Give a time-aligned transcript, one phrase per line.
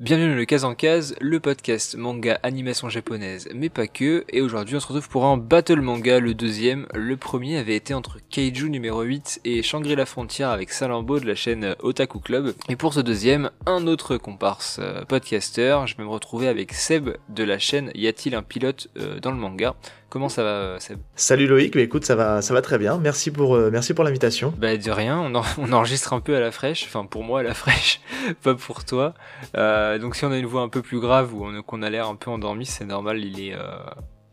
[0.00, 4.40] Bienvenue dans le Case en Case, le podcast manga animation japonaise, mais pas que, et
[4.40, 6.86] aujourd'hui on se retrouve pour un battle manga, le deuxième.
[6.94, 11.34] Le premier avait été entre Kaiju numéro 8 et Shangri-La Frontière avec Salambo de la
[11.34, 12.54] chaîne Otaku Club.
[12.68, 17.16] Et pour ce deuxième, un autre comparse euh, podcaster, je vais me retrouver avec Seb
[17.28, 19.74] de la chaîne Y a-t-il un pilote euh, dans le manga
[20.10, 22.96] Comment ça va, Seb Salut Loïc, mais écoute, ça va, ça va très bien.
[22.96, 24.54] Merci pour, euh, merci pour l'invitation.
[24.56, 27.42] Bah de rien, on, on, enregistre un peu à la fraîche, enfin pour moi à
[27.42, 28.00] la fraîche,
[28.42, 29.12] pas pour toi.
[29.56, 32.08] Euh, donc si on a une voix un peu plus grave ou qu'on a l'air
[32.08, 33.22] un peu endormi, c'est normal.
[33.22, 33.78] Il est, euh,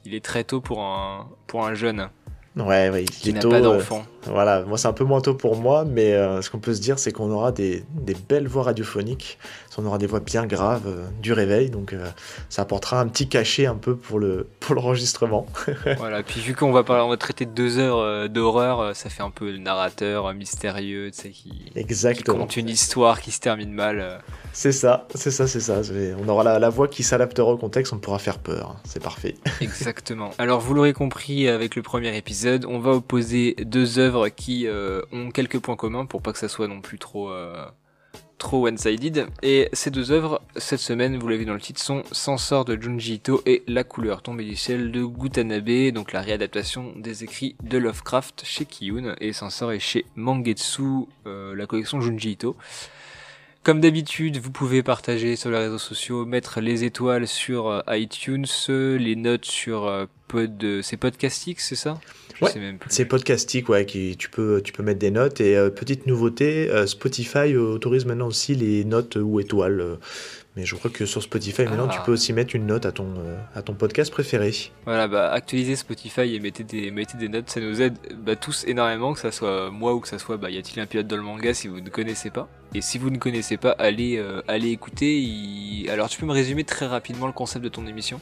[0.05, 2.07] il est très tôt pour un, pour un jeune.
[2.55, 4.05] Ouais, ouais, il n'a pas d'enfant.
[4.27, 6.99] Voilà, moi c'est un peu moins tôt pour moi, mais ce qu'on peut se dire,
[6.99, 9.37] c'est qu'on aura des, des, belles voix radiophoniques
[9.77, 12.07] on aura des voix bien graves euh, du réveil, donc euh,
[12.49, 15.47] ça apportera un petit cachet un peu pour le pour l'enregistrement.
[15.97, 19.09] voilà, puis vu qu'on va parler, on va traiter de deux heures euh, d'horreur, ça
[19.09, 21.71] fait un peu le narrateur mystérieux, tu sais, qui,
[22.13, 24.21] qui compte une histoire qui se termine mal.
[24.53, 25.81] C'est ça, c'est ça, c'est ça.
[26.23, 28.81] On aura la, la voix qui s'adaptera au contexte, on pourra faire peur, hein.
[28.85, 29.35] c'est parfait.
[29.61, 30.31] Exactement.
[30.37, 34.67] Alors vous l'aurez compris avec le premier épisode, on va opposer deux œuvres qui
[35.11, 37.29] ont quelques points communs pour pas que ça soit non plus trop
[38.37, 39.27] trop one-sided.
[39.41, 43.15] Et ces deux œuvres, cette semaine, vous l'avez dans le titre, sont Sensor de Junji
[43.15, 47.77] Ito et La couleur tombée du ciel de Gutanabe, donc la réadaptation des écrits de
[47.77, 52.55] Lovecraft chez Kiyun, et Sensor est chez Mangetsu, euh, la collection Junji Ito.
[53.63, 58.45] Comme d'habitude, vous pouvez partager sur les réseaux sociaux, mettre les étoiles sur euh, iTunes,
[58.69, 61.99] les notes sur euh, pod, c'est Podcastix, c'est ça?
[62.87, 65.41] C'est Podcastic, ouais, qui, tu, peux, tu peux mettre des notes.
[65.41, 69.81] Et euh, petite nouveauté, euh, Spotify autorise maintenant aussi les notes ou étoiles.
[69.81, 69.95] Euh,
[70.55, 72.03] mais je crois que sur Spotify, maintenant, tu ah.
[72.05, 73.13] peux aussi mettre une note à ton,
[73.55, 74.53] à ton podcast préféré.
[74.85, 78.63] Voilà, bah, actualisez Spotify et mettez des, mettez des notes, ça nous aide bah, tous
[78.65, 81.17] énormément, que ça soit moi ou que ça soit, bah, y a-t-il un pilote dans
[81.17, 82.47] le manga si vous ne connaissez pas?
[82.73, 85.87] Et si vous ne connaissez pas, allez, allez écouter.
[85.89, 88.21] Alors, tu peux me résumer très rapidement le concept de ton émission?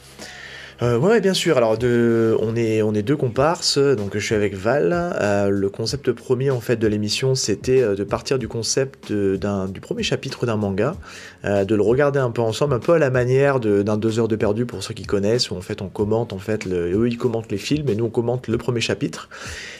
[0.82, 1.56] Euh, ouais, bien sûr.
[1.56, 4.92] Alors, de, on, est, on est deux comparses, donc je suis avec Val.
[4.92, 9.80] Euh, le concept premier en fait de l'émission, c'était euh, de partir du concept du
[9.80, 10.96] premier chapitre d'un manga,
[11.44, 14.36] de le regarder un peu ensemble, un peu à la manière d'un deux heures de
[14.36, 17.52] perdu pour ceux qui connaissent, où en fait on commente en fait, eux ils commentent
[17.52, 19.28] les films et nous on commente le premier chapitre.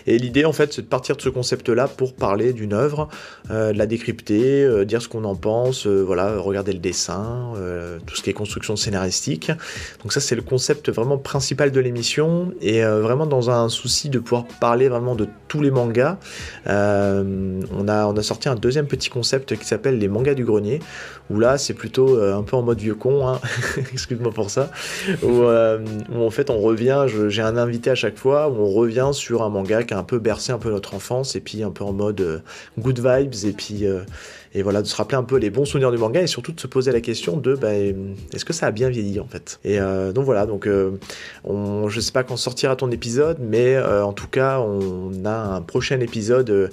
[0.06, 3.08] Et l'idée en fait, c'est de partir de ce concept-là pour parler d'une œuvre,
[3.48, 7.52] de la décrypter, dire ce qu'on en pense, voilà, regarder le dessin,
[8.06, 9.50] tout ce qui est construction scénaristique.
[10.02, 14.08] Donc ça c'est le concept vraiment principal de l'émission et euh, vraiment dans un souci
[14.08, 16.18] de pouvoir parler vraiment de tous les mangas,
[16.66, 20.44] euh, on, a, on a sorti un deuxième petit concept qui s'appelle les mangas du
[20.44, 20.80] grenier,
[21.30, 23.40] où là c'est plutôt euh, un peu en mode vieux con, hein.
[23.92, 24.70] excuse-moi pour ça,
[25.22, 29.42] où, en fait on revient, j'ai un invité à chaque fois, où on revient sur
[29.42, 31.84] un manga qui a un peu bercé un peu notre enfance et puis un peu
[31.84, 32.42] en mode
[32.78, 33.84] good vibes et puis
[34.54, 36.60] et voilà, de se rappeler un peu les bons souvenirs du manga et surtout de
[36.60, 39.58] se poser la question de bah, est-ce que ça a bien vieilli en fait?
[39.64, 40.92] Et euh, donc voilà, donc euh,
[41.42, 45.56] on, je sais pas quand sortira ton épisode, mais euh, en tout cas on a
[45.56, 46.70] un prochain épisode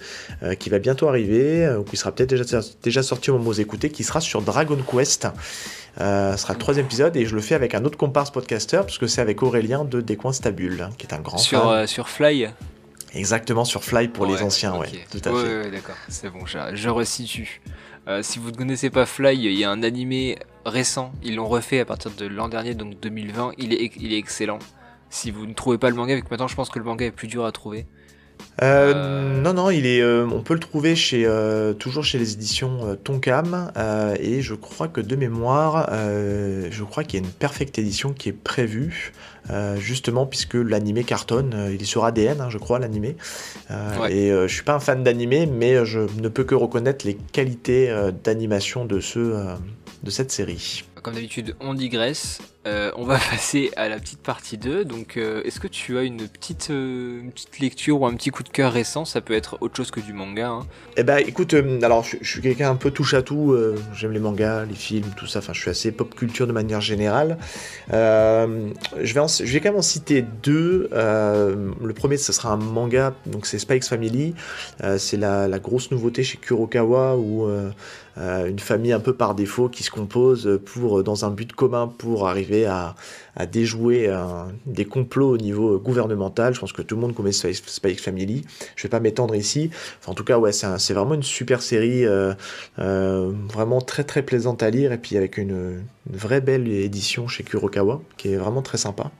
[0.60, 3.62] qui va bientôt arriver, ou qui sera peut-être déjà, déjà sorti au moment où vous
[3.62, 5.28] écoutez, qui sera sur Dragon Quest.
[5.98, 9.00] ce sera le troisième épisode et je le fais avec un autre comparse podcaster parce
[9.00, 12.50] que c'est avec Aurélien de Descoins Stabule, qui est un grand sur, sur Fly
[13.14, 15.32] Exactement, sur Fly pour les anciens, ouais, tout à fait.
[15.32, 17.62] Ouais, d'accord, c'est bon, je, je resitue.
[18.08, 21.48] Euh, si vous ne connaissez pas Fly, il y a un animé récent, ils l'ont
[21.48, 24.60] refait à partir de l'an dernier, donc 2020, il est, il est excellent.
[25.10, 27.06] Si vous ne trouvez pas le manga, vu que maintenant je pense que le manga
[27.06, 27.86] est plus dur à trouver.
[28.62, 31.28] Euh, euh, non, non, il est, on peut le trouver chez,
[31.80, 33.72] toujours chez les éditions Tonkam,
[34.20, 38.30] et je crois que de mémoire, je crois qu'il y a une perfecte édition qui
[38.30, 39.14] est prévue.
[39.50, 43.18] Euh, justement puisque l'animé cartonne, euh, il est sur ADN, hein, je crois, l'animé.
[43.72, 47.16] Euh, et je suis pas un fan d'animé, mais je ne peux que reconnaître les
[47.16, 47.94] qualités
[48.24, 49.20] d'animation de, ce,
[50.04, 50.84] de cette série.
[51.02, 52.40] Comme d'habitude, on digresse.
[52.68, 54.86] Euh, on va passer à la petite partie 2.
[54.86, 57.22] Donc, euh, est-ce que tu as une petite, euh,
[57.60, 59.04] lecture ou un petit coup de cœur récent?
[59.04, 60.50] Ça peut être autre chose que du manga.
[60.50, 60.68] Hein.
[60.98, 63.56] Eh ben, écoute, alors je, suis quelqu'un un peu touche à tout.
[63.96, 65.40] J'aime les mangas, les films, tout ça.
[65.40, 67.38] Enfin, je suis assez pop culture de manière générale.
[67.90, 70.90] je, vais je vais quand même en citer deux.
[70.92, 73.14] le premier, ce sera un manga.
[73.26, 74.36] Donc, c'est Spikes Family.
[74.98, 77.48] c'est la, la, grosse nouveauté chez Kurokawa où
[78.18, 82.28] une famille un peu par défaut qui se compose pour dans un but commun pour
[82.28, 82.96] arriver à,
[83.50, 84.14] déjouer
[84.66, 86.54] des complots au niveau gouvernemental.
[86.54, 88.44] Je pense que tout le monde connaît Spike Family.
[88.76, 89.70] Je vais pas m'étendre ici.
[90.08, 92.34] en tout cas, c'est vraiment une super série, euh,
[92.80, 97.44] euh, vraiment très très plaisante à lire et puis avec une, vraie belle édition chez
[97.44, 99.12] Kurokawa qui est vraiment très sympa.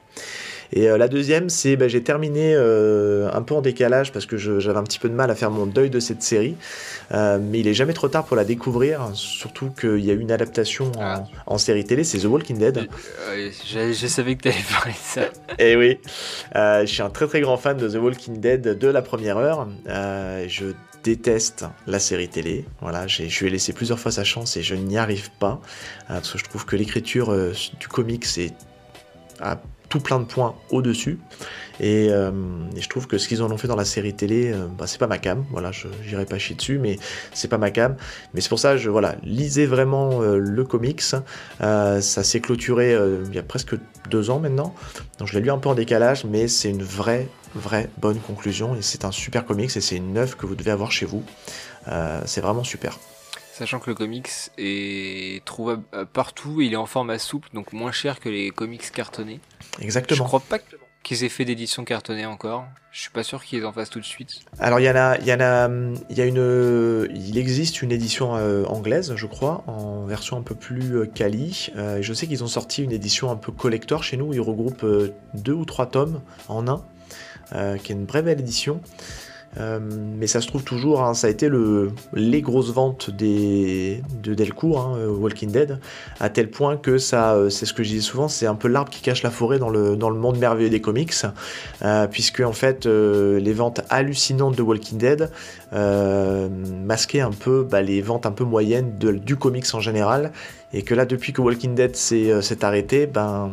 [0.74, 4.84] Et la deuxième, c'est bah, j'ai terminé un peu en décalage parce que j'avais un
[4.84, 6.56] petit peu de mal à faire mon deuil de cette série.
[7.12, 10.32] mais il est jamais trop tard pour la découvrir, surtout qu'il y a eu une
[10.32, 11.58] adaptation en, ah.
[11.58, 12.88] série télé, c'est The Walking Dead.
[13.66, 15.22] je, savais que tu allais parler de ça.
[15.60, 16.00] Et eh oui,
[16.56, 19.68] je suis un très très grand fan de The Walking Dead de la première heure.
[19.88, 20.74] je
[21.04, 22.66] déteste la série télé.
[22.80, 25.60] Voilà, je lui ai laissé plusieurs fois sa chance et je n'y arrive pas.
[26.08, 27.36] parce que je trouve que l'écriture
[27.80, 28.54] du comic, c'est
[29.40, 29.60] à
[29.92, 31.20] tout plein de points au-dessus.
[31.82, 32.32] Euh,
[32.76, 34.88] et, je trouve que ce qu'ils en ont fait dans la série télé, euh, bah,
[34.88, 35.44] c'est pas ma cam.
[35.52, 36.98] Voilà, je n'irai pas chier dessus, mais
[37.34, 37.98] c'est pas ma cam.
[38.34, 41.02] Mais c'est pour ça, je voilà, lisez vraiment euh, le comics.
[41.02, 42.98] ça s'est clôturé
[43.28, 43.76] il y a presque
[44.10, 44.74] deux ans maintenant.
[45.20, 48.76] Donc je l'ai lu un peu en décalage, mais c'est une vraie, vraie bonne conclusion.
[48.76, 51.24] Et c'est un super comics et c'est une œuvre que vous devez avoir chez vous.
[52.26, 52.98] c'est vraiment super.
[53.62, 54.28] Sachant que le comics
[54.58, 59.40] est trouvable partout, il est en format souple, donc moins cher que les comics cartonnés.
[59.80, 60.18] Exactement.
[60.18, 60.58] Je crois pas
[61.04, 62.66] qu'ils aient fait d'édition cartonnée encore.
[62.92, 64.40] Je suis pas sûr qu'ils en fassent tout de suite.
[64.58, 65.70] Alors il y en a, il y en a,
[66.10, 70.42] il y a une, il existe une édition euh, anglaise, je crois, en version un
[70.42, 71.70] peu plus euh, quali.
[71.76, 74.34] Euh, je sais qu'ils ont sorti une édition un peu collector chez nous.
[74.34, 74.88] Ils regroupent
[75.36, 78.82] deux ou trois tomes en un, qui est une vraie belle édition.
[79.58, 84.34] Euh, mais ça se trouve toujours, hein, ça a été le, les grosses ventes de
[84.34, 85.80] Delcourt, hein, euh, Walking Dead,
[86.20, 88.90] à tel point que euh, c'est ce que je disais souvent, c'est un peu l'arbre
[88.90, 91.14] qui cache la forêt dans le, monde merveilleux des comics,
[92.12, 95.30] puisque en fait les ventes hallucinantes de Walking Dead
[95.72, 100.32] masquaient un peu bah, les ventes un peu moyennes du comics en général,
[100.74, 103.52] et que là depuis que Walking Dead s'est arrêté, ben,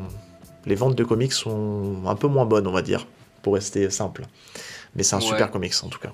[0.66, 3.06] les ventes de comics sont un peu moins bonnes, on va dire,
[3.42, 4.26] pour rester simple.
[4.94, 6.12] Mais c'est un super comics en tout cas.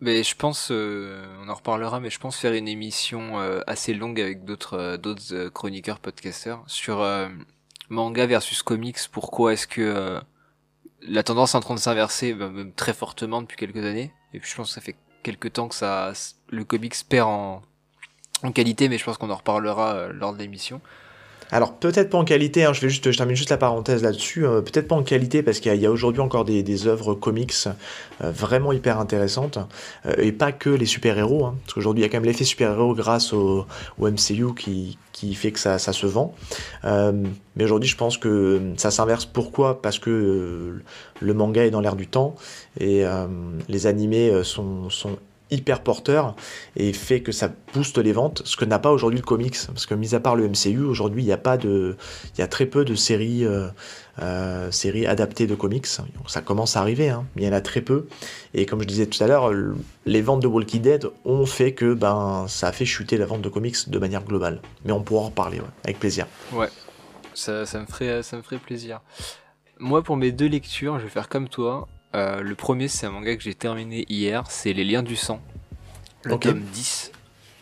[0.00, 3.94] Mais je pense, euh, on en reparlera, mais je pense faire une émission euh, assez
[3.94, 7.04] longue avec d'autres euh, d'autres chroniqueurs, podcasters sur
[7.88, 8.98] manga versus comics.
[9.10, 10.20] Pourquoi est-ce que
[11.02, 14.12] la tendance est en train de s'inverser, bah, très fortement depuis quelques années.
[14.34, 16.12] Et puis je pense que ça fait quelques temps que ça,
[16.50, 17.62] le comics perd en,
[18.42, 20.80] en qualité, mais je pense qu'on en reparlera lors de l'émission.
[21.52, 24.44] Alors peut-être pas en qualité, hein, je termine juste la parenthèse là-dessus.
[24.44, 28.30] Euh, peut-être pas en qualité parce qu'il y a, aujourd'hui encore des, œuvres comics euh,
[28.30, 29.58] vraiment hyper intéressantes
[30.06, 31.46] euh, et pas que les super-héros.
[31.46, 33.66] Hein, parce qu'aujourd'hui il y a quand même l'effet super-héros grâce au,
[33.98, 34.98] MCU qui,
[35.34, 36.34] fait que ça, se vend.
[36.84, 39.24] mais aujourd'hui je pense que ça s'inverse.
[39.24, 39.80] Pourquoi?
[39.80, 40.82] Parce que
[41.20, 42.34] le manga est dans l'air du temps
[42.78, 43.04] et
[43.68, 44.90] les animés sont
[45.50, 46.34] hyper porteur
[46.74, 49.56] et fait que ça booste les ventes, ce que n'a pas aujourd'hui le comics.
[49.66, 51.96] Parce que mis à part le MCU, aujourd'hui il y a pas de,
[52.34, 53.68] il y a très peu de séries, euh,
[54.20, 55.86] euh, séries adaptées de comics.
[55.86, 58.06] Ça commence à arriver, hein, mais il y en a très peu.
[58.54, 59.52] Et comme je disais tout à l'heure,
[60.04, 63.42] les ventes de Walking Dead ont fait que ben ça a fait chuter la vente
[63.42, 64.60] de comics de manière globale.
[64.84, 66.26] Mais on pourra en reparler, avec plaisir.
[66.52, 66.68] Ouais,
[67.34, 69.00] ça, me ferait, ça me ferait plaisir.
[69.78, 71.86] Moi, pour mes deux lectures, je vais faire comme toi.
[72.16, 75.40] Euh, le premier, c'est un manga que j'ai terminé hier, c'est Les Liens du Sang.
[76.24, 77.12] Le tome 10,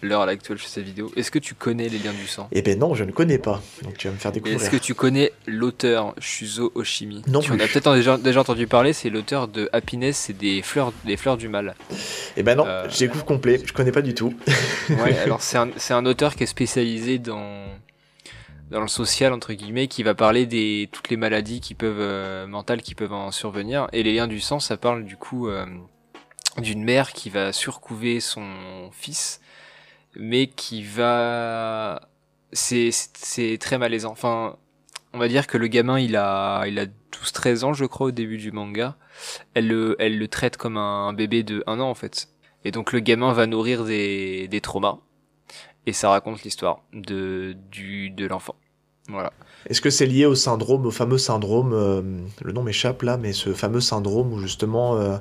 [0.00, 1.10] l'heure à l'actuelle chez cette vidéo.
[1.16, 2.48] Est-ce que tu connais Les Liens du Sang?
[2.52, 3.60] Eh ben non, je ne connais pas.
[3.82, 4.60] Donc tu vas me faire découvrir.
[4.60, 7.22] Est-ce que tu connais l'auteur Shuzo Oshimi?
[7.26, 10.92] Non Tu en as peut-être déjà, entendu parler, c'est l'auteur de Happiness et des fleurs,
[11.04, 11.74] des fleurs du mal.
[12.36, 12.86] Eh ben non, euh...
[12.88, 14.34] j'ai complet, je connais pas du tout.
[14.88, 17.66] ouais, alors c'est un, un auteur qui est spécialisé dans
[18.70, 22.46] dans le social entre guillemets qui va parler des toutes les maladies qui peuvent euh,
[22.46, 23.88] mentales qui peuvent en survenir.
[23.93, 25.66] Et les liens du sang ça parle du coup euh,
[26.58, 29.40] d'une mère qui va surcouver son fils
[30.16, 32.08] mais qui va
[32.52, 34.12] c'est c'est très malaisant.
[34.12, 34.56] Enfin
[35.12, 38.09] on va dire que le gamin il a il a 12 13 ans je crois
[38.09, 38.97] au début du manga.
[39.54, 42.28] Elle le traite comme un bébé de un an en fait.
[42.64, 44.99] Et donc le gamin va nourrir des traumas
[45.87, 48.55] et ça raconte l'histoire de du de l'enfant.
[49.09, 49.33] Voilà.
[49.69, 52.03] Est-ce que c'est lié au syndrome, au fameux syndrome, euh,
[52.43, 55.17] le nom m'échappe là, mais ce fameux syndrome où justement euh,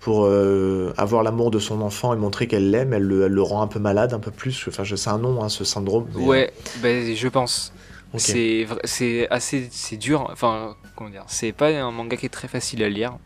[0.00, 3.66] pour euh, avoir l'amour de son enfant et montrer qu'elle l'aime, elle, le, rend un
[3.66, 4.66] peu malade, un peu plus.
[4.68, 6.08] Enfin, je sais un nom, hein, ce syndrome.
[6.14, 6.52] Ouais,
[6.82, 7.72] ben, je pense.
[8.16, 10.28] C'est c'est assez c'est dur.
[10.32, 13.16] Enfin, comment dire, c'est pas un manga qui est très facile à lire.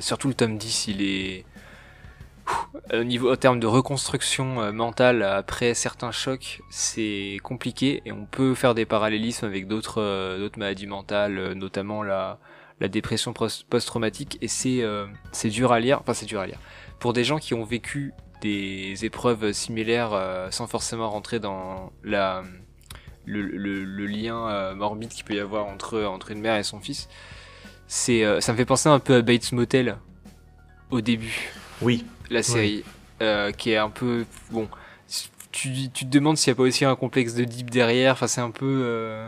[0.00, 1.44] surtout le tome 10, il est
[2.92, 8.24] au niveau, au terme de reconstruction euh, mentale après certains chocs, c'est compliqué et on
[8.24, 12.38] peut faire des parallélismes avec d'autres euh, maladies mentales, euh, notamment la,
[12.88, 16.00] dépression post-traumatique et c'est dur à lire.
[16.00, 16.58] Enfin, c'est dur à lire.
[16.98, 22.42] Pour des gens qui ont vécu des épreuves similaires sans forcément rentrer dans le,
[23.26, 27.10] lien morbide qu'il peut y avoir entre une mère et son fils,
[27.86, 29.98] ça me fait penser un peu à Bates Motel
[30.90, 31.52] au début.
[31.82, 32.84] Oui, la série,
[33.22, 34.68] euh, qui est un peu bon.
[35.52, 38.12] Tu, tu te demandes s'il n'y a pas aussi un complexe de deep derrière.
[38.12, 38.82] Enfin, c'est un peu.
[38.84, 39.26] Euh,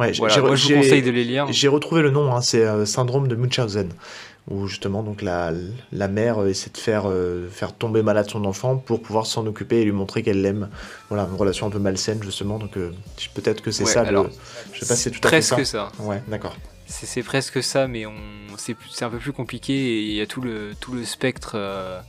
[0.00, 1.46] Ouais, Voilà, moi je vous conseille de les lire.
[1.52, 3.90] J'ai retrouvé le nom, hein, c'est euh, Syndrome de Munchausen,
[4.50, 5.52] où justement donc la,
[5.92, 7.04] la mère essaie de faire,
[7.52, 10.68] faire tomber malade son enfant pour pouvoir s'en occuper et lui montrer qu'elle l'aime.
[11.10, 12.72] Voilà, une relation un peu malsaine justement, donc
[13.34, 14.02] peut-être que c'est Ouais, ça.
[14.02, 14.26] le- alors,
[14.72, 15.54] Je sais pas si c'est tout à fait ça.
[15.54, 15.92] Presque ça.
[16.00, 16.56] Ouais, d'accord.
[16.86, 18.14] C'est presque ça, mais on
[18.58, 21.52] c'est c'est un peu plus compliqué et il y a tout le tout le spectre
[21.54, 22.00] euh,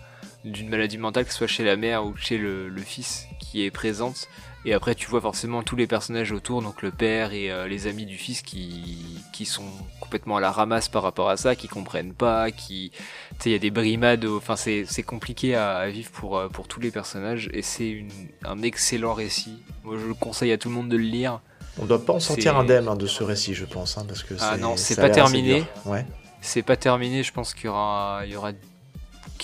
[0.45, 3.63] d'une maladie mentale, que ce soit chez la mère ou chez le, le fils, qui
[3.63, 4.27] est présente.
[4.67, 7.85] Et après, tu vois forcément tous les personnages autour, donc le père et euh, les
[7.85, 11.67] amis du fils qui qui sont complètement à la ramasse par rapport à ça, qui
[11.67, 12.97] comprennent pas, qui tu
[13.39, 16.47] sais il y a des brimades, enfin c'est c'est compliqué à, à vivre pour euh,
[16.49, 18.09] pour tous les personnages et c'est une
[18.43, 19.59] un excellent récit.
[19.83, 21.41] Moi, je le conseille à tout le monde de le lire.
[21.77, 24.33] On doit pas en sortir indemne hein, de ce récit, je pense, hein, parce que
[24.39, 25.63] Ah non, c'est pas terminé.
[25.85, 26.05] Ouais.
[26.41, 28.51] C'est pas terminé, je pense qu'il y aura, il y aura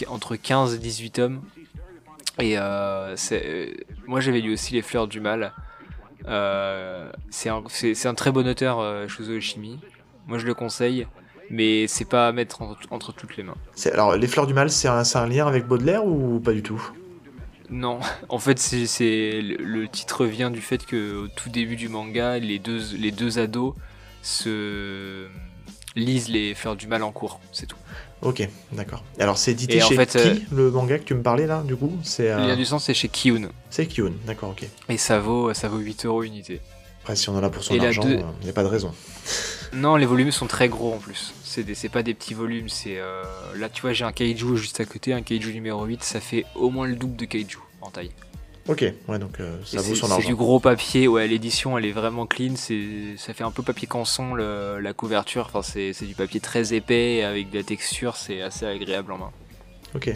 [0.07, 1.41] entre 15 et 18 tomes.
[2.39, 3.73] Et euh, euh,
[4.07, 5.53] moi j'avais lu aussi Les Fleurs du Mal.
[6.27, 9.79] Euh, c'est un, très bon auteur, euh, Shuzo Oshimi.
[10.27, 11.07] Moi je le conseille,
[11.49, 13.57] mais c'est pas à mettre entre, entre toutes les mains.
[13.91, 16.81] Alors, Les Fleurs du Mal, c'est un, un lien avec Baudelaire ou pas du tout?
[17.69, 22.37] Non, en fait c'est, le titre vient du fait que au tout début du manga,
[22.37, 23.73] les deux, les deux ados
[24.21, 25.27] se
[25.95, 27.77] lisent Les Fleurs du Mal en cours, c'est tout.
[28.21, 29.03] Ok, d'accord.
[29.19, 31.47] Alors, c'est édité Et en chez fait, qui, euh, le manga que tu me parlais
[31.47, 31.91] là, du coup?
[32.03, 33.49] C'est euh, lien du sang c'est chez Kiyun.
[33.71, 34.63] c'est Kyun, d'accord, ok.
[34.89, 36.61] Et ça vaut, ça vaut 8 euros unité.
[37.01, 38.93] Après, si on en a pour son Et argent, il n'y a pas de raison.
[39.73, 41.33] Non, les volumes sont très gros en plus.
[41.45, 42.67] C'est des- pas des petits volumes.
[42.67, 43.23] C'est euh,
[43.55, 46.03] Là, tu vois, j'ai un kaiju juste à côté, un kaiju numéro 8.
[46.03, 48.11] Ça fait au moins le double de kaiju en taille.
[48.67, 50.27] Ok, ouais, donc euh, ça vaut c'est- son C'est argent.
[50.27, 51.07] du gros papier.
[51.07, 52.53] Ouais, l'édition, elle est vraiment clean.
[52.55, 55.47] C'est Ça fait un peu papier canson, le- la couverture.
[55.47, 58.15] Enfin, c'est c'est du papier très épais avec de la texture.
[58.17, 59.31] C'est assez agréable en main.
[59.95, 60.13] Ok.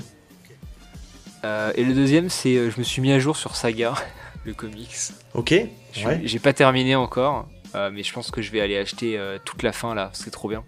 [1.43, 3.93] Euh, et le deuxième, c'est euh, je me suis mis à jour sur Saga,
[4.45, 4.95] le comics.
[5.33, 6.21] Ok, ouais.
[6.23, 7.47] J'ai pas terminé encore.
[7.75, 10.49] euh, mais je pense que je vais aller acheter toute la fin là, c'est trop
[10.49, 10.63] bien.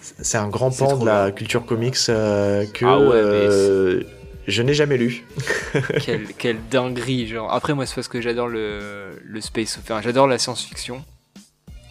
[0.00, 1.32] C'est un grand C'est pan de la bien.
[1.32, 4.06] culture comics que Ah ouais, mais
[4.46, 5.24] je n'ai jamais lu.
[6.04, 7.52] quelle, quelle dinguerie, genre.
[7.52, 10.00] Après, moi, c'est parce que j'adore le, le space opéra.
[10.02, 11.04] J'adore la science-fiction,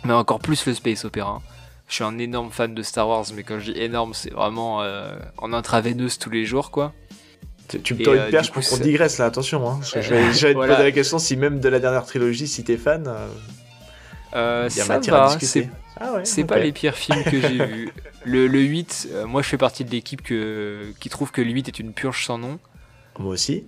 [0.03, 1.41] mais encore plus le space opéra.
[1.87, 4.81] Je suis un énorme fan de Star Wars, mais quand je dis énorme, c'est vraiment
[4.81, 6.93] euh, en intraveineuse tous les jours, quoi.
[7.67, 9.67] Tu, tu me tends euh, une perche du pour qu'on digresse là, attention.
[9.69, 10.73] Hein, parce que je vais, je vais Voilà.
[10.73, 13.27] te poser la question si même de la dernière trilogie, si t'es fan, euh,
[14.35, 15.69] Euh, il y a ça va, c'est
[15.99, 17.89] Ah ouais, pas les pires films que j'ai vus.
[18.25, 21.51] Le, le 8, euh, moi je fais partie de l'équipe que, qui trouve que le
[21.51, 22.59] 8 est une purge sans nom.
[23.19, 23.65] Moi aussi.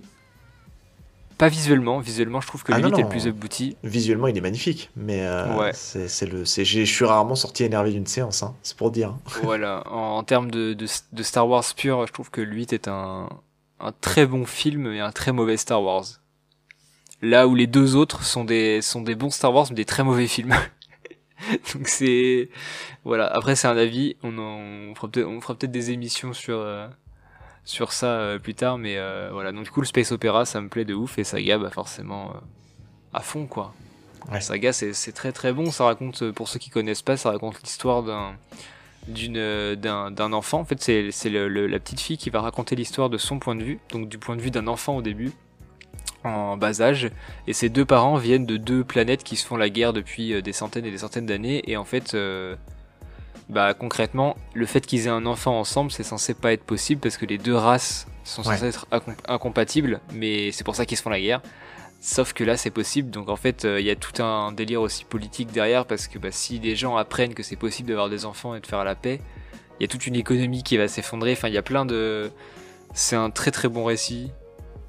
[1.38, 3.76] Pas visuellement, visuellement je trouve que Ah le non, 8 est le plus abouti.
[3.84, 5.72] Visuellement, il est magnifique, mais euh, Ouais.
[5.74, 9.14] c'est le, c'est- je suis rarement sorti énervé d'une séance, hein, c'est pour dire.
[9.42, 12.72] voilà, en, en termes de, de, de Star Wars pur, je trouve que le 8
[12.72, 13.28] est un,
[13.80, 16.06] un très bon film et un très mauvais Star Wars.
[17.20, 20.04] Là où les deux autres sont des, sont des bons Star Wars mais des très
[20.04, 20.54] mauvais films.
[21.74, 22.48] Donc c'est...
[23.04, 26.32] Voilà, après c'est un avis, on, en, on fera peut-être on fera peut-être des émissions
[26.32, 26.88] sur, euh,
[27.64, 30.60] sur ça euh, plus tard, mais euh, voilà, donc du coup le Space Opera ça
[30.60, 31.18] me plaît de ouf.
[31.18, 32.32] Et Saga bah forcément
[33.12, 33.74] à fond quoi.
[34.32, 34.40] Ouais.
[34.40, 38.02] Saga c'est très très bon, ça raconte, pour ceux qui connaissent pas, ça raconte l'histoire
[38.02, 38.36] d'un
[39.06, 40.60] d'une d'un d'un enfant.
[40.60, 43.62] En fait c'est c'est la petite fille qui va raconter l'histoire de son point de
[43.62, 45.32] vue donc du point de vue d'un enfant au début
[46.26, 47.10] en bas âge
[47.46, 50.42] et ses deux parents viennent de deux planètes qui se font la guerre depuis euh,
[50.42, 52.56] des centaines et des centaines d'années et en fait euh,
[53.48, 57.16] bah concrètement le fait qu'ils aient un enfant ensemble c'est censé pas être possible parce
[57.16, 58.54] que les deux races sont Ouais.
[58.56, 61.40] censées être incom- incompatibles mais c'est pour ça qu'ils se font la guerre
[61.98, 64.82] Sauf que là c'est possible, donc en fait euh, il y a tout un délire
[64.82, 68.26] aussi politique derrière parce que bah, si les gens apprennent que c'est possible d'avoir des
[68.26, 69.18] enfants et de faire la paix,
[69.80, 71.32] il y a toute une économie qui va s'effondrer.
[71.32, 72.30] Enfin il y a plein de,
[72.92, 74.30] c'est un très très bon récit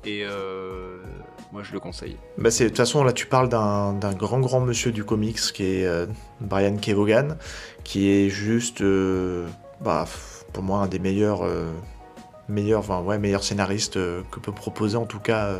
[0.08, 0.98] et euh,
[1.52, 2.18] moi je le conseille.
[2.38, 5.86] Bah de toute façon, là, tu parles d'un, grand, grand monsieur du comics qui est
[5.86, 6.06] euh,
[6.40, 7.38] Brian Kevogan,
[7.84, 9.46] qui est juste, euh,
[9.82, 10.06] bah,
[10.54, 11.44] pour moi, un des meilleurs,
[12.48, 15.60] meilleurs, ouais, meilleurs scénaristes que peut proposer en tout cas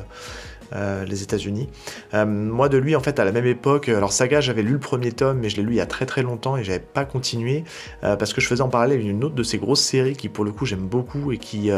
[0.74, 1.70] euh, les États-Unis.
[2.14, 4.80] Euh, moi, de lui, en fait, à la même époque, alors Saga, j'avais lu le
[4.80, 7.06] premier tome, mais je l'ai lu il y a très très longtemps et j'avais pas
[7.06, 7.64] continué
[8.04, 10.44] euh, parce que je faisais en parallèle une autre de ces grosses séries qui, pour
[10.44, 11.70] le coup, j'aime beaucoup et qui,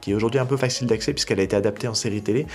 [0.00, 2.46] qui est aujourd'hui un peu facile d'accès puisqu'elle a été adaptée en série télé.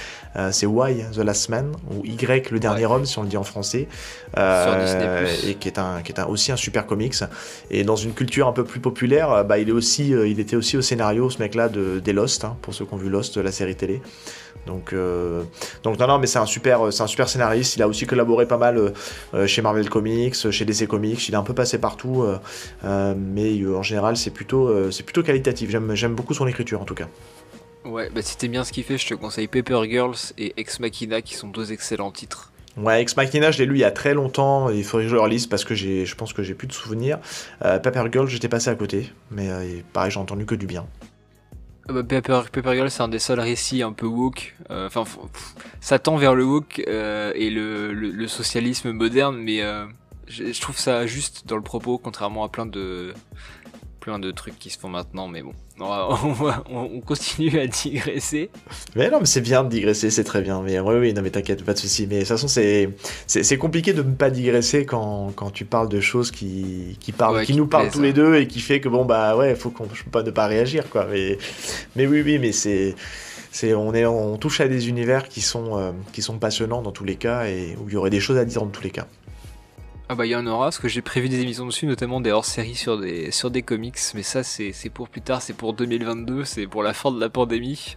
[0.51, 3.43] C'est Why the Last Man ou Y le dernier homme si on le dit en
[3.43, 3.87] français
[4.37, 7.15] et qui est un qui est un, aussi un super comics
[7.71, 10.77] et dans une culture un peu plus populaire bah, il est aussi il était aussi
[10.77, 13.37] au scénario ce mec là de des Lost hein, pour ceux qui ont vu Lost
[13.37, 14.01] la série télé
[14.65, 15.43] donc euh,
[15.83, 18.45] donc non non mais c'est un super c'est un super scénariste il a aussi collaboré
[18.45, 18.89] pas mal euh,
[19.33, 22.37] euh, chez Marvel Comics chez DC Comics il est un peu passé partout euh,
[22.85, 26.47] euh, mais euh, en général c'est plutôt euh, c'est plutôt qualitatif j'aime j'aime beaucoup son
[26.47, 27.07] écriture en tout cas
[27.85, 30.79] Ouais, bah si t'aimes bien ce qu'il fait, je te conseille Paper Girls et Ex
[30.79, 32.51] Machina qui sont deux excellents titres.
[32.77, 34.69] Ouais, Ex Machina, je l'ai lu il y a très longtemps.
[34.69, 37.19] Il faudrait que je le relise parce que je pense que j'ai plus de souvenirs.
[37.63, 40.85] Euh, Paper Girl, j'étais passé à côté, mais euh, pareil, j'ai entendu que du bien.
[41.89, 42.43] Ah bah, Paper,
[42.75, 44.55] Girl, c'est un des seuls récits un peu woke.
[44.69, 45.03] Euh, enfin,
[45.81, 49.61] ça tend vers le woke et le, socialisme moderne, mais
[50.27, 53.13] je, trouve ça juste dans le propos, contrairement à plein de
[53.99, 58.49] plein de trucs qui se font maintenant, mais bon, on, continue à digresser.
[58.95, 60.61] Mais non, mais c'est bien de digresser, c'est très bien.
[60.61, 62.89] Mais oui, oui, non, mais t'inquiète, pas de soucis Mais de toute façon, c'est,
[63.27, 67.45] c'est, compliqué de ne pas digresser quand, quand tu parles de choses qui, qui, parlent,
[67.45, 69.87] qui, nous parlent tous les deux et qui fait que bon, bah ouais, faut qu'on,
[69.93, 71.07] je peux pas ne pas réagir, quoi.
[71.09, 71.37] Mais,
[71.95, 72.95] mais oui, oui, mais c'est.
[73.51, 76.91] C'est, on, est, on touche à des univers qui sont, euh, qui sont passionnants dans
[76.91, 78.91] tous les cas et où il y aurait des choses à dire dans tous les
[78.91, 79.07] cas.
[80.11, 82.31] Ah bah il y en aura, parce que j'ai prévu des émissions dessus, notamment des
[82.31, 86.45] hors-séries sur des, sur des comics, mais ça c'est pour plus tard, c'est pour 2022,
[86.45, 87.95] c'est pour la fin de la pandémie,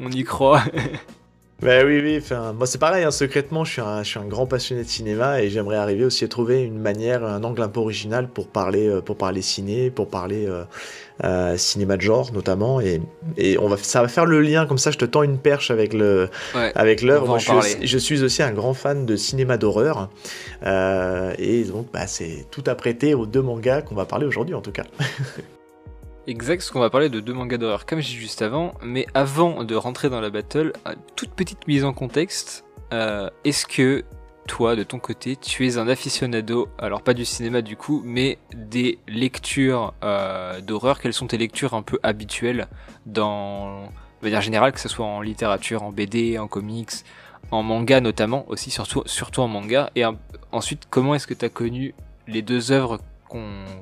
[0.00, 0.64] on y croit.
[1.62, 4.24] Bah oui, oui, enfin, moi c'est pareil, hein, secrètement, je suis, un, je suis un
[4.24, 7.68] grand passionné de cinéma et j'aimerais arriver aussi à trouver une manière, un angle un
[7.68, 10.64] peu original pour parler, euh, pour parler ciné, pour parler euh,
[11.22, 12.80] euh, cinéma de genre notamment.
[12.80, 13.00] Et,
[13.36, 15.70] et, on va, ça va faire le lien, comme ça je te tends une perche
[15.70, 17.38] avec l'œuvre.
[17.38, 20.10] Je, je, suis aussi un grand fan de cinéma d'horreur
[20.66, 24.72] et donc bah, c'est tout apprêté aux deux mangas qu'on va parler aujourd'hui en tout
[24.72, 24.84] cas.
[26.28, 29.06] Exact, parce qu'on va parler de deux mangas d'horreur comme j'ai dit juste avant, mais
[29.12, 30.72] avant de rentrer dans la battle,
[31.16, 34.04] toute petite mise en contexte, euh, est-ce que
[34.46, 38.38] toi, de ton côté, tu es un aficionado, alors pas du cinéma du coup, mais
[38.54, 41.00] des lectures euh, d'horreur?
[41.00, 42.68] Quelles sont tes lectures un peu habituelles
[43.04, 46.90] dans, de manière générale, que ce soit en littérature, en BD, en comics,
[47.50, 50.04] en manga notamment, aussi surtout, en manga, et
[50.52, 51.94] ensuite comment est-ce que tu as connu
[52.28, 53.00] les deux œuvres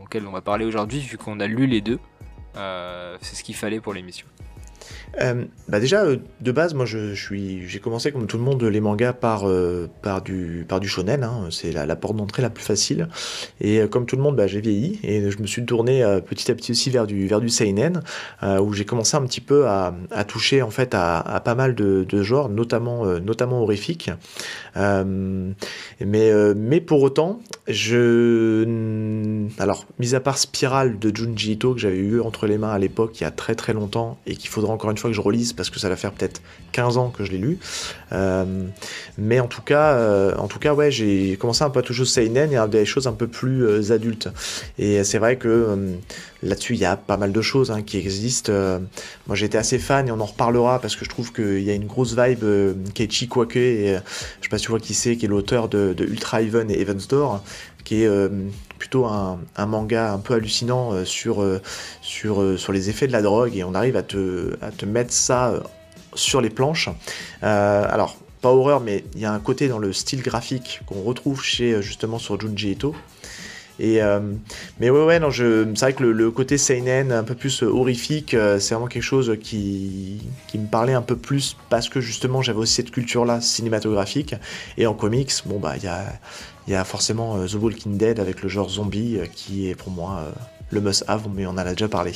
[0.02, 1.98] auxquelles on va parler aujourd'hui, vu qu'on a lu les deux?
[1.98, 2.19] euh,
[2.54, 4.26] c'est ce qu'il fallait pour l'émission.
[5.20, 8.62] Euh, bah déjà, euh, de base, moi, je, suis, j'ai commencé comme tout le monde
[8.62, 9.44] les mangas par,
[10.02, 11.24] par, du, par du shonen.
[11.24, 11.48] Hein.
[11.50, 13.08] c'est la, porte d'entrée la plus facile.
[13.60, 16.54] Et comme tout le monde, bah, j'ai vieilli et je me suis tourné petit à
[16.54, 18.02] petit aussi vers du, vers du seinen,
[18.42, 22.04] où j'ai commencé un petit peu à, à toucher en fait à, pas mal de,
[22.08, 24.10] de genres, notamment, notamment horrifiques.
[24.76, 28.64] mais, mais pour autant, je,
[29.58, 32.78] alors, mis à part Spiral de Junji Ito que j'avais eu entre les mains à
[32.78, 35.52] l'époque il y a très très longtemps et qu'il faudra encore une que je relise
[35.52, 36.40] parce que ça va faire peut-être
[36.72, 37.58] 15 ans que je l'ai lu.
[38.12, 38.44] Euh,
[39.18, 42.02] mais en tout cas, euh, en tout cas, ouais, j'ai commencé un peu à toucher
[42.02, 44.28] au seinen et à des choses un peu plus euh, adultes.
[44.78, 45.76] Et c'est vrai que
[46.42, 48.52] là-dessus, il y a pas mal de choses hein, qui existent.
[49.26, 51.74] moi, j'étais assez fan et on en reparlera parce que je trouve qu'il y a
[51.74, 52.44] une grosse vibe
[52.94, 53.98] Keiichi Kwake et
[54.40, 56.70] je sais pas si tu vois qui c'est, qui est l'auteur de, de Ultra Even
[56.70, 57.42] et Evans Door
[57.84, 58.28] qui est euh,
[58.78, 61.60] plutôt un, manga un peu hallucinant euh, sur, euh,
[62.02, 65.12] sur, sur les effets de la drogue et on arrive à te, à te mettre
[65.12, 65.54] ça
[66.14, 66.88] sur les planches.
[67.42, 71.42] alors, pas horreur, mais il y a un côté dans le style graphique qu'on retrouve
[71.42, 72.94] chez justement sur Junji Ito.
[73.78, 74.00] Et,
[74.78, 78.74] mais ouais, ouais, non, c'est vrai que le, côté seinen, un peu plus horrifique, c'est
[78.74, 82.74] vraiment quelque chose qui, qui me parlait un peu plus parce que justement j'avais aussi
[82.74, 84.34] cette culture-là cinématographique.
[84.78, 86.04] Et en comics, bon bah il y a,
[86.70, 89.74] il y a forcément euh, The Walking Dead avec le genre zombie euh, qui est
[89.74, 90.30] pour moi euh,
[90.70, 92.12] le must-have, mais on en a déjà parlé.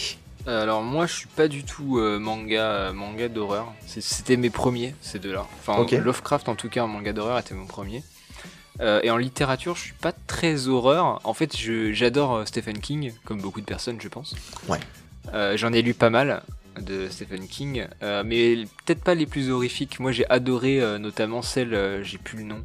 [0.47, 3.73] Alors moi je suis pas du tout manga manga d'horreur.
[3.87, 5.47] C'était mes premiers ces deux-là.
[5.59, 8.05] Enfin Lovecraft en tout cas en manga d'horreur était mon premier.
[8.79, 11.21] et en littérature je suis pas très horreur.
[11.25, 14.37] En fait j'adore Stephen King comme beaucoup de personnes je pense.
[14.69, 15.57] Ouais.
[15.57, 16.43] J'en ai lu pas mal
[16.81, 20.01] de Stephen King, euh, mais peut-être pas les plus horrifiques.
[20.01, 22.63] Moi j'ai adoré euh, notamment celle, euh, j'ai plus le nom,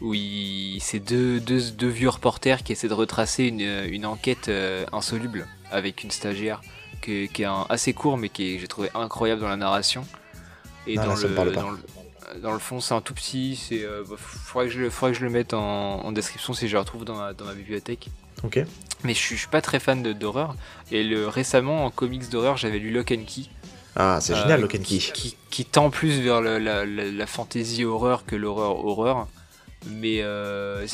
[0.00, 0.78] où il...
[0.80, 4.50] c'est deux, deux, deux, vieux reporters qui essaient de retracer une, une enquête
[4.92, 6.62] insoluble avec une stagiaire
[7.02, 10.06] qui, qui est un, assez court mais qui j'ai trouvé incroyable dans la narration.
[10.86, 11.52] Et dans, le, dans, le,
[12.40, 15.24] dans, le, fond c'est un tout petit, c'est bah, faudrait, que je, faudrait que je
[15.24, 18.08] le mette en, en description si je le retrouve dans dans ma bibliothèque.
[18.42, 18.64] Ok.
[19.04, 20.56] Mais je suis, pas très fan d'horreur.
[20.90, 23.42] Et le, récemment, en comics d'horreur, j'avais lu Lock and Key.
[23.96, 24.98] Ah, c'est génial, euh, Lock and Key.
[25.50, 29.26] Qui, tend plus vers la, la, fantasy horreur que l'horreur horreur.
[29.90, 30.86] Mais euh,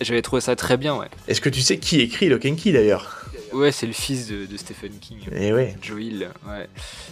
[0.00, 1.08] j'avais trouvé ça très bien, ouais.
[1.26, 3.24] Est-ce que tu sais qui écrit Lock and Key d'ailleurs?
[3.52, 5.18] Ouais, c'est le fils de, Stephen King.
[5.32, 5.74] Et eh ouais.
[5.80, 6.68] Joe Hill, ouais.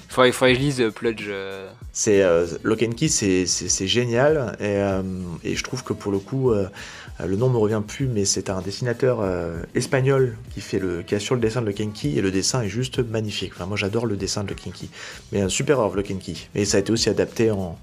[0.09, 1.25] Faudrait, faudrait que je lise Pludge.
[1.29, 1.69] Euh.
[1.93, 2.23] C'est
[2.63, 6.69] Lock and Key, c'est génial et, et, je trouve que pour le coup, euh,
[7.25, 11.15] le nom me revient plus, mais c'est un dessinateur euh, espagnol qui fait le, qui
[11.15, 13.53] assure le dessin de Le Kenki et le dessin est juste magnifique.
[13.55, 14.91] Enfin, moi j'adore le dessin de Le Kenki,
[15.33, 16.49] mais un super œuvre Le Kenki.
[16.55, 17.79] Et ça a été aussi adapté en,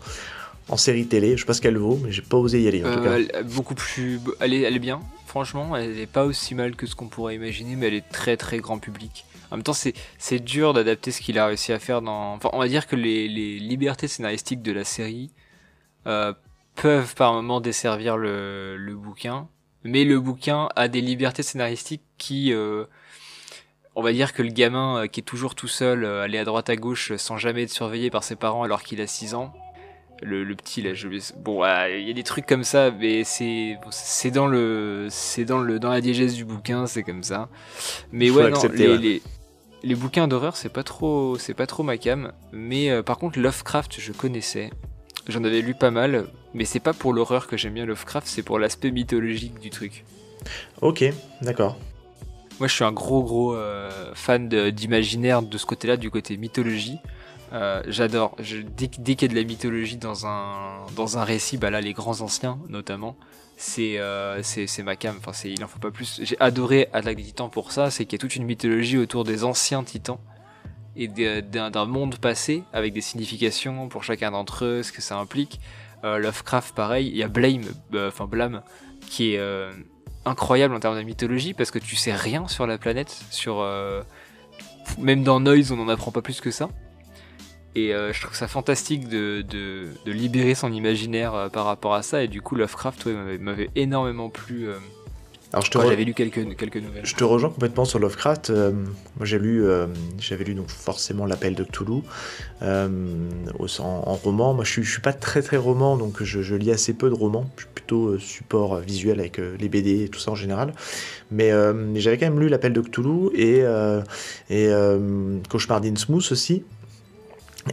[0.70, 1.36] en série télé.
[1.36, 2.84] Je sais pas ce qu'elle vaut, mais j'ai pas osé y aller.
[2.86, 5.02] Euh, beaucoup plus, elle est, elle est bien.
[5.26, 8.38] Franchement, elle est pas aussi mal que ce qu'on pourrait imaginer, mais elle est très
[8.38, 9.26] très grand public.
[9.50, 12.34] En même temps, c'est dur d'adapter ce qu'il a réussi à faire dans.
[12.34, 15.32] Enfin, on va dire que les, les libertés scénaristiques de la série
[16.76, 19.48] peuvent par moments desservir le, le bouquin,
[19.84, 22.86] mais le bouquin a des libertés scénaristiques qui, euh,
[23.96, 26.46] on va dire que le gamin euh, qui est toujours tout seul, euh, aller à
[26.46, 29.54] droite à gauche sans jamais être surveillé par ses parents alors qu'il a 6 ans,
[30.22, 33.78] le, le, petit là, je bon, il y a des trucs comme ça, mais c'est
[33.92, 37.50] c'est dans le c'est dans le dans la diégèse du bouquin, c'est comme ça.
[38.14, 39.22] Mais ouais, non, les, les,
[39.84, 44.00] les, bouquins d'horreur, c'est pas trop c'est pas trop ma cam, mais par contre Lovecraft,
[44.00, 44.70] je connaissais.
[45.28, 48.44] J'en avais lu pas mal, mais c'est pas pour l'horreur que j'aime bien Lovecraft, c'est
[48.44, 50.04] pour l'aspect mythologique du truc.
[50.82, 51.06] Ok,
[51.42, 51.78] d'accord.
[52.60, 57.00] Moi, je suis un gros gros euh, fan d'imaginaire de, ce côté-là, du côté mythologie.
[57.54, 58.36] Euh, J'adore.
[58.78, 61.82] Dès, dès qu'il y a de la mythologie dans un dans un récit, bah là,
[61.82, 63.16] les grands anciens notamment,
[63.58, 65.16] c'est euh, c'est ma cam.
[65.26, 66.20] Enfin, il en faut pas plus.
[66.24, 69.24] J'ai adoré Attaque des Titans pour ça, c'est qu'il y a toute une mythologie autour
[69.24, 70.20] des anciens Titans
[70.96, 75.60] et d'un monde passé avec des significations pour chacun d'entre eux, ce que ça implique.
[76.04, 77.08] Euh, Lovecraft, pareil.
[77.08, 78.62] Il y a Blame, euh, enfin Blame,
[79.08, 79.72] qui est euh,
[80.26, 83.66] incroyable en termes de mythologie parce que tu sais rien sur la planète, sur
[85.00, 86.70] même dans Noise, on n'en apprend pas plus que ça.
[87.76, 92.22] Et je trouve ça fantastique de, de, de libérer son imaginaire par rapport à ça.
[92.24, 93.08] Et du coup, Lovecraft
[93.40, 94.68] m'avait énormément plu
[95.54, 97.06] alors je te j'avais lu quelques, quelques nouvelles.
[97.06, 98.50] Je te rejoins complètement sur Lovecraft.
[98.50, 99.86] Euh, moi j'ai lu, euh,
[100.18, 102.02] j'avais lu donc forcément l'appel de Cthulhu
[102.64, 102.88] euh,
[103.80, 104.56] en, roman.
[104.56, 107.14] Moi je suis, je suis pas très très roman, donc je, lis assez peu de
[107.14, 107.52] romans.
[107.58, 110.74] Je suis plutôt support visuel avec les BD et tout ça en général.
[111.30, 111.52] Mais
[111.96, 113.64] j'avais quand même lu l'appel de Cthulhu et,
[114.50, 114.72] et
[115.50, 116.64] Cauchemar d'Innsmouth aussi.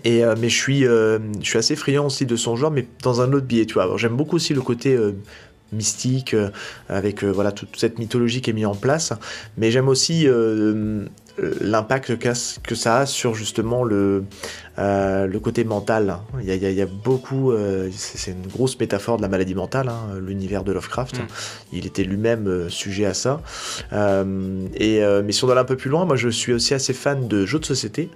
[0.04, 3.32] Et, mais je suis, je suis assez friand aussi de son genre, mais dans un
[3.32, 3.96] autre biais, tu vois.
[3.96, 4.98] J'aime beaucoup aussi le côté
[5.72, 6.50] mystique, euh,
[6.88, 9.12] avec euh, voilà toute cette mythologie qui est mise en place.
[9.56, 11.04] Mais j'aime aussi euh,
[11.60, 14.24] l'impact que, ça a sur justement le,
[14.76, 16.18] le côté mental.
[16.40, 17.52] Il y a, il y a, beaucoup,
[17.92, 21.18] c'est une grosse métaphore de la maladie mentale, hein, l'univers de Lovecraft.
[21.18, 21.26] Mm.
[21.72, 23.40] Il était lui-même sujet à ça.
[23.92, 27.26] et, mais si on va un peu plus loin, moi je suis aussi assez fan
[27.26, 28.10] de jeux de société.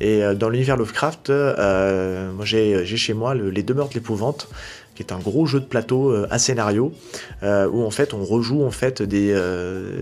[0.00, 4.48] Et dans l'univers Lovecraft, moi j'ai chez moi Les Demeures de l'épouvante
[4.96, 6.92] qui est un gros jeu de plateau euh, à scénario,
[7.42, 8.68] euh, où en fait on rejoue
[9.02, 10.00] euh,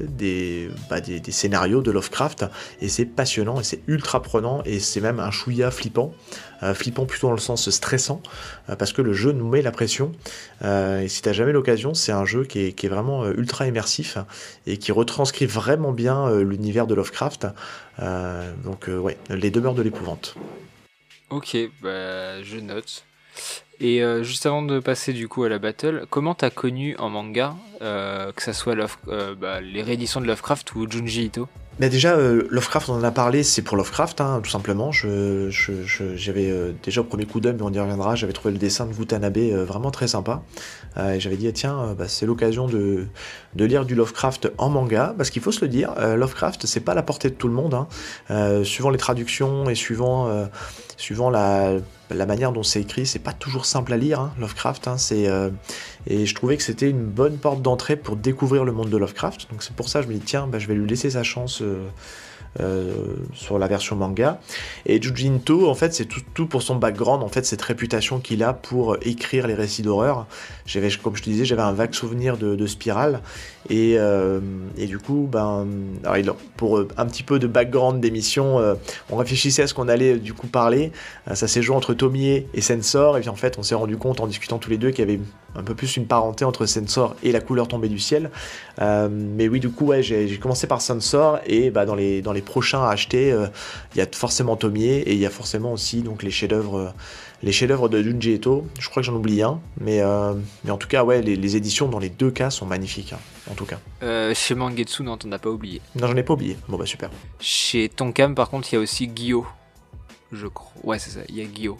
[0.88, 2.46] bah, des, scénarios de Lovecraft,
[2.80, 6.14] et c'est passionnant, et c'est ultra prenant, et c'est même un chouïa flippant,
[6.72, 8.22] flippant plutôt dans le sens stressant,
[8.78, 10.12] parce que le jeu nous met la pression,
[10.62, 13.66] et si tu n'as jamais l'occasion, c'est un jeu qui est, qui est, vraiment ultra
[13.66, 14.16] immersif,
[14.66, 17.48] et qui retranscrit vraiment bien l'univers de Lovecraft,
[17.98, 20.36] donc ouais, les demeures de l'épouvante.
[21.30, 23.04] Ok, bah, je note.
[23.80, 27.10] Et euh, juste avant de passer du coup à la battle, comment t'as connu en
[27.10, 28.76] manga, euh, que ça soit
[29.08, 31.48] euh, bah, les rééditions de Lovecraft ou Junji Ito?
[31.80, 34.92] Mais déjà, Lovecraft, on en a parlé, c'est pour Lovecraft, hein, tout simplement.
[34.92, 35.50] J'avais
[36.84, 39.36] déjà au premier coup d'œil, mais on y reviendra, j'avais trouvé le dessin de Watanabe
[39.66, 40.44] vraiment très sympa.
[40.96, 43.06] Et j'avais dit, tiens, bah, c'est l'occasion de,
[43.54, 46.94] de, lire du Lovecraft en manga, parce qu'il faut se le dire, Lovecraft, c'est pas
[46.94, 47.74] la portée de tout le monde.
[47.74, 48.64] Hein.
[48.64, 50.48] suivant les traductions et suivant,
[50.96, 51.78] suivant la,
[52.10, 54.88] la manière dont c'est écrit, c'est pas toujours simple à lire, hein, Lovecraft.
[54.88, 55.50] Hein, euh,
[56.06, 59.50] et je trouvais que c'était une bonne porte d'entrée pour découvrir le monde de Lovecraft.
[59.50, 61.22] Donc c'est pour ça que je me dis, tiens, bah, je vais lui laisser sa
[61.22, 61.62] chance.
[61.62, 61.88] Euh, euh,
[63.32, 64.40] sur la version manga.
[64.86, 68.52] Et Jujinto, en fait, c'est tout, pour son background, en fait, cette réputation qu'il a
[68.52, 70.26] pour écrire les récits d'horreur.
[70.66, 73.20] J'avais, comme je te disais, j'avais un vague souvenir de, de Spiral.
[73.70, 74.40] Et, euh,
[74.76, 75.66] et, du coup, ben,
[76.56, 78.60] pour euh, un petit peu de background d'émission,
[79.10, 80.92] on réfléchissait à ce qu'on allait du coup parler.
[81.32, 83.16] ça s'est joué entre Tomie et Sensor.
[83.16, 85.12] Et puis en fait, on s'est rendu compte en discutant tous les deux qu'il y
[85.12, 85.20] avait
[85.56, 88.30] un peu plus une parenté entre Sensor et la couleur tombée du ciel.
[88.80, 92.42] mais oui, du coup, ouais, j'ai commencé par Sensor et bah, dans, les, dans les
[92.42, 93.46] prochains à acheter, euh,
[93.94, 96.92] il y a forcément Tomier et il y a forcément aussi donc les chefs-d'œuvre
[97.44, 98.66] les chefs-d'œuvre de Junji Eto.
[98.78, 101.88] Je crois que j'en oublie un, mais, euh, mais en tout cas, ouais, les, éditions
[101.88, 103.18] dans les deux cas sont magnifiques, hein,
[103.50, 103.78] en tout cas.
[104.02, 105.80] Euh, chez Mangetsu, non, t'en as pas oublié.
[105.94, 106.56] Non, j'en ai pas oublié.
[106.68, 107.10] Bon bah super.
[107.38, 109.44] Chez Tonkam, par contre, il y a aussi Guillaume.
[110.32, 110.72] Je crois.
[110.82, 111.20] Ouais, c'est ça.
[111.28, 111.78] Il y a Guillaume.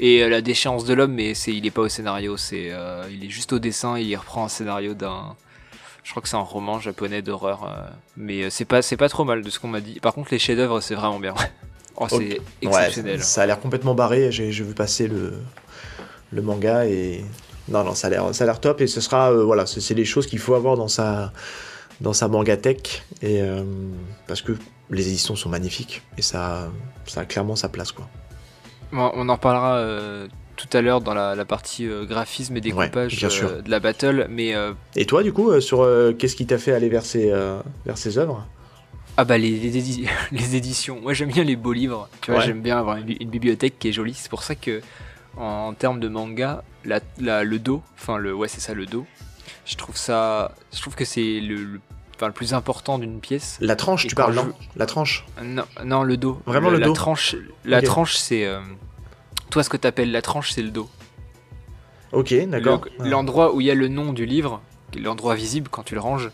[0.00, 2.72] Et la déchéance de l'homme, mais c'est, il est pas au scénario, c'est,
[3.10, 3.96] il est juste au dessin.
[3.96, 5.34] Et il reprend un scénario d'un
[6.08, 9.10] je crois que c'est un roman japonais d'horreur, euh, mais euh, c'est pas c'est pas
[9.10, 10.00] trop mal de ce qu'on m'a dit.
[10.00, 11.34] Par contre, les chefs-d'œuvre, c'est vraiment bien.
[12.00, 13.22] oh, c'est exceptionnel.
[13.22, 14.32] ça a l'air complètement barré.
[14.32, 15.34] J'ai vu passer le
[16.30, 17.24] le manga et
[17.68, 20.38] non non, ça a l'air top et ce sera euh, voilà, c'est les choses qu'il
[20.38, 21.32] faut avoir dans sa
[22.00, 23.40] dans sa manga tech et
[24.26, 24.52] parce que
[24.90, 26.70] les éditions sont magnifiques et ça
[27.06, 28.08] ça a clairement sa place quoi.
[28.92, 33.70] on en reparlera tout à l'heure dans la, partie euh, graphisme et découpage euh, de
[33.70, 34.26] la battle.
[34.28, 37.32] Mais, euh, et toi, du coup, sur qu'est-ce qui t'a fait aller vers ces,
[37.86, 38.44] vers ces œuvres?
[39.18, 39.50] Ah bah les,
[40.30, 43.76] les, éditions, moi j'aime bien les beaux livres, tu vois, j'aime bien avoir une, bibliothèque
[43.76, 44.80] qui est jolie, c'est pour ça que
[45.36, 47.00] en, termes de manga, la,
[47.42, 49.06] le dos, enfin le, ouais c'est ça le dos.
[49.66, 51.80] Je trouve ça, je trouve que c'est le, le,
[52.20, 53.58] le plus important d'une pièce.
[53.60, 55.26] La tranche, tu parles non La tranche.
[55.42, 56.40] Non, non le dos.
[56.46, 56.90] Vraiment le, dos.
[56.90, 58.60] La tranche, la tranche c'est, euh,
[59.50, 60.88] toi ce que t'appelles la tranche c'est le dos.
[62.12, 62.86] Ok, d'accord.
[63.00, 64.62] L'endroit où il y a le nom du livre,
[64.96, 66.30] l'endroit visible quand tu le ranges,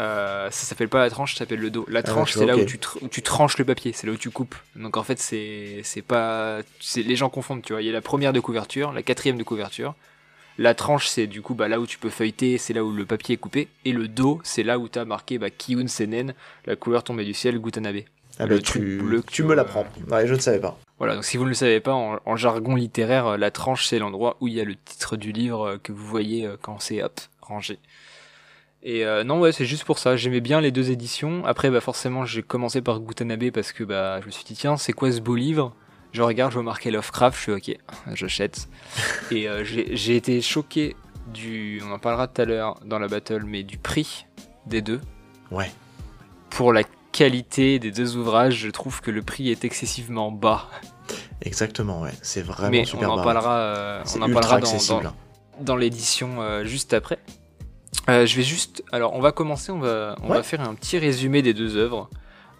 [0.00, 1.84] euh, ça s'appelle pas la tranche, ça s'appelle le dos.
[1.88, 2.78] La ah, tranche, c'est là où, tu
[3.10, 4.54] tu tranches le papier, c'est là où tu coupes.
[4.74, 6.60] Donc en fait, c'est pas.
[6.96, 7.82] Les gens confondent, tu vois.
[7.82, 9.94] Il y a la première de couverture, la quatrième de couverture.
[10.58, 13.04] La tranche, c'est du coup bah, là où tu peux feuilleter, c'est là où le
[13.04, 13.68] papier est coupé.
[13.84, 16.34] Et le dos, c'est là où tu as marqué bah, Kiyun Senen,
[16.66, 18.02] la couleur tombée du ciel, Gutanabe.
[18.38, 19.86] Ah bah, tu, tu me l'apprends.
[20.10, 20.78] Ouais, je ne savais pas.
[20.98, 24.36] Voilà, donc si vous ne le savez pas, en, jargon littéraire, la tranche, c'est l'endroit
[24.40, 27.02] où il y a le titre du livre euh, que vous voyez euh, quand c'est
[27.02, 27.78] hop, rangé.
[28.82, 30.16] Et euh, non, ouais, c'est juste pour ça.
[30.16, 31.44] J'aimais bien les deux éditions.
[31.44, 34.76] Après, bah forcément, j'ai commencé par Gutanabe parce que bah je me suis dit tiens,
[34.76, 35.74] c'est quoi ce beau livre?
[36.12, 37.78] Je regarde, je vois marqué Lovecraft, je suis ok,
[38.14, 38.68] j'achète.
[39.30, 40.96] Et euh, j'ai été choqué
[41.32, 44.26] du, on en parlera tout à l'heure dans la battle, mais du prix
[44.66, 45.00] des deux.
[45.50, 45.70] Ouais.
[46.48, 50.68] Pour la qualité des deux ouvrages, je trouve que le prix est excessivement bas.
[51.42, 52.12] Exactement, ouais.
[52.22, 55.12] C'est vraiment super on en Parlera, euh, on en parlera dans, dans,
[55.60, 57.18] dans l'édition juste après.
[58.08, 58.82] Euh, je vais juste.
[58.92, 62.08] Alors, on va commencer, on va, on va faire un petit résumé des deux œuvres.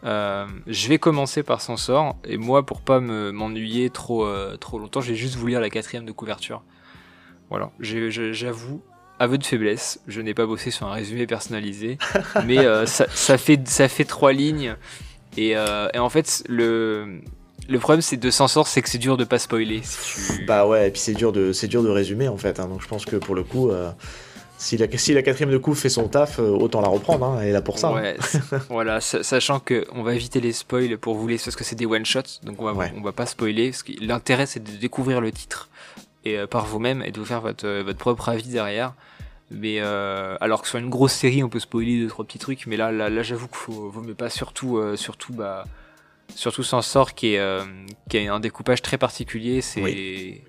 [0.05, 5.00] Euh, je vais commencer par Sansor, et moi, pour pas m'ennuyer trop, euh, trop longtemps,
[5.00, 6.62] je vais juste vous lire la quatrième de couverture.
[7.50, 8.81] Voilà, j'avoue,
[9.18, 11.98] aveu de faiblesse, je n'ai pas bossé sur un résumé personnalisé,
[12.46, 14.76] mais ça, ça, fait, ça fait trois lignes,
[15.37, 17.20] et, et en fait, le,
[17.68, 19.83] le problème c'est de Sansor, c'est que c'est dur de pas spoiler.
[20.46, 22.59] Bah ouais, et puis c'est dur de, c'est dur de résumer en fait.
[22.59, 23.70] Hein, donc je pense que pour le coup,
[24.61, 27.49] si la, la quatrième de coup fait son taf, euh, autant la reprendre, hein, elle
[27.49, 27.94] est là pour ça.
[27.96, 28.12] Hein.
[28.68, 32.42] Voilà, sachant qu'on va éviter les spoils pour vous laisser, parce que c'est des one-shots,
[32.42, 33.73] donc on va, on va pas spoiler.
[34.03, 35.70] L'intérêt c'est de découvrir le titre
[36.27, 38.92] et euh, par vous-même et de vous faire votre, euh, votre propre avis derrière.
[39.51, 42.77] Mais alors que sur une grosse série, on peut spoiler deux trois petits trucs, mais
[42.77, 45.64] là, là, là j'avoue qu'il faut, vaut mieux pas, surtout, surtout, bah,
[46.37, 47.42] surtout s'en sort qui est,
[48.09, 50.42] qui un découpage très particulier, c'est,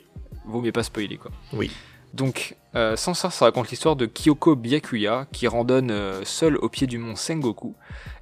[0.45, 1.31] vaut mieux pas spoiler quoi.
[1.53, 1.71] Oui.
[2.13, 6.97] Donc, euh, ça raconte l'histoire de Kyoko Byakuya, qui randonne euh, seule au pied du
[6.97, 7.75] mont Sengoku.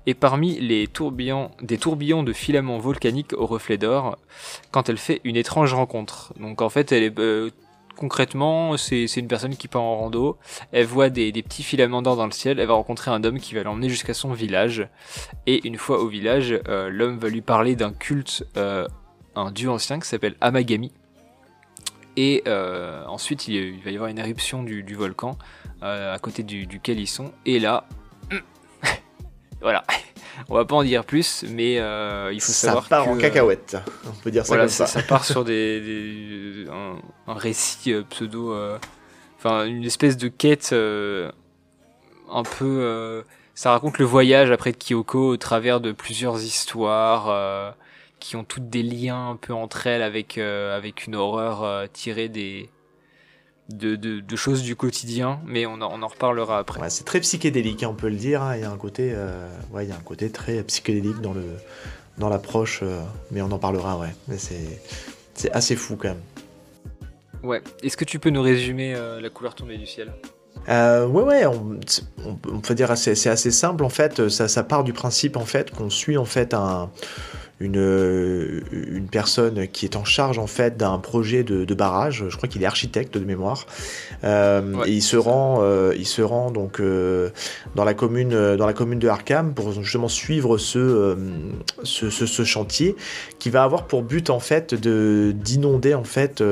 [0.06, 4.17] Et parmi les tourbillons, des tourbillons de filaments volcaniques au reflet d'or,
[4.71, 6.34] quand elle fait une étrange rencontre.
[6.39, 7.49] Donc en fait, elle est euh,
[7.95, 10.38] concrètement, c'est une personne qui part en rando.
[10.71, 12.60] Elle voit des, des petits filaments d'or dans le ciel.
[12.60, 14.88] Elle va rencontrer un homme qui va l'emmener jusqu'à son village.
[15.47, 18.45] Et une fois au village, euh, l'homme va lui parler d'un culte,
[19.36, 20.91] un dieu ancien qui s'appelle Amagami
[22.21, 25.38] et euh, ensuite, il, va y avoir une éruption du, volcan
[25.84, 27.32] euh, à côté duquel ils sont.
[27.45, 27.88] Et là,
[29.62, 29.86] voilà.
[30.49, 32.89] On va pas en dire plus, mais euh, il faut savoir que...
[32.89, 34.86] Ça part en cacahuète, on peut dire ça comme ça.
[34.86, 38.53] Ça, part sur des, un, récit pseudo...
[39.38, 43.23] Enfin, une espèce de quête un peu...
[43.55, 47.75] ça raconte le voyage après de Kyoko au travers de plusieurs histoires
[48.19, 51.88] qui ont toutes des liens un peu entre elles avec, euh, avec une horreur euh,
[51.91, 52.69] tirée des,
[53.69, 56.82] de, de, choses du quotidien, mais on en, on en reparlera après.
[56.82, 58.41] Ouais, c'est très psychédélique, hein, on peut le dire.
[58.41, 58.55] Hein.
[58.55, 61.34] Il y a un côté, euh, ouais, il y a un côté très psychédélique dans
[61.34, 61.43] le
[62.17, 62.84] dans l'approche,
[63.32, 64.13] mais on en parlera, ouais.
[64.27, 64.82] Mais c'est
[65.34, 66.21] c'est assez fou quand même.
[67.43, 67.62] Ouais.
[67.82, 70.12] Est-ce que tu peux nous résumer la couleur tombée du ciel?
[70.67, 71.79] Euh, ouais, ouais, on,
[72.51, 74.27] on, peut dire c'est assez simple en fait.
[74.29, 76.91] Ça, ça part du principe en fait qu'on suit en fait un,
[77.60, 82.26] une, euh, une personne qui est en charge en fait d'un projet de, de, barrage.
[82.30, 83.65] Je crois qu'il est architecte de mémoire.
[84.24, 87.30] Euh, et il se rend, euh, il se rend donc euh,
[87.76, 91.17] dans la commune, dans la commune de Arkham pour justement suivre ce,
[91.84, 92.95] ce, ce, ce, chantier
[93.39, 96.43] qui va avoir pour but en fait de d'inonder en fait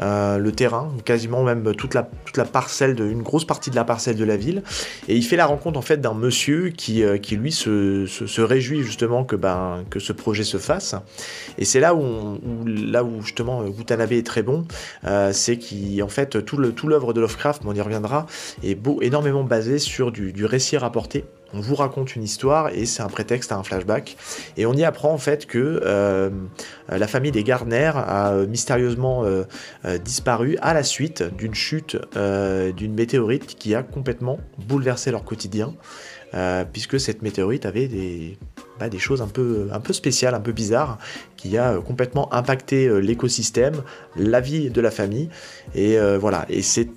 [0.00, 3.76] euh, le terrain, quasiment même toute la, toute la parcelle, de, une grosse partie de
[3.76, 4.62] la parcelle de la ville.
[5.08, 8.40] Et il fait la rencontre en fait d'un monsieur qui, euh, qui lui se, se,
[8.40, 10.94] réjouit justement que, ben, que ce projet se fasse.
[11.58, 14.66] Et c'est là où, là où justement Gutanabe est très bon,
[15.04, 18.26] euh, c'est qu'en fait tout l'œuvre tout de Lovecraft, on y reviendra,
[18.62, 22.86] est beau, énormément basé sur du, du récit rapporté on vous raconte une histoire et
[22.86, 24.16] c'est un prétexte à un flashback.
[24.56, 26.30] Et on y apprend en fait que euh,
[26.88, 29.44] la famille des Gardner a euh, mystérieusement euh,
[30.04, 31.96] disparu à la suite d'une chute
[32.76, 35.74] d'une météorite qui a complètement bouleversé leur quotidien.
[36.72, 38.38] puisque cette météorite avait des,
[38.80, 40.98] bah, des choses un peu, un peu spéciales, un peu bizarres,
[41.36, 43.82] qui a complètement impacté l'écosystème,
[44.16, 45.28] la vie de la famille.
[45.74, 46.88] Et voilà, et c'est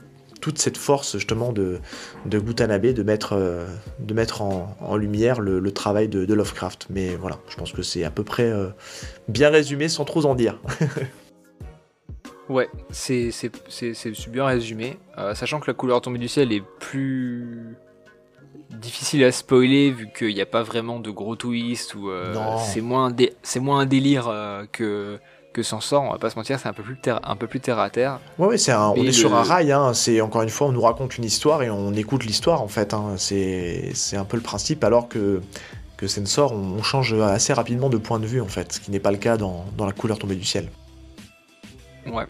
[0.45, 1.79] toute cette force justement de,
[2.27, 3.65] de Gutanabe de mettre, euh,
[3.97, 6.85] de mettre en, lumière le, travail de, Lovecraft.
[6.91, 8.67] Mais voilà, je pense que c'est à peu près euh,
[9.27, 10.59] bien résumé sans trop en dire.
[12.47, 13.31] Ouais, c'est
[14.29, 14.99] bien résumé.
[15.17, 17.75] Euh, sachant que la couleur tombée du ciel est plus
[18.69, 22.81] difficile à spoiler vu qu'il n'y a pas vraiment de gros twist ou euh, c'est
[22.81, 23.11] moins,
[23.59, 24.31] moins un délire
[24.71, 25.17] que
[25.55, 27.47] que s'en sort, on va pas se mentir, c'est un peu plus terre, un peu
[27.47, 28.19] plus terre à terre.
[28.37, 29.71] Ouais, ouais c'est on est sur un rail.
[29.71, 32.67] Hein, c'est encore une fois, on nous raconte une histoire et on écoute l'histoire en
[32.67, 32.93] fait.
[32.93, 35.41] Hein, c'est un peu le principe, alors que
[35.95, 38.99] que Sensor, on, change assez rapidement de point de vue en fait, ce qui n'est
[38.99, 40.69] pas le cas dans, dans la couleur tombée du ciel.
[42.05, 42.25] Ouais.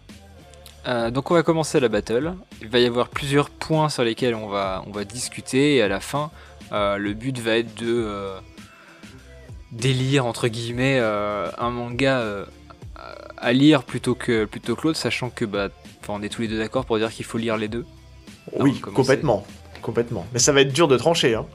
[0.87, 2.35] Euh, donc on va commencer la battle.
[2.61, 5.87] Il va y avoir plusieurs points sur lesquels on va, on va discuter et à
[5.87, 6.29] la fin,
[6.71, 8.37] euh, le but va être de euh,
[9.71, 12.23] délire entre guillemets un manga
[13.45, 15.69] à lire plutôt que plutôt que l'autre, sachant que bah,
[16.07, 17.85] on est tous les deux d'accord pour dire qu'il faut lire les deux.
[18.53, 19.45] Oui, complètement.
[19.81, 20.25] Complètement.
[20.33, 21.35] Mais ça va être dur de trancher.
[21.35, 21.45] Hein.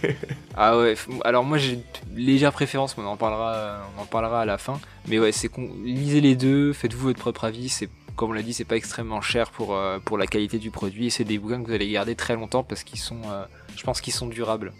[0.56, 4.40] ah ouais, alors moi j'ai une légère préférence, mais on en parlera, on en parlera
[4.40, 4.80] à la fin.
[5.06, 5.50] Mais ouais, c'est
[5.84, 7.68] lisez les deux, faites-vous votre propre avis.
[7.68, 10.70] C'est comme on l'a dit, c'est pas extrêmement cher pour, euh, pour la qualité du
[10.70, 11.10] produit.
[11.10, 13.44] C'est des bouquins que vous allez garder très longtemps parce qu'ils sont, euh,
[13.76, 14.72] je pense qu'ils sont durables.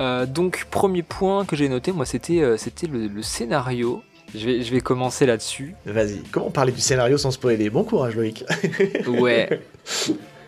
[0.00, 4.02] Euh, donc premier point que j'ai noté, moi c'était c'était le, scénario.
[4.34, 5.74] Je vais, je vais commencer là-dessus.
[5.86, 7.70] Vas-y, comment parler du scénario sans spoiler?
[7.70, 8.44] Bon courage Loïc.
[9.06, 9.60] ouais.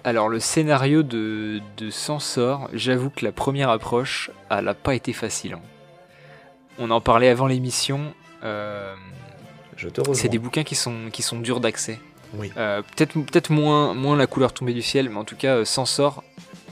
[0.04, 5.12] Alors le scénario de, de Sansor, j'avoue que la première approche, elle n'a pas été
[5.12, 5.54] facile.
[5.54, 5.60] Hein.
[6.78, 8.00] On en parlait avant l'émission.
[8.44, 8.94] Euh,
[10.12, 11.98] c'est des bouquins qui sont, qui sont durs d'accès.
[12.34, 12.52] Oui.
[12.56, 15.64] Euh, peut-être peut moins, moins la couleur tombée du ciel, mais en tout cas, euh,
[15.64, 16.22] Sansor,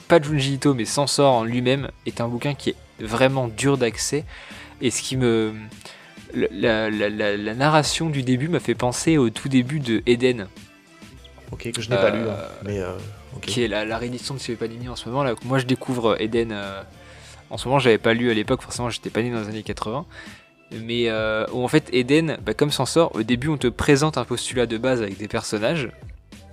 [0.09, 4.25] pas Junji Ito, mais Sansor en lui-même est un bouquin qui est vraiment dur d'accès.
[4.81, 5.55] Et ce qui me.
[6.35, 10.49] La, la, narration du début m'a fait penser au tout début de Eden.
[11.53, 12.81] Ok, que je n'ai pas lu, hein, mais
[13.41, 15.23] qui est la, réédition de Sylvie Panini en ce moment.
[15.23, 15.35] Là.
[15.45, 16.53] Moi, je découvre Eden.
[16.53, 16.83] Euh,
[17.51, 19.63] en ce moment, j'avais pas lu à l'époque, forcément, j'étais pas né dans les années
[19.63, 20.07] 80.
[20.73, 24.25] Mais euh, en fait, Eden, bah, comme s'en sort, au début, on te présente un
[24.25, 25.91] postulat de base avec des personnages.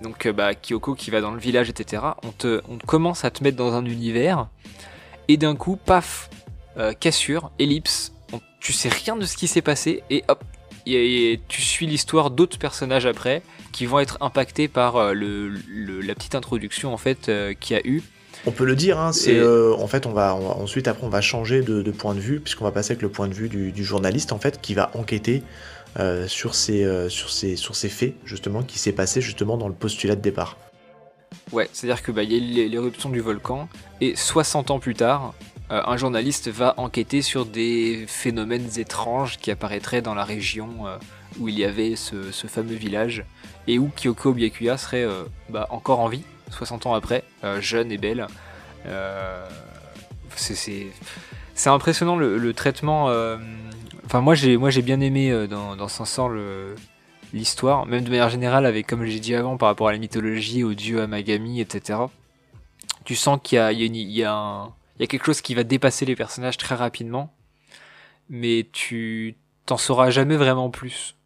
[0.02, 2.02] Donc, euh, bah, Kyoko qui va dans le village, etc.
[2.22, 4.48] On, te, on commence à te mettre dans un univers.
[5.26, 6.30] Et d'un coup, paf,
[7.00, 8.13] cassure, ellipse.
[8.64, 10.02] Tu sais rien de ce qui s'est passé.
[10.10, 10.42] Et hop,
[10.86, 15.50] et tu suis l'histoire d'autres personnages après qui vont être impactés par euh, le,
[16.00, 18.02] la petite introduction en fait euh, qu'il y a eu.
[18.46, 21.20] On peut le dire, hein, c'est euh, en fait on va, ensuite après on va
[21.20, 24.32] changer de, point de vue puisqu'on va passer avec le point de vue du, journaliste
[24.32, 25.42] en fait qui va enquêter
[26.26, 30.16] sur ces sur ces sur ces faits justement qui s'est passé justement dans le postulat
[30.16, 30.58] de départ.
[31.52, 33.68] Ouais, c'est-à-dire que bah, y a l'éruption du volcan
[34.00, 35.34] et 60 ans plus tard,
[35.74, 40.96] euh, un journaliste va enquêter sur des phénomènes étranges qui apparaîtraient dans la région euh,
[41.40, 43.24] où il y avait ce, fameux village
[43.66, 47.24] et où Kyoko Byakuya serait euh, bah, encore en vie, 60 ans après,
[47.58, 48.26] jeune et belle.
[50.36, 50.90] c'est
[51.66, 53.06] impressionnant le, traitement.
[54.04, 56.20] Enfin, moi j'ai bien aimé dans, dans sens
[57.32, 60.62] l'histoire, même de manière générale, avec comme j'ai dit avant par rapport à la mythologie,
[60.62, 61.98] au dieu Amagami, etc.
[63.04, 66.04] Tu sens qu'il y y a un il y a quelque chose qui va dépasser
[66.04, 67.34] les personnages très rapidement,
[68.28, 71.16] mais tu t'en sauras jamais vraiment plus.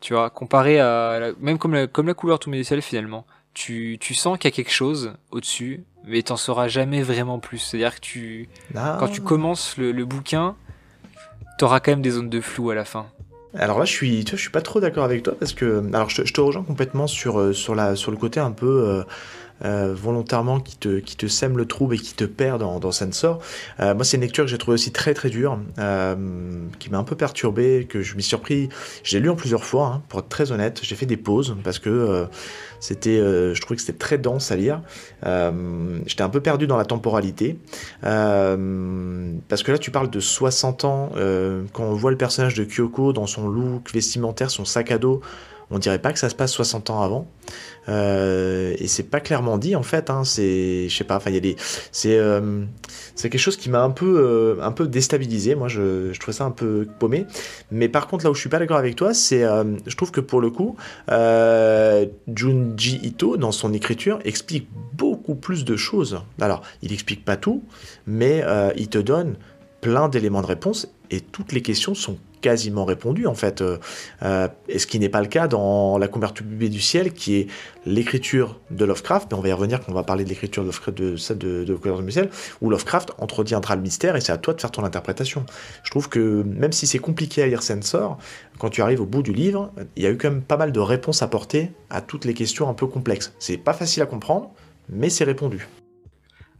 [0.00, 4.14] Tu vois, comparé à même comme la, comme la couleur tout ciel finalement, tu, tu
[4.14, 7.58] sens qu'il y a quelque chose au-dessus, mais t'en sauras jamais vraiment plus.
[7.58, 10.56] C'est-à-dire que tu quand tu commences le, le bouquin,
[11.58, 13.06] t'auras quand même des zones de flou à la fin.
[13.54, 15.82] Alors là, je suis, tu vois, je suis pas trop d'accord avec toi parce que,
[15.94, 18.52] alors, je te, je te rejoins complètement sur, euh, sur, la, sur le côté un
[18.52, 19.02] peu euh,
[19.64, 23.40] euh, volontairement qui te, sème le trouble et qui te perd dans, dans Sensor.
[23.80, 26.14] Euh, moi, c'est une lecture que j'ai trouvée aussi très très dure, euh,
[26.78, 28.68] qui m'a un peu perturbé, que je m'y surpris.
[29.02, 30.80] J'ai lu en plusieurs fois, hein, pour être très honnête.
[30.82, 32.26] J'ai fait des pauses parce que
[32.80, 34.82] c'était, je trouvais que c'était très dense à lire.
[35.24, 37.58] J'étais un peu perdu dans la temporalité.
[38.02, 41.10] parce que là, tu parles de 60 ans,
[41.72, 45.22] quand on voit le personnage de Kyoko dans son look vestimentaire, son sac à dos
[45.70, 47.26] on dirait pas que ça se passe 60 ans avant.
[47.88, 50.10] Euh, et c'est pas clairement dit en fait.
[50.24, 50.88] C'est,
[52.04, 52.64] euh,
[53.16, 55.54] quelque chose qui m'a un peu, euh, déstabilisé.
[55.54, 57.26] Moi, je, je trouvais ça un peu paumé.
[57.70, 60.20] Mais par contre, là où je suis pas d'accord avec toi, c'est, je trouve que
[60.20, 60.76] pour le coup,
[61.08, 66.20] Junji Ito dans son écriture explique beaucoup plus de choses.
[66.40, 67.62] Alors, il explique pas tout,
[68.06, 68.44] mais
[68.76, 69.36] il te donne
[69.80, 73.60] plein d'éléments de réponse et toutes les questions sont quasiment répondues en fait.
[73.60, 73.78] Euh,
[74.22, 77.46] euh, et ce qui n'est pas le cas dans La Convertibilité du ciel, qui est
[77.84, 80.70] l'écriture de Lovecraft, mais on va y revenir quand on va parler de l'écriture de,
[80.92, 84.60] de, de, de, du ciel, où Lovecraft entretiendra le mystère et c'est à toi de
[84.60, 85.44] faire ton interprétation.
[85.82, 88.18] Je trouve que même si c'est compliqué à lire Sensor,
[88.58, 90.70] quand tu arrives au bout du livre, il y a eu quand même pas mal
[90.70, 93.32] de réponses apportées à toutes les questions un peu complexes.
[93.40, 94.52] C'est pas facile à comprendre,
[94.88, 95.66] mais c'est répondu.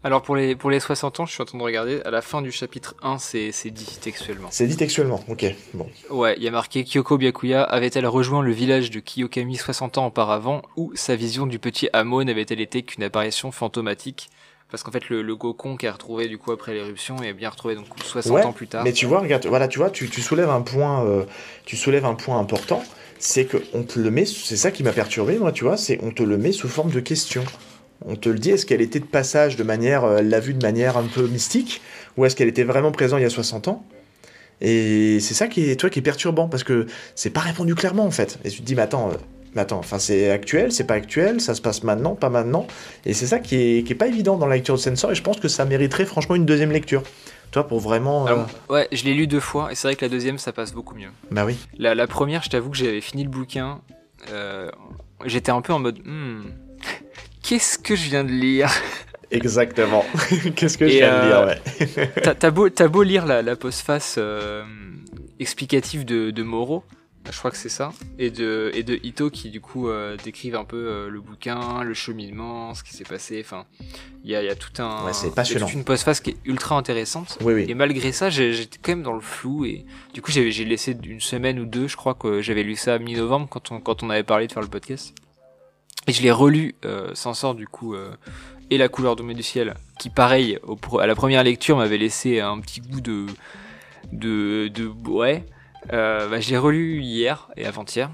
[0.05, 2.23] Alors pour les, pour les 60 ans, je suis en train de regarder, à la
[2.23, 4.49] fin du chapitre 1, c'est dit textuellement.
[4.53, 5.89] C'est dit textuellement, ok, bon.
[6.11, 10.07] Ouais, il y a marqué Kyoko Byakuya avait-elle rejoint le village de Kiyokami 60 ans
[10.07, 14.31] auparavant ou sa vision du petit hameau n'avait-elle été qu'une apparition fantomatique?
[14.71, 17.51] Parce qu'en fait le, le Gokon qui a retrouvé du coup après l'éruption est bien
[17.51, 18.85] retrouvé donc 60 ans plus tard.
[18.85, 21.25] Mais tu vois, regarde, voilà, tu vois, tu, tu soulèves un point, euh,
[21.65, 22.83] tu soulèves un point important,
[23.19, 25.99] c'est que on te le met, c'est ça qui m'a perturbé moi, tu vois, c'est
[26.03, 27.45] on te le met sous forme de question.
[28.05, 30.55] On te le dit, est-ce qu'elle était de passage de manière, euh, elle l'a vue
[30.55, 31.81] de manière un peu mystique,
[32.17, 33.85] ou est-ce qu'elle était vraiment présente il y a 60 ans?
[34.61, 38.05] Et c'est ça qui est, toi, qui est perturbant, parce que c'est pas répondu clairement
[38.07, 38.39] en fait.
[38.45, 39.15] Et tu te dis, mais attends, euh,
[39.55, 42.67] mais attends, enfin c'est actuel, c'est pas actuel, ça se passe maintenant, pas maintenant.
[43.05, 45.15] Et c'est ça qui est, qui est pas évident dans la lecture de Sensor, et
[45.15, 47.03] je pense que ça mériterait franchement une deuxième lecture.
[47.51, 48.27] Toi, pour vraiment.
[48.29, 48.37] euh,
[48.69, 50.95] Ouais, je l'ai lu deux fois et c'est vrai que la deuxième ça passe beaucoup
[50.97, 51.09] mieux.
[51.31, 51.57] Bah oui.
[51.79, 53.81] La, la première, je t'avoue que j'avais fini le bouquin,
[54.33, 54.69] euh,
[55.27, 56.43] j'étais un peu en mode, Hmm,
[57.47, 58.71] qu'est-ce que je viens de lire
[59.33, 60.05] Exactement.
[60.55, 62.71] Qu'est-ce que je viens de euh, dire, ouais.
[62.71, 64.63] T'as beau, lire la, la postface euh,
[65.41, 66.85] explicative de, de Moro,
[67.29, 70.55] je crois que c'est ça, et de, et de Ito qui du coup euh, décrivent
[70.55, 73.43] un peu euh, le bouquin, le cheminement, ce qui s'est passé.
[73.45, 73.65] Enfin,
[74.23, 75.67] il y a, il y a tout un, Ouais, c'est passionnant.
[75.67, 77.37] toute une postface qui est ultra intéressante.
[77.41, 77.65] Oui, oui.
[77.69, 79.85] Et malgré ça, j'étais quand même dans le flou et
[80.15, 82.95] du coup j'ai j'ai laissé une semaine ou deux, je crois que j'avais lu ça
[82.95, 85.13] à mi-novembre quand on, quand on avait parlé de faire le podcast.
[86.07, 88.15] Et je l'ai relu euh, sans sort du coup euh,
[88.71, 90.59] et la couleur du ciel, qui pareil
[91.01, 93.27] à la première lecture m'avait laissé un petit goût de
[94.13, 95.45] de, de ouais.
[95.93, 98.11] Euh, bah, je l'ai relu hier et avant-hier.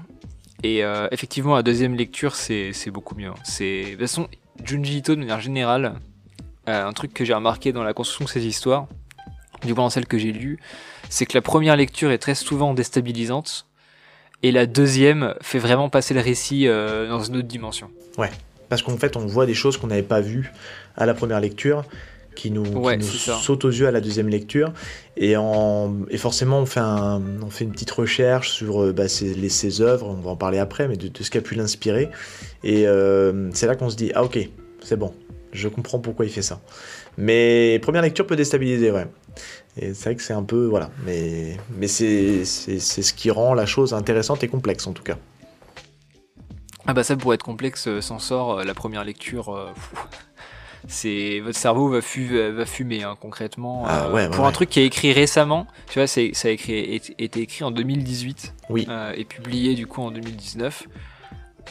[0.63, 3.31] Et euh, effectivement, la deuxième lecture, c'est beaucoup mieux.
[3.43, 4.27] C'est de toute façon
[4.63, 5.99] Junji Ito de manière générale,
[6.65, 8.87] un truc que j'ai remarqué dans la construction de ces histoires,
[9.63, 10.59] du moins dans celle que j'ai lue,
[11.09, 13.67] c'est que la première lecture est très souvent déstabilisante
[14.43, 17.89] et la deuxième fait vraiment passer le récit euh, dans une autre dimension.
[18.69, 20.51] Parce qu'en fait, on voit des choses qu'on n'avait pas vues
[20.97, 21.83] à la première lecture,
[22.35, 24.73] qui nous, qui Ouais, sautent aux yeux à la deuxième lecture.
[25.17, 29.07] Et, en, et forcément, on fait, un- on fait une petite recherche sur euh, bah,
[29.07, 31.41] ses, les, ses œuvres, on va en parler après, mais de, de ce qui a
[31.41, 32.09] pu l'inspirer.
[32.63, 34.39] Et euh, c'est là qu'on se dit, ah ok,
[34.81, 35.13] c'est bon,
[35.53, 36.59] je comprends pourquoi il fait ça.
[37.17, 39.07] Mais première lecture peut déstabiliser, ouais.
[39.77, 40.89] Et c'est vrai que c'est un peu, voilà.
[41.05, 45.17] Mais, mais c'est ce qui rend la chose intéressante et complexe, en tout cas.
[46.85, 49.55] Ah bah ça pour être complexe euh, s'en sort euh, la première lecture.
[49.55, 49.71] euh,
[50.87, 53.85] c'est votre cerveau va, fu- va fumer hein, concrètement.
[53.87, 54.53] Ah euh, ouais, ouais, pour un ouais.
[54.53, 57.71] truc qui est écrit récemment, tu vois, c'est ça a écrit, été été écrit en
[57.71, 58.85] 2018 Oui.
[58.89, 60.83] euh, et publié du coup en 2019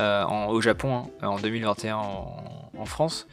[0.01, 3.27] euh, en- au Japon, hein, en 2021 en, en France.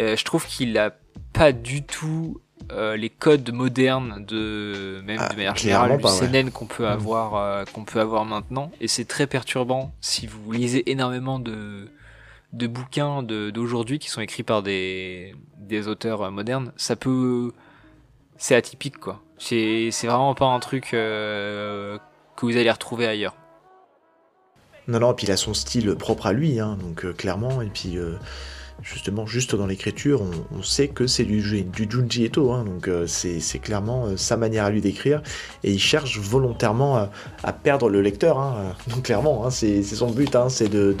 [0.00, 0.94] Euh, je trouve qu'il a
[1.32, 2.40] pas du tout
[2.72, 6.10] euh, les codes modernes de même Ah, de manière générale du ouais.
[6.10, 6.90] seinen qu'on peut Mhm.
[6.92, 11.88] avoir euh, qu'on peut avoir maintenant et c'est très perturbant si vous lisez énormément de
[12.52, 17.52] de bouquins d'aujourd'hui qui sont écrits par des des auteurs modernes ça peut
[18.38, 21.98] c'est atypique quoi c'est c'est vraiment pas un truc euh,
[22.36, 23.34] que vous allez retrouver ailleurs
[24.88, 27.68] Non, non, et puis il a son style propre à lui, hein, donc clairement, et
[27.68, 27.96] puis
[28.82, 30.22] justement, juste dans l'écriture,
[30.54, 34.36] on, sait que c'est du, du Junji Ito, hein, donc euh, c'est clairement euh, sa
[34.36, 35.22] manière à lui d'écrire,
[35.62, 37.08] et il cherche volontairement
[37.42, 40.94] à, perdre le lecteur, hein, euh, donc clairement, hein, c'est son but, c'est de,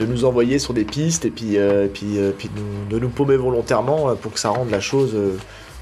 [0.00, 4.70] nous, envoyer sur des pistes, et puis, de, nous, paumer volontairement pour que ça rende
[4.70, 5.16] la chose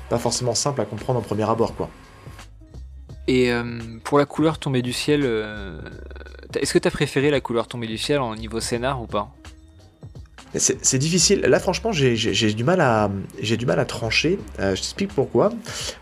[0.09, 1.89] pas forcément simple à comprendre en premier abord, quoi.
[3.27, 3.51] et
[4.05, 5.25] pour la couleur tombée du ciel
[6.61, 9.33] est-ce que t'as préféré la couleur tombée du ciel en niveau scénar ou pas?
[10.57, 11.41] C'est difficile.
[11.41, 14.39] Là, franchement, j'ai du mal à, trancher.
[14.61, 15.53] Euh, je t'explique pourquoi.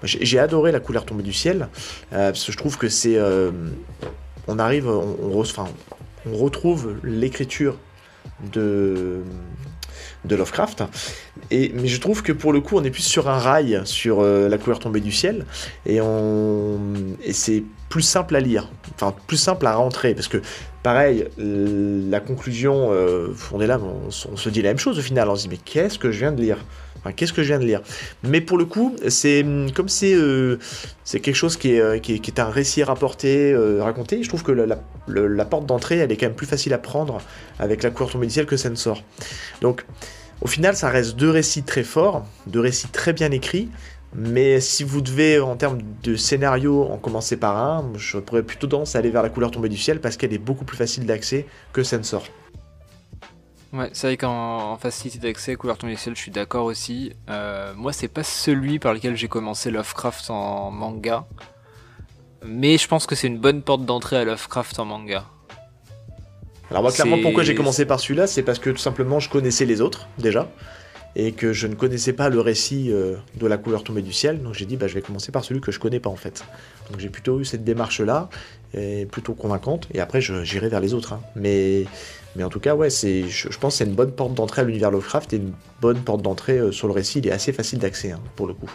[0.03, 1.69] J'ai adoré la couleur tombée du ciel
[2.13, 3.51] euh, parce que je trouve que c'est, euh,
[4.49, 5.43] on arrive, on,
[6.27, 7.79] retrouve l'écriture
[8.53, 9.23] de
[10.29, 10.85] Lovecraft.
[11.51, 14.23] Et mais je trouve que pour le coup, on est plus sur un rail sur
[14.23, 15.47] la couleur tombée du ciel
[15.87, 15.99] et
[17.25, 18.71] et c'est plus simple à lire.
[18.95, 20.41] Enfin, plus simple à rentrer parce que
[20.83, 25.29] pareil, la conclusion, euh, on se dit la même chose au final.
[25.29, 26.59] On se dit, mais qu'est-ce que je viens de lire?
[27.17, 27.83] Qu'est-ce que je viens de lire?
[28.23, 30.59] Mais pour le coup, c'est hum, comme c'est euh,
[31.03, 34.23] c'est quelque chose qui est, euh, qui est, qui est un récit rapporté, raconté.
[34.23, 37.21] Je trouve que la, porte d'entrée, elle est quand même plus facile à prendre
[37.59, 39.03] avec la couleur tombée du ciel que Sensor.
[39.61, 39.85] Donc,
[40.43, 43.69] au final, ça reste deux récits très forts, deux récits très bien écrits.
[44.15, 48.67] Mais si vous devez, en termes de scénario, en commencer par un, je pourrais plutôt
[48.67, 51.07] tendance à aller vers la couleur tombée du ciel parce qu'elle est beaucoup plus facile
[51.07, 52.25] d'accès que Sensor.
[53.73, 57.15] Ouais, c'est vrai qu'en en facilité d'accès, couleur tombée du ciel, je suis d'accord aussi.
[57.31, 61.25] Euh, moi, c'est pas celui par lequel j'ai commencé Lovecraft en manga.
[62.45, 65.25] Mais je pense que c'est une bonne porte d'entrée à Lovecraft en manga.
[66.71, 69.65] Alors moi, clairement, pourquoi j'ai commencé par celui-là, c'est parce que tout simplement, je connaissais
[69.65, 70.49] les autres déjà.
[71.15, 74.43] Et que je ne connaissais pas le récit euh, de la couleur tombée du ciel.
[74.43, 76.45] Donc j'ai dit, bah, je vais commencer par celui que je connais pas en fait.
[76.91, 78.29] Donc j'ai plutôt eu cette démarche-là,
[78.75, 81.13] et plutôt convaincante, et après j'irai vers les autres.
[81.13, 81.21] Hein.
[81.37, 81.85] Mais,
[82.37, 84.91] mais en tout cas, ouais, je, pense que c'est une bonne porte d'entrée à l'univers
[84.91, 87.19] Lovecraft et une bonne porte d'entrée euh, sur le récit.
[87.19, 88.71] Il est assez facile d'accès hein, pour le coup.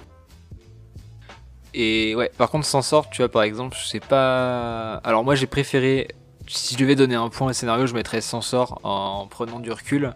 [1.74, 4.96] Et ouais, par contre, sans sort, tu vois, par exemple, je sais pas.
[5.04, 6.08] Alors moi, j'ai préféré.
[6.48, 9.72] Si je devais donner un point au scénario, je mettrais sans sort en prenant du
[9.72, 10.14] recul.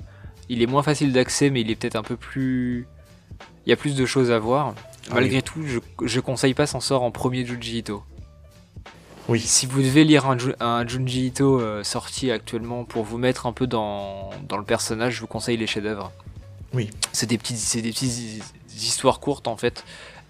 [0.51, 2.85] Il est moins facile d'accès, mais il est peut-être un peu plus.
[3.65, 4.75] Il y a plus de choses à voir.
[5.09, 8.03] Ah Malgré tout, je, je conseille pas sans sort en premier Junji Ito.
[9.29, 9.39] Oui.
[9.39, 13.53] Si vous devez lire un, un Junji Ito euh, sorti actuellement pour vous mettre un
[13.53, 16.11] peu dans, dans le personnage, je vous conseille les chefs-d'œuvre.
[16.73, 16.89] Oui.
[17.13, 18.43] C'est des petites, des petites
[18.75, 19.85] histoires courtes en fait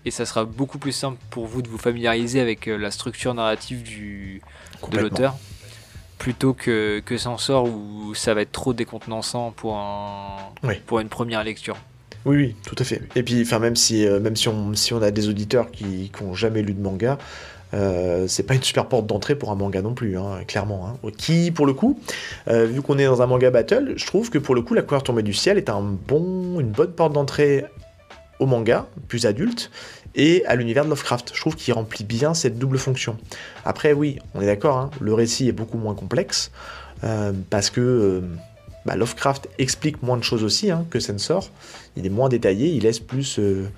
[0.06, 3.34] et ça sera beaucoup plus simple pour vous de vous familiariser avec euh, la structure
[3.34, 4.42] narrative du,
[4.92, 5.36] de l'auteur
[6.22, 10.38] plutôt que, que s'en sort où ça va être trop décontenançant pour, un,
[10.86, 11.78] pour une première lecture.
[12.26, 13.02] Oui, oui, tout à fait.
[13.16, 16.12] Et puis, enfin, même si, euh, même si on, si on a des auditeurs qui
[16.22, 17.18] n'ont jamais lu de manga,
[17.74, 20.88] euh, c'est pas une super porte d'entrée pour un manga non plus, hein, clairement.
[20.88, 21.10] Hein.
[21.18, 22.00] Qui, pour le coup,
[22.46, 25.02] vu qu'on est dans un manga battle, je trouve que pour le coup, La couleur
[25.02, 27.66] tombée du ciel est un bon, une bonne porte d'entrée
[28.38, 29.72] au manga, plus adulte,
[30.16, 31.32] et à l'univers de Lovecraft.
[31.34, 33.18] Je trouve qu'il remplit bien cette double fonction.
[33.66, 36.52] Après, oui, on est d'accord, hein, le récit est beaucoup moins complexe,
[37.04, 38.22] euh, parce que euh,
[38.86, 41.50] bah, Lovecraft explique moins de choses aussi hein, que Sensor.
[41.96, 43.70] Il est moins détaillé, il laisse plus euh,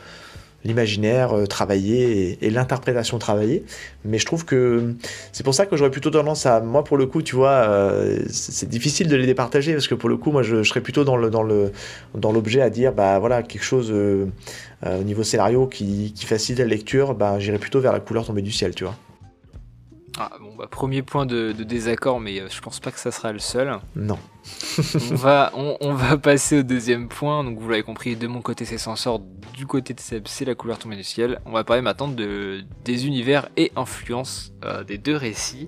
[0.63, 3.63] l'imaginaire euh, travailler et, l'interprétation travailler.
[4.05, 4.93] Mais je trouve que
[5.31, 8.19] c'est pour ça que j'aurais plutôt tendance à, moi pour le coup, tu vois, euh,
[8.29, 11.17] c'est difficile de les départager parce que pour le coup, moi je, serais plutôt dans
[11.17, 11.71] le dans le
[12.15, 14.25] dans l'objet à dire, bah voilà, quelque chose euh,
[14.85, 18.41] au niveau scénario qui, qui facilite la lecture, bah j'irais plutôt vers la couleur tombée
[18.41, 18.95] du ciel, tu vois.
[20.19, 23.31] Ah, bon, bah, premier point de, désaccord, mais euh, je pense pas que ça sera
[23.31, 23.79] le seul.
[23.95, 24.19] Non.
[25.11, 27.43] on, va, on, va passer au deuxième point.
[27.43, 29.21] Donc, vous l'avez compris, de mon côté, c'est Sensor.
[29.53, 31.39] Du côté de Seb, c'est la couleur tombée du ciel.
[31.45, 35.67] On va parler maintenant de, des univers et influences euh, des deux récits.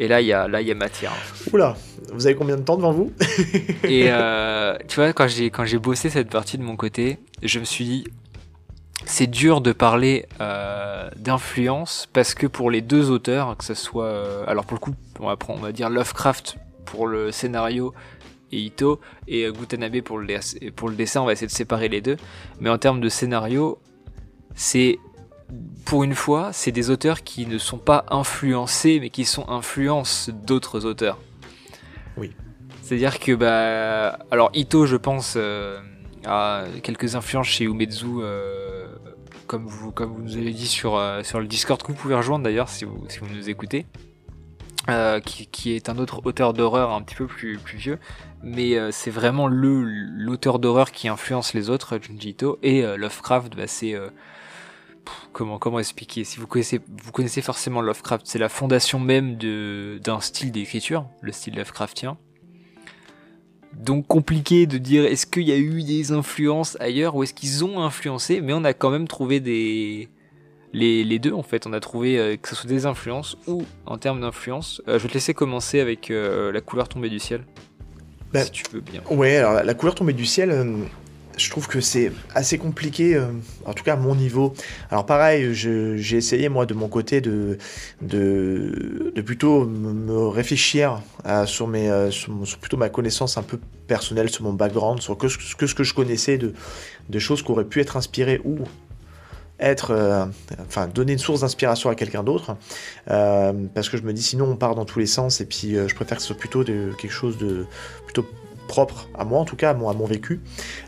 [0.00, 1.12] Et là, il y a, là, y a matière.
[1.52, 1.76] Oula,
[2.12, 3.12] vous avez combien de temps devant vous?
[3.84, 7.84] Et euh, tu vois, quand j'ai bossé cette partie de mon côté, je me suis
[7.84, 8.04] dit,
[9.08, 14.04] c'est dur de parler euh, d'influence parce que pour les deux auteurs, que ce soit,
[14.04, 17.94] euh, alors pour le coup, on va, prendre, on va dire Lovecraft pour le scénario
[18.52, 21.88] et Ito et euh, Gutanabe pour le, pour le dessin, on va essayer de séparer
[21.88, 22.18] les deux.
[22.60, 23.78] Mais en termes de scénario,
[24.54, 24.98] c'est
[25.86, 30.28] pour une fois, c'est des auteurs qui ne sont pas influencés, mais qui sont influences
[30.28, 31.16] d'autres auteurs.
[32.18, 32.32] Oui.
[32.82, 35.38] C'est-à-dire que, bah, alors Ito, je pense,
[36.26, 38.20] a quelques influences chez Umezu
[39.48, 42.68] comme vous, nous avez dit sur, euh, sur le Discord que vous pouvez rejoindre d'ailleurs
[42.68, 43.86] si vous, nous écoutez.
[44.88, 47.98] Euh, qui, est un autre auteur d'horreur un petit peu plus, vieux,
[48.42, 53.54] mais euh, c'est vraiment le l'auteur d'horreur qui influence les autres, Junji Ito, et Lovecraft,
[53.54, 53.94] bah, c'est
[55.32, 56.24] comment expliquer?
[56.24, 62.16] Si vous connaissez forcément Lovecraft, c'est la fondation même d'un style d'écriture, le style Lovecraftien.
[63.76, 67.64] Donc compliqué de dire est-ce qu'il y a eu des influences ailleurs ou est-ce qu'ils
[67.64, 70.08] ont influencé, mais on a quand même trouvé des...
[70.74, 73.96] Les, deux en fait, on a trouvé euh, que ce soit des influences ou en
[73.96, 74.82] termes d'influence.
[74.86, 77.44] Euh, je vais te laisser commencer avec euh, la couleur tombée du ciel.
[78.32, 79.00] Ben, si tu veux bien.
[79.10, 80.50] Ouais, alors la couleur tombée du ciel,
[81.38, 83.26] je trouve que c'est assez compliqué, euh,
[83.64, 84.52] en tout cas à mon niveau.
[84.90, 87.58] Alors pareil, j'ai essayé moi de mon côté de,
[89.24, 91.00] plutôt me réfléchir
[91.46, 92.10] sur, mes, euh,
[92.60, 95.94] plutôt ma connaissance un peu personnelle, sur mon background, sur que, que ce que je
[95.94, 98.58] connaissais de, choses qui auraient pu être inspirées ou
[99.60, 100.24] être, euh,
[100.68, 102.56] enfin, donner une source d'inspiration à quelqu'un d'autre,
[103.06, 105.94] parce que je me dis sinon on part dans tous les sens et puis je
[105.94, 107.66] préfère que ce soit plutôt de, quelque chose de
[108.06, 108.24] plutôt
[108.68, 110.40] propre à moi en tout cas, à mon, à mon vécu.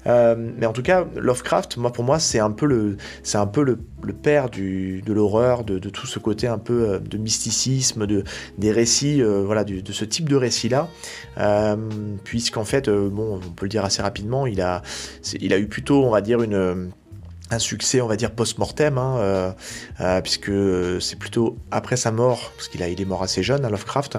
[0.06, 3.46] Euh, mais en tout cas, Lovecraft, moi pour moi, c'est un peu le, c'est un
[3.46, 3.78] peu le,
[4.12, 8.22] père de l'horreur, de, tout ce côté un peu euh, de mysticisme, de
[8.58, 10.88] des récits, euh, voilà, de ce type de récit là,
[12.22, 14.82] puisqu'en fait, bon, on peut le dire assez rapidement, il a,
[15.40, 16.90] il a eu plutôt, on va dire une
[17.51, 19.53] un succès, on va dire, post-mortem, hein, euh,
[20.01, 20.53] euh, puisque
[21.01, 24.18] c'est plutôt après sa mort, parce qu'il il est mort assez jeune, à Lovecraft,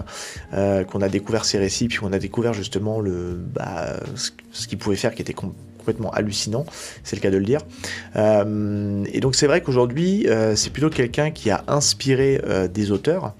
[0.53, 4.77] euh, qu'on a découvert ses récits, puis on a découvert justement le, bah, ce, qu'il
[4.77, 5.33] pouvait faire, qui était
[5.81, 6.65] complètement hallucinant,
[7.03, 7.61] c'est le cas de le dire.
[8.15, 12.91] Euh, et donc c'est vrai qu'aujourd'hui, euh, c'est plutôt quelqu'un qui a inspiré euh, des
[12.91, 13.33] auteurs.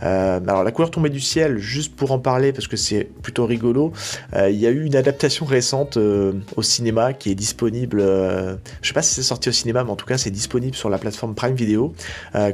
[0.00, 3.92] alors la couleur tombée du ciel, juste pour en parler, parce que c'est plutôt rigolo,
[4.36, 9.02] il y a eu une adaptation récente au cinéma qui est disponible, je sais pas
[9.02, 11.54] si c'est sorti au cinéma, mais en tout cas c'est disponible sur la plateforme Prime
[11.54, 11.92] Video,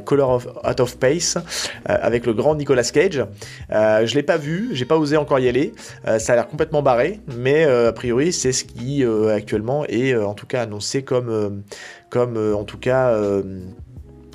[0.04, 1.36] Color of, Out of Pace,
[1.84, 3.24] avec le grand Nicolas Cage.
[3.70, 5.74] je l'ai pas vu, j'ai pas osé encore y aller,
[6.18, 9.04] ça a l'air complètement barré, mais a priori c'est ce qui
[9.34, 11.62] actuellement est en tout cas annoncé comme,
[12.10, 13.14] comme en tout cas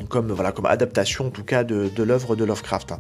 [0.07, 2.93] comme voilà comme adaptation en tout cas de, de l'œuvre de Lovecraft.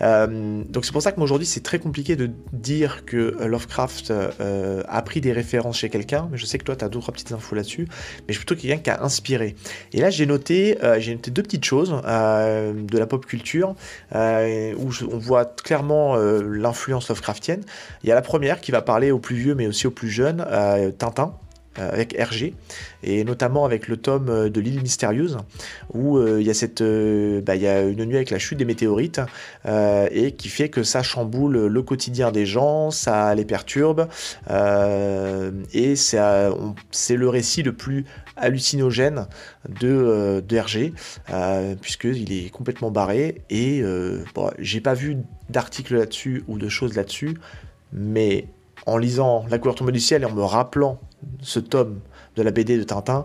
[0.00, 4.82] Euh, donc c'est pour ça que aujourd'hui c'est très compliqué de dire que Lovecraft euh,
[4.88, 7.32] a pris des références chez quelqu'un, mais je sais que toi tu as d'autres petites
[7.32, 9.56] infos là-dessus, mais je suis plutôt quelqu'un qui a inspiré.
[9.92, 13.74] Et là j'ai noté euh, j'ai noté deux petites choses de la pop culture
[14.12, 17.62] où on voit clairement l'influence Lovecraftienne.
[18.02, 20.10] Il y a la première qui va parler aux plus vieux mais aussi aux plus
[20.10, 20.44] jeunes,
[20.98, 21.34] Tintin.
[21.78, 22.52] Euh, avec Hergé,
[23.02, 25.38] et notamment avec le tome euh, de l'île mystérieuse,
[25.94, 28.66] où euh, il y, a cette, bah, y a une nuit avec la chute des
[28.66, 29.22] météorites,
[29.64, 34.06] et qui fait que ça chamboule le quotidien des gens, ça les perturbe,
[34.50, 36.16] et c'est
[37.16, 38.04] le récit le plus
[38.36, 39.26] hallucinogène
[39.80, 40.92] de, de Hergé,
[41.80, 43.82] puisqu'il est complètement barré, et
[44.34, 45.16] bon, j'ai pas vu
[45.48, 47.38] d'article là-dessus ou de choses là-dessus,
[47.94, 48.46] mais
[48.86, 50.98] en lisant La couleur tombée du ciel et en me rappelant
[51.40, 52.00] ce tome
[52.36, 53.24] de la BD de Tintin,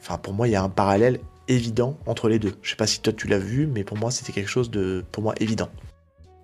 [0.00, 2.54] enfin pour moi il y a un parallèle évident entre les deux.
[2.62, 5.04] Je sais pas si toi tu l'as vu, mais pour moi c'était quelque chose de
[5.12, 5.68] pour moi évident.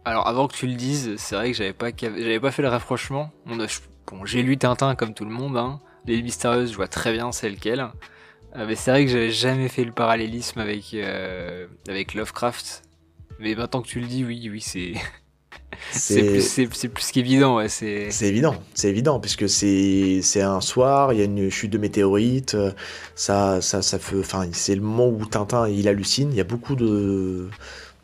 [0.05, 2.69] Alors avant que tu le dises, c'est vrai que j'avais pas j'avais pas fait le
[2.69, 3.31] rapprochement.
[3.47, 5.81] Bon, j'ai lu Tintin comme tout le monde, hein.
[6.07, 7.91] Les mystérieuses, je vois très bien c'est lequel.
[8.57, 12.83] Euh, mais c'est vrai que j'avais jamais fait le parallélisme avec euh, avec Lovecraft.
[13.39, 14.95] Mais maintenant que tu le dis, oui, oui, c'est
[15.91, 17.69] c'est plus, qu'évident, ouais.
[17.69, 22.57] C'est évident, c'est évident, puisque c'est un soir, il y a une chute de météorites,
[23.15, 26.31] ça, ça, ça fait, enfin, c'est le moment où Tintin il hallucine.
[26.33, 27.49] Il y a beaucoup de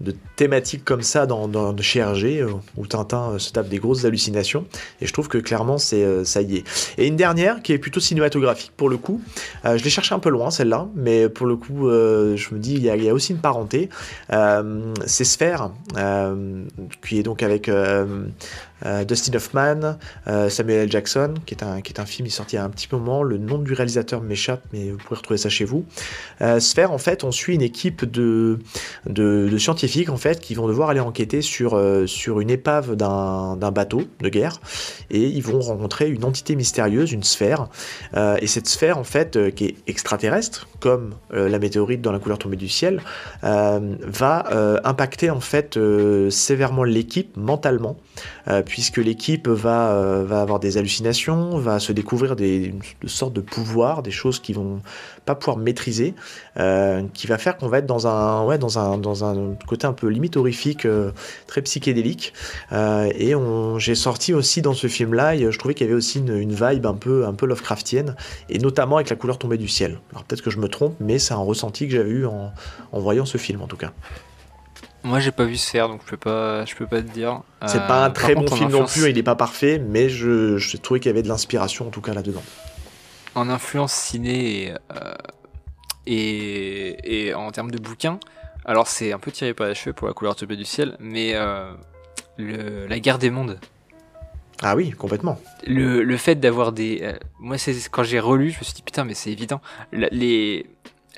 [0.04, 4.04] de thématiques comme ça dans, dans chez euh, où Tintin euh, se tape des grosses
[4.04, 4.66] hallucinations.
[5.00, 6.64] Et je trouve que clairement, c'est euh, ça y est.
[6.98, 9.20] Et une dernière qui est plutôt cinématographique pour le coup.
[9.64, 12.82] je l'ai cherché un peu loin celle-là, mais pour le coup, je me dis il
[12.82, 13.88] y, a, aussi une parenté.
[15.06, 15.70] c'est Sphère,
[17.06, 17.70] qui est donc avec
[18.82, 19.96] Dustin Hoffman,
[20.26, 20.92] euh, Samuel L.
[20.92, 23.22] Jackson, qui est, un, qui est un film sorti il y a un petit moment.
[23.22, 25.84] Le nom du réalisateur m'échappe, mais vous pouvez retrouver ça chez vous.
[26.42, 28.58] Euh, Sphère, en fait, on suit une équipe de,
[29.06, 34.02] de, scientifiques en fait, qui vont devoir aller enquêter sur, sur une épave d'un bateau
[34.20, 34.60] de guerre.
[35.10, 37.68] Et ils vont rencontrer une entité mystérieuse, une sphère.
[38.14, 42.56] et cette sphère, en fait, qui est extraterrestre, comme la météorite dans la couleur tombée
[42.56, 43.00] du ciel,
[43.42, 45.78] va impacter en fait
[46.30, 47.96] sévèrement l'équipe mentalement
[48.64, 52.74] puisque l'équipe va, euh, va avoir des hallucinations, va se découvrir des,
[53.06, 54.80] sortes de pouvoirs, des choses qu'ils vont
[55.24, 56.14] pas pouvoir maîtriser,
[56.58, 61.12] euh, qui va faire qu'on va être dans un, côté un peu limite horrifique, euh,
[61.46, 62.32] très psychédélique.
[62.72, 63.34] et
[63.78, 66.94] j'ai sorti aussi dans ce film-là, je trouvais qu'il y avait aussi une, vibe un
[66.94, 68.16] peu, Lovecraftienne,
[68.48, 69.98] et notamment avec la couleur tombée du ciel.
[70.12, 72.52] Alors peut-être que je me trompe, mais c'est un ressenti que j'avais eu en
[72.92, 73.92] voyant ce film en tout cas.
[75.04, 77.42] Moi, j'ai pas vu se faire, donc je peux pas, je peux pas te dire.
[77.66, 80.56] C'est pas un euh, très bon film non plus, il est pas parfait, mais je,
[80.56, 82.42] je trouvais qu'il y avait de l'inspiration en tout cas là-dedans.
[83.34, 85.14] En influence ciné euh,
[86.06, 88.18] et, et, en termes de bouquins,
[88.64, 91.32] alors c'est un peu tiré par les cheveux pour la couleur tombée du ciel, mais
[91.34, 91.70] euh,
[92.38, 93.60] le, la guerre des mondes.
[94.62, 95.38] Ah oui, complètement.
[95.66, 97.12] Le, le fait d'avoir des.
[97.40, 99.60] moi, c'est quand j'ai relu, je me suis dit putain, mais c'est évident.
[99.92, 100.64] les,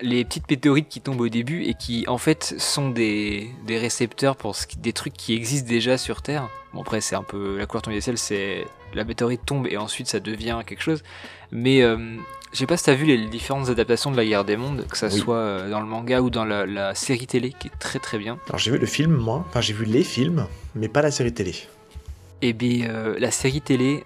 [0.02, 4.36] les petites météorites qui tombent au début et qui en fait sont des, des récepteurs
[4.36, 6.48] pour ce, des trucs qui existent déjà sur Terre.
[6.74, 9.76] Bon après c'est un peu la couleur tombée des ciels, c'est la météorite tombe et
[9.76, 11.02] ensuite ça devient quelque chose.
[11.50, 11.96] Mais euh,
[12.52, 14.98] je sais pas si t'as vu les différentes adaptations de la guerre des mondes, que
[14.98, 18.18] ça soit euh, dans le manga ou dans la, série télé qui est très très
[18.18, 18.38] bien.
[18.48, 21.32] Alors j'ai vu le film moi, enfin j'ai vu les films, mais pas la série
[21.32, 21.52] télé.
[22.42, 24.04] Et eh bien euh, la série télé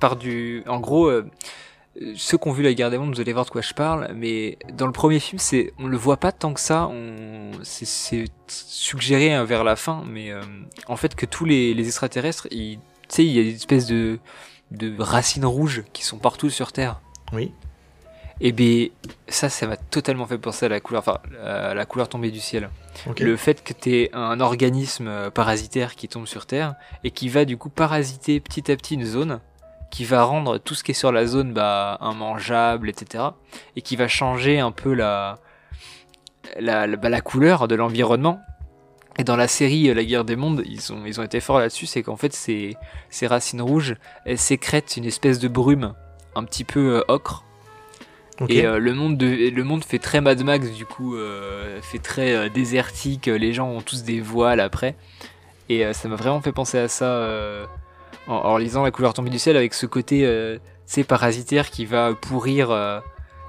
[0.00, 1.10] part du, en gros
[2.14, 4.10] ceux qui ont vu la guerre des mondes, vous allez voir de quoi je parle,
[4.14, 8.24] mais dans le premier film, c'est, on le voit pas tant que ça, on, c'est,
[8.48, 10.40] suggéré hein, vers la fin, mais euh,
[10.88, 12.78] en fait que tous les, les extraterrestres, tu
[13.08, 14.18] sais, il y a des espèces de,
[14.70, 17.00] de racines rouges qui sont partout sur Terre.
[17.32, 17.52] Oui.
[18.38, 18.88] Et eh bien,
[19.28, 22.40] ça, ça m'a totalement fait penser à la couleur, enfin, à la couleur tombée du
[22.40, 22.68] ciel.
[23.18, 27.30] Le fait que tu es un organisme euh, parasitaire qui tombe sur Terre et qui
[27.30, 29.40] va du coup parasiter petit à petit une zone
[29.90, 33.24] qui va rendre tout ce qui est sur la zone bah, immangeable, etc.
[33.76, 35.38] Et qui va changer un peu la,
[36.58, 38.40] la, la, bah, la couleur de l'environnement.
[39.18, 41.58] Et dans la série euh, La guerre des mondes, ils ont, ils ont été forts
[41.58, 42.76] là-dessus, c'est qu'en fait ces,
[43.08, 45.94] ces racines rouges, elles sécrètent une espèce de brume
[46.34, 47.44] un petit peu euh, ocre.
[48.50, 51.16] Et euh, le, monde de, le monde fait très Mad Max du coup,
[51.80, 54.94] fait très désertique, les gens ont tous des voiles après.
[55.70, 57.06] Et ça m'a vraiment fait penser à ça
[58.26, 60.58] en, lisant La couleur tombée du ciel avec ce côté euh,
[61.06, 63.00] parasitaire qui va pourrir euh,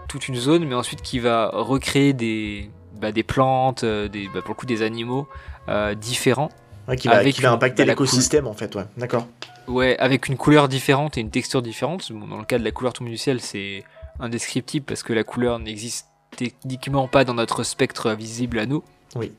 [0.08, 2.70] toute une zone, mais ensuite qui va recréer des,
[3.00, 5.28] bah, des plantes, euh, des, bah, pour le coup des animaux
[5.70, 6.50] euh, différents.
[6.98, 9.28] qui, va, qui va impacter l'écosystème en fait, ouais, d'accord.
[9.68, 12.12] Ouais, avec une couleur différente et une texture différente.
[12.12, 13.84] dans le cas de la couleur tombée du ciel, c'est
[14.20, 18.84] indescriptible parce que la couleur n'existe techniquement pas dans notre spectre visible à nous.
[19.16, 19.34] Oui.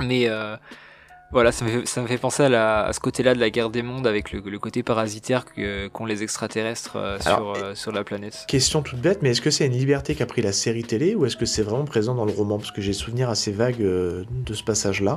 [0.00, 0.28] Mais
[1.32, 4.58] voilà, ça me, fait, penser à, ce côté-là de la guerre des mondes avec le,
[4.58, 5.46] côté parasitaire
[5.92, 8.44] qu'ont les extraterrestres euh, sur, euh, sur la planète.
[8.46, 11.24] Question toute bête, mais est-ce que c'est une liberté qu'a pris la série télé ou
[11.24, 12.58] est-ce que c'est vraiment présent dans le roman?
[12.58, 15.16] Parce que j'ai souvenir assez vague euh, de ce passage-là.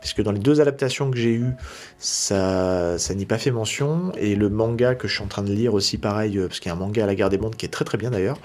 [0.00, 1.52] Puisque dans les deux adaptations que j'ai eues,
[1.98, 4.12] ça, ça n'y pas fait mention.
[4.16, 6.72] Et le manga que je suis en train de lire aussi, pareil, parce qu'il y
[6.72, 8.38] a un manga à la guerre des mondes qui est très très bien d'ailleurs,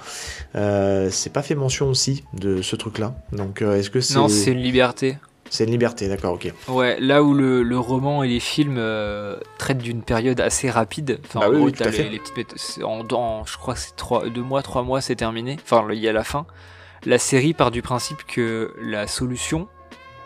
[0.53, 3.15] c'est pas fait mention aussi de ce truc-là.
[3.31, 4.15] Donc est-ce que c'est.
[4.15, 5.15] Non, c'est une liberté.
[5.49, 6.51] C'est une liberté, d'accord, ok.
[6.67, 11.19] Ouais, là où le, roman et les films euh, traitent d'une période assez rapide.
[11.25, 14.63] Enfin, bah en gros, les, les petites, en, je crois que c'est trois, deux mois,
[14.63, 15.57] trois mois, c'est terminé.
[15.63, 16.45] Enfin, il y a la fin.
[17.05, 19.67] La série part du principe que la solution,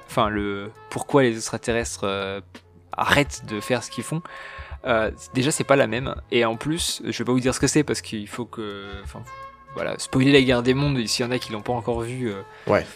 [0.08, 2.40] enfin le pourquoi les extraterrestres euh,
[2.94, 4.22] arrêtent de faire ce qu'ils font,
[4.86, 6.16] euh, déjà c'est pas la même.
[6.32, 8.86] Et en plus, je vais pas vous dire ce que c'est parce qu'il faut que,
[9.04, 9.22] enfin,
[9.76, 12.34] voilà, spoiler la guerre des mondes, s'il y en a qui l'ont pas encore vu.
[12.68, 12.86] ouais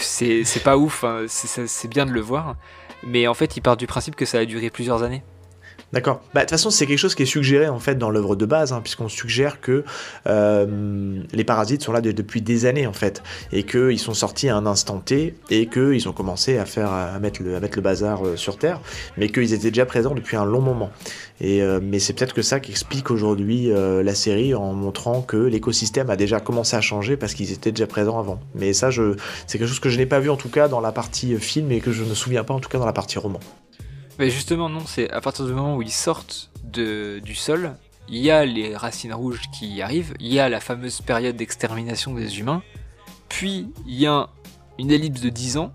[0.00, 1.24] c'est pas ouf, hein.
[1.28, 2.56] c'est bien de le voir.
[3.04, 5.22] Mais en fait, il part du principe que ça a duré plusieurs années.
[5.92, 6.20] D'accord.
[6.34, 8.44] Bah, de toute façon, c'est quelque chose qui est suggéré en fait dans l'œuvre de
[8.44, 9.84] base, hein, puisqu'on suggère que
[10.26, 13.22] euh, les parasites sont là depuis des années en fait,
[13.52, 17.18] et qu'ils sont sortis à un instant T, et qu'ils ont commencé à faire à
[17.18, 18.80] mettre le, bazar euh, sur Terre,
[19.16, 20.90] mais qu'ils étaient déjà présents depuis un long moment.
[21.40, 25.36] Et euh, mais c'est peut-être que ça qui explique aujourd'hui la série en montrant que
[25.36, 28.40] l'écosystème a déjà commencé à changer parce qu'ils étaient déjà présents avant.
[28.54, 30.92] Mais ça, c'est quelque chose que je n'ai pas vu en tout cas dans la
[30.92, 33.18] partie film et que je ne me souviens pas en tout cas dans la partie
[33.18, 33.40] roman.
[34.18, 37.76] Mais justement, non, c'est à partir du moment où ils sortent de, du sol,
[38.08, 42.14] il y a les racines rouges qui arrivent, il y a la fameuse période d'extermination
[42.14, 42.62] des humains,
[43.28, 44.28] puis il y a
[44.78, 45.72] une ellipse de 10 ans.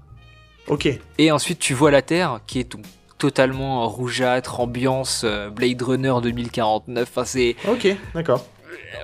[0.67, 0.89] Ok.
[1.17, 2.75] Et ensuite, tu vois la Terre qui est
[3.17, 7.09] totalement rougeâtre, ambiance euh, Blade Runner 2049.
[7.09, 7.55] Enfin, c'est.
[7.67, 8.45] Ok, d'accord.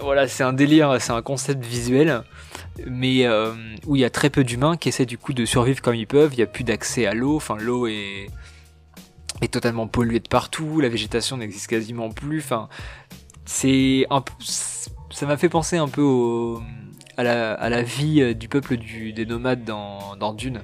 [0.01, 2.23] Voilà, c'est un délire, c'est un concept visuel,
[2.85, 3.53] mais euh,
[3.85, 6.07] où il y a très peu d'humains qui essaient du coup de survivre comme ils
[6.07, 6.33] peuvent.
[6.33, 8.27] Il n'y a plus d'accès à l'eau, enfin l'eau est
[9.41, 12.39] est totalement pollué de partout, la végétation n'existe quasiment plus.
[12.39, 12.69] Enfin,
[13.45, 14.23] c'est un
[15.11, 16.61] ça m'a fait penser un peu au,
[17.17, 20.61] à, la, à, la, vie euh, du peuple du, des nomades dans, dans Dune.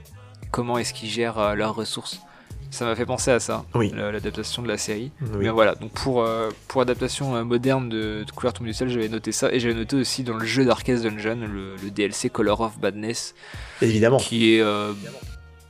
[0.51, 2.21] Comment est-ce qu'ils gèrent euh, leurs ressources
[2.69, 3.91] Ça m'a fait penser à ça, oui.
[3.95, 5.11] l'adaptation de la série.
[5.39, 9.09] Mais voilà, donc pour, euh, pour adaptation moderne de, de Couleur Tombe du Ciel, j'avais
[9.09, 9.51] noté ça.
[9.51, 13.35] Et j'avais noté aussi dans le jeu d'Arcade Dungeon, le, le, DLC Color of Badness.
[13.81, 14.17] Évidemment.
[14.17, 14.63] Qui est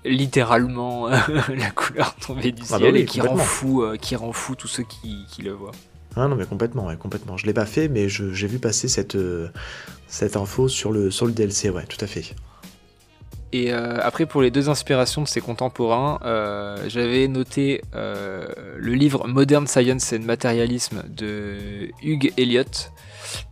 [0.05, 4.31] littéralement la couleur tombée du ah bah ciel et qui rend fou, euh, qui rend
[4.31, 5.71] fou tous ceux qui, qui le voient.
[6.15, 7.35] Ah non mais complètement, ouais, complètement.
[7.37, 9.49] Je l'ai pas fait, mais j'ai vu passer cette, euh,
[10.07, 12.35] cette info sur le, sur le DLC, ouais, tout à fait.
[13.51, 16.19] Et euh, après, pour les deux inspirations de ces contemporains,
[16.87, 22.91] j'avais noté le livre Modern Science and Materialism de Hugh Elliott,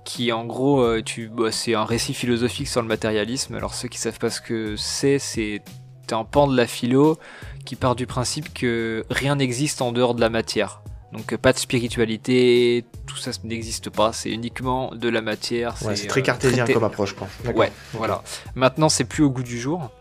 [0.06, 3.56] qui en gros, tu, bah, c'est un récit philosophique sur le matérialisme.
[3.56, 5.62] Alors ceux qui savent pas ce que c'est, c'est
[6.12, 7.18] un pan de la philo
[7.66, 10.82] qui part du principe que rien n'existe en dehors de la matière.
[11.14, 15.78] Donc pas de spiritualité, tout ça n'existe pas, c'est uniquement de la matière.
[15.78, 17.28] c'est très cartésien comme approche, quoi.
[17.54, 18.24] Ouais, voilà.
[18.56, 19.92] Maintenant, c'est plus au goût du jour.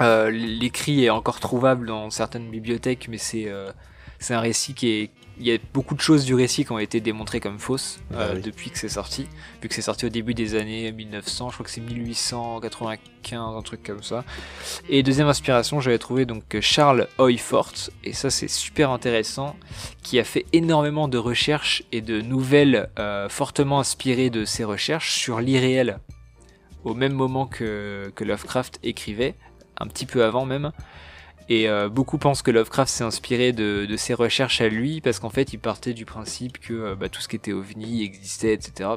[0.00, 3.72] Euh, l'écrit est encore trouvable dans certaines bibliothèques, mais c'est euh,
[4.20, 5.10] c'est un récit qui est,
[5.40, 8.18] il y a beaucoup de choses du récit qui ont été démontrées comme fausses ah
[8.18, 9.28] euh, depuis que c'est sorti.
[9.62, 13.62] Vu que c'est sorti au début des années 1900, je crois que c'est 1895, un
[13.62, 14.24] truc comme ça.
[14.88, 17.74] Et deuxième inspiration, j'avais trouvé donc Charles Hoyfort,
[18.04, 19.56] et ça c'est super intéressant,
[20.02, 25.12] qui a fait énormément de recherches et de nouvelles euh, fortement inspirées de ses recherches
[25.12, 25.98] sur l'irréel,
[26.84, 29.34] au même moment que, que Lovecraft écrivait,
[29.78, 30.72] un petit peu avant même.
[31.48, 35.30] Et euh, beaucoup pensent que Lovecraft s'est inspiré de, ses recherches à lui, parce qu'en
[35.30, 38.90] fait, il partait du principe que euh, bah, tout ce qui était ovni existait, etc.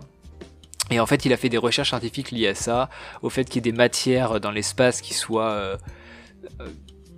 [0.89, 2.89] Et en fait, il a fait des recherches scientifiques liées à ça,
[3.21, 5.77] au fait qu'il y ait des matières dans l'espace qui soient euh,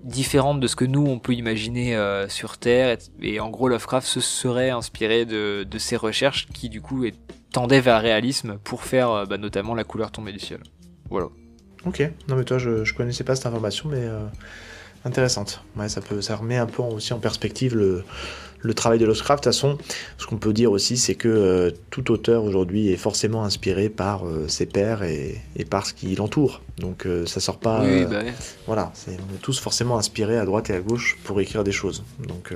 [0.04, 3.00] différentes de ce que nous, on peut imaginer sur Terre.
[3.20, 7.06] Et, en gros, Lovecraft se serait inspiré de, de ces recherches qui, du coup,
[7.52, 10.60] tendaient vers le réalisme pour faire bah, notamment la couleur tombée du ciel.
[11.10, 11.30] Voilà.
[11.86, 14.08] Ok, non mais toi, je, je connaissais pas cette information, mais
[15.06, 15.64] intéressante.
[15.76, 18.04] Ouais, ça, peut, ça remet un peu aussi en perspective le,
[18.62, 19.44] le travail de Lovecraft.
[19.44, 19.78] De toute façon,
[20.18, 24.26] ce qu'on peut dire aussi, c'est que euh, tout auteur aujourd'hui est forcément inspiré par
[24.26, 26.62] euh, ses pairs et, et, par ce qui l'entoure.
[26.78, 27.82] Donc euh, ça sort pas.
[27.84, 28.22] Oui, bah
[28.66, 32.04] Voilà, on est tous forcément inspirés à droite et à gauche pour écrire des choses.
[32.28, 32.54] Donc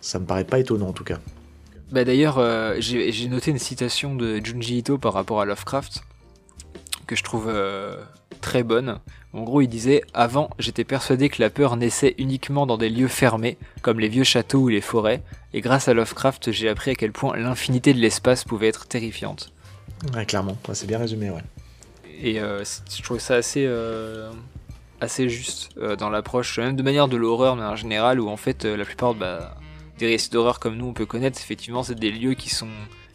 [0.00, 1.18] ça me paraît pas étonnant en tout cas.
[1.92, 2.40] Bah d'ailleurs,
[2.80, 6.02] j'ai noté une citation de Junji Ito par rapport à Lovecraft
[7.06, 7.96] que je trouve euh,
[8.40, 8.98] très bonne.
[9.36, 13.06] En gros, il disait Avant, j'étais persuadé que la peur naissait uniquement dans des lieux
[13.06, 15.22] fermés, comme les vieux châteaux ou les forêts,
[15.52, 19.52] et grâce à Lovecraft, j'ai appris à quel point l'infinité de l'espace pouvait être terrifiante.
[20.14, 21.42] Ouais, clairement, Ouais, c'est bien résumé, ouais.
[22.22, 24.30] Et euh, je trouvais ça assez, euh,
[25.02, 28.38] assez juste euh, dans l'approche, même de manière de l'horreur, mais en général, où en
[28.38, 29.54] fait, la plupart bah,
[29.98, 32.70] des récits d'horreur comme nous on peut connaître, effectivement, c'est des lieux qui sont,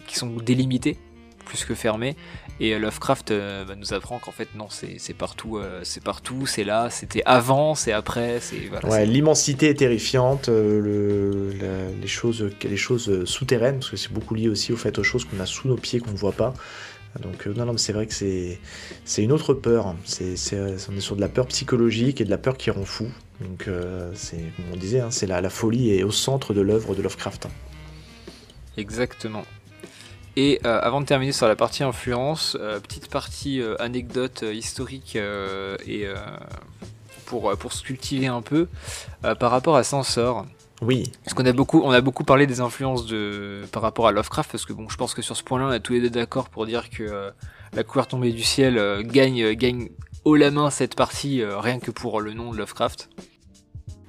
[0.05, 0.99] qui sont délimités,
[1.45, 2.15] plus que fermés.
[2.63, 6.45] Et euh, Lovecraft euh, bah, nous apprend qu'en fait, non, c'est partout, euh, c'est partout,
[6.45, 8.67] c'est là, c'était avant, c'est après, c'est.
[8.69, 14.13] Voilà, Ouais, l'immensité est terrifiante, le, la- les choses, les choses souterraines, parce que c'est
[14.13, 16.33] beaucoup lié aussi au fait aux choses qu'on a sous nos pieds qu'on ne voit
[16.33, 16.53] pas.
[17.19, 18.59] Donc euh, non, non, mais c'est vrai que c'est
[19.05, 19.95] c'est une autre peur.
[20.05, 22.85] C'est euh, on est sur de la peur psychologique et de la peur qui rend
[22.85, 23.07] fou.
[23.41, 26.61] Donc euh, c'est comme on disait, hein, c'est la, la folie est au centre de
[26.61, 27.47] l'œuvre de Lovecraft.
[27.47, 27.49] hein.
[28.77, 29.43] Exactement.
[30.37, 35.15] Et euh, avant de terminer sur la partie influence, euh, petite partie euh, anecdote historique
[35.15, 36.07] et
[37.25, 38.67] pour, pour se cultiver un peu
[39.39, 40.45] par rapport à Sansor.
[40.81, 44.11] Oui, Parce qu'on a beaucoup, on a beaucoup parlé des influences de, par rapport à
[44.11, 46.09] Lovecraft, parce que bon, je pense que sur ce point-là, on est tous les deux
[46.09, 47.31] d'accord pour dire que
[47.73, 49.89] la couleur tombée du ciel gagne, gagne
[50.25, 53.09] haut la main cette partie, rien que pour le nom de Lovecraft.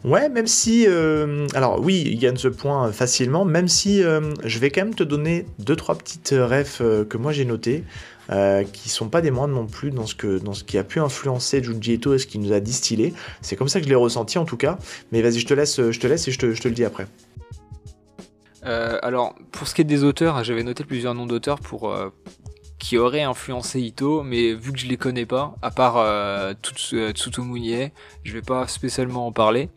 [0.05, 0.87] Ouais, même si.
[0.89, 4.85] euh, alors, oui, il gagne ce point euh, facilement, même si euh, je vais quand
[4.85, 7.85] même te donner deux, trois petites refs que moi j'ai notées,
[8.31, 10.85] euh, qui sont pas des moindres non plus dans ce, que, dans ce qui a
[10.85, 13.15] pu influencer Junji Ito et ce qu'il nous a distillé.
[13.43, 14.79] C'est comme ça que je l'ai ressenti en tout cas.
[15.13, 16.85] Mais vas-y, je te laisse, je te laisse et je te, je te le dis
[16.85, 17.07] après.
[18.65, 21.93] Alors, pour ce qui est des auteurs, j'avais noté plusieurs noms d'auteurs pour
[22.83, 26.53] qui auraient influencé Ito, mais vu que je les connais pas, à part euh,
[27.13, 27.63] Tsutomu
[28.25, 29.69] je vais pas spécialement en parler.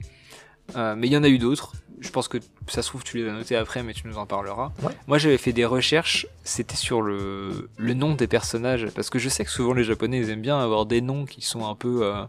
[0.75, 1.73] Euh, mais il y en a eu d'autres.
[1.99, 2.37] Je pense que
[2.67, 4.73] ça se trouve tu les as notés après, mais tu nous en parleras.
[4.83, 4.91] Ouais.
[5.07, 6.27] Moi, j'avais fait des recherches.
[6.43, 10.19] C'était sur le le nom des personnages, parce que je sais que souvent les Japonais
[10.19, 12.25] ils aiment bien avoir des noms qui sont un peu, euh,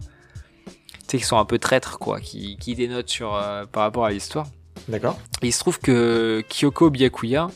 [0.67, 0.73] tu
[1.09, 4.11] sais, qui sont un peu traîtres, quoi, qui qui dénotent sur euh, par rapport à
[4.11, 4.47] l'histoire.
[4.89, 7.49] D'accord il se trouve que Kyoko Byakuya,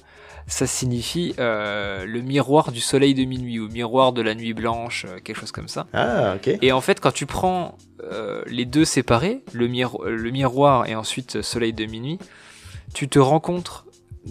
[0.50, 5.06] ça signifie euh, le miroir du soleil de minuit ou miroir de la nuit blanche,
[5.08, 5.86] euh, quelque chose comme ça.
[5.94, 6.58] Ah, ok.
[6.60, 10.94] Et en fait, quand tu prends euh, les deux séparés, le, miro- le miroir et
[10.96, 12.18] ensuite soleil de minuit,
[12.92, 13.84] tu te rends compte,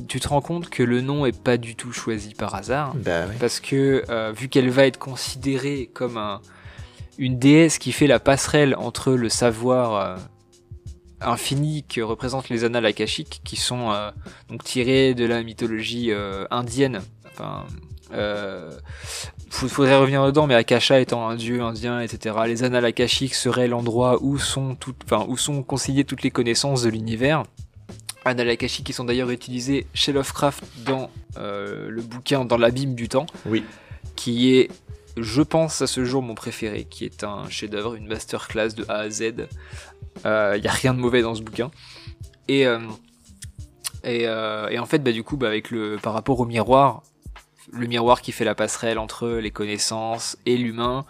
[0.09, 3.25] tu te rends compte que le nom est pas du tout choisi par hasard Bah
[3.25, 3.35] ouais.
[3.39, 4.03] parce que
[4.33, 6.41] vu qu'elle va être considérée comme un,
[7.17, 10.17] une déesse qui fait la passerelle entre le savoir
[11.21, 14.11] infini que représentent les annales akashiques, qui sont euh,
[14.49, 17.01] donc tirés de la mythologie euh, indienne.
[17.31, 17.65] Enfin,
[18.13, 18.71] euh,
[19.49, 22.35] faudrait revenir dedans, mais Akasha étant un dieu indien, etc.
[22.47, 26.83] Les annales akashiques seraient l'endroit où sont toutes, enfin où sont consignées toutes les connaissances
[26.83, 27.43] de l'univers.
[28.25, 33.07] Annales akashiques qui sont d'ailleurs utilisées chez Lovecraft dans euh, le bouquin Dans l'abîme du
[33.09, 33.63] temps, Oui.
[34.15, 34.69] qui est,
[35.17, 38.99] je pense à ce jour, mon préféré, qui est un chef-d'œuvre, une masterclass de A
[38.99, 39.21] à Z.
[40.25, 41.71] Il y a rien de mauvais dans ce bouquin.
[42.49, 42.79] Et euh,
[44.05, 47.03] euh, en fait, bah, du coup, bah, avec le, par rapport au miroir,
[47.71, 51.05] le miroir qui fait la passerelle entre les connaissances et l'humain,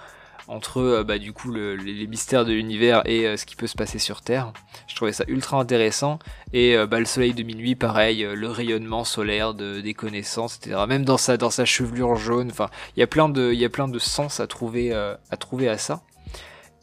[0.50, 3.68] entre euh, bah, du coup le- les, mystères de l'univers et euh, ce qui peut
[3.68, 4.52] se passer sur Terre.
[4.88, 6.20] Je trouvais ça ultra intéressant.
[6.52, 10.82] Et euh, bah, le soleil de minuit, pareil, le rayonnement solaire de, des connaissances, etc.
[10.88, 12.50] Même dans sa, dans sa chevelure jaune.
[12.52, 16.02] Enfin, il y a plein de, sens à trouver, à trouver à ça.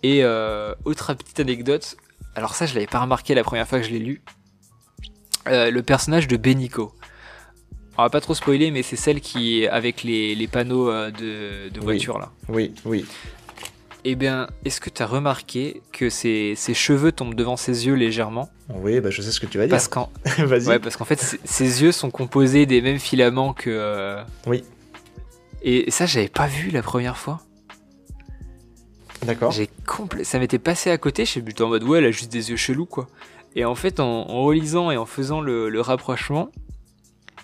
[0.03, 1.97] Et euh, autre petite anecdote.
[2.37, 4.23] Alors ça, je l'avais pas remarqué la première fois que je l'ai lu.
[5.49, 6.93] Euh, le personnage de Beniko.
[7.99, 11.71] On va pas trop spoiler, mais c'est celle qui est avec les, les panneaux de,
[11.71, 11.85] de Oui.
[11.85, 12.31] voiture là.
[12.49, 13.07] Oui, oui.
[14.09, 17.95] Eh bien, est-ce que tu as remarqué que ses, ses cheveux tombent devant ses yeux
[17.95, 18.49] légèrement?
[18.69, 19.71] Oui, bah je sais ce que tu vas dire.
[19.73, 23.69] Parce qu'en ouais, parce qu'en fait, ses, ses yeux sont composés des mêmes filaments que.
[23.71, 24.63] euh, Oui.
[25.63, 27.41] Et ça, j'avais pas vu la première fois.
[29.25, 29.51] D'accord.
[29.51, 32.11] J'ai complè- Ça m'était passé à côté, je suis plutôt en mode ouais, elle a
[32.13, 33.09] juste des yeux chelous quoi.
[33.57, 36.51] Et en fait, en, en relisant et en faisant le, le rapprochement,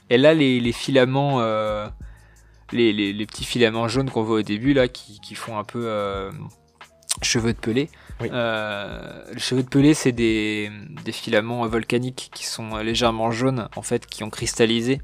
[0.09, 1.89] elle a les, les filaments, euh,
[2.73, 5.65] les, les- les petits filaments jaunes qu'on voit au début là, qui, qui font un
[5.65, 6.31] peu euh,
[7.23, 7.89] cheveux de pelé.
[8.21, 8.29] Oui.
[8.33, 10.71] Euh, les cheveux de pelé, c'est des,
[11.05, 15.01] des filaments volcaniques qui sont légèrement jaunes en fait, qui ont cristallisé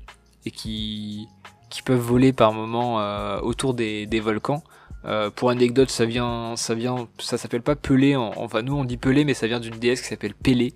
[0.46, 1.26] et qui,
[1.70, 4.62] qui peuvent voler par moments euh, autour des, des volcans.
[5.04, 8.16] Euh, pour anecdote, ça vient, ça vient, ça s'appelle pas Pelé.
[8.16, 10.74] en- enfin, nous on dit Pelé, mais ça vient d'une déesse qui s'appelle Pélé,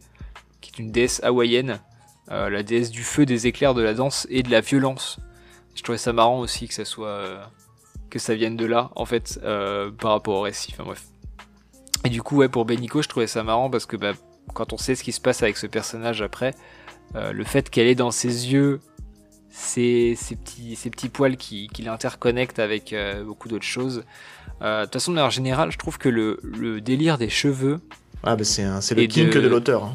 [0.61, 1.80] qui est une déesse hawaïenne,
[2.28, 5.18] la déesse du feu, des éclairs, de la danse et de la violence.
[5.74, 7.42] Je trouvais ça marrant aussi que ça soit, euh,
[8.10, 10.72] que ça vienne de là, en fait, euh, par rapport au récit.
[10.72, 11.04] Enfin bref.
[12.04, 14.12] Et du coup, ouais, pour Beniko, je trouvais ça marrant parce que bah,
[14.54, 16.54] quand on sait ce qui se passe avec ce personnage après,
[17.14, 18.80] euh, le fait qu'elle ait dans ses yeux
[19.50, 22.94] ces, ces petits, ces petits poils qui, qui l'interconnectent avec
[23.26, 24.04] beaucoup d'autres choses,
[24.62, 27.80] De toute façon, de manière générale, je trouve que le délire des cheveux,
[28.24, 29.82] ah bah c'est le kink de, de l'auteur.
[29.82, 29.94] Hein.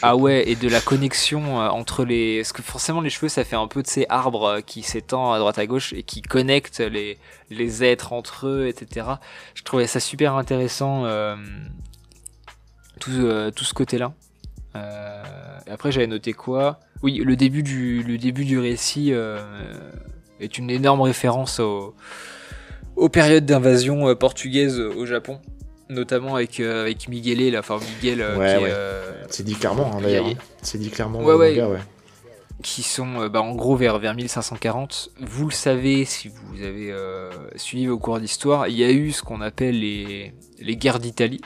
[0.00, 2.38] Ah ouais, et de la connexion euh, entre les...
[2.38, 5.32] Parce que forcément les cheveux ça fait un peu de ces arbres euh, qui s'étend
[5.32, 7.18] à droite à gauche et qui connectent les,
[7.50, 9.06] les êtres entre eux, etc.
[9.54, 11.36] Je trouvais ça super intéressant, euh,
[12.98, 14.14] tout, euh, tout ce côté-là.
[14.74, 15.22] Euh,
[15.66, 16.80] et après j'avais noté quoi?
[17.02, 19.12] Oui, le début du, le début du récit
[20.40, 21.94] est une énorme référence au,
[22.96, 25.40] aux périodes d'invasion portugaise au Japon
[25.90, 28.20] notamment avec, euh, avec Miguel, la enfin Miguel.
[28.22, 28.70] Euh, ouais, ouais.
[28.72, 30.26] Euh, c'est dit clairement, hein, d'ailleurs.
[30.26, 30.34] Hein.
[30.62, 31.62] C'est dit clairement ouais, ouais.
[31.62, 31.78] ouais.
[32.62, 35.10] Qui sont bah, en gros vers, vers 1540.
[35.20, 36.94] Vous le savez si vous avez
[37.56, 41.40] suivi vos cours d'histoire, il y a eu ce qu'on appelle les, les guerres d'Italie,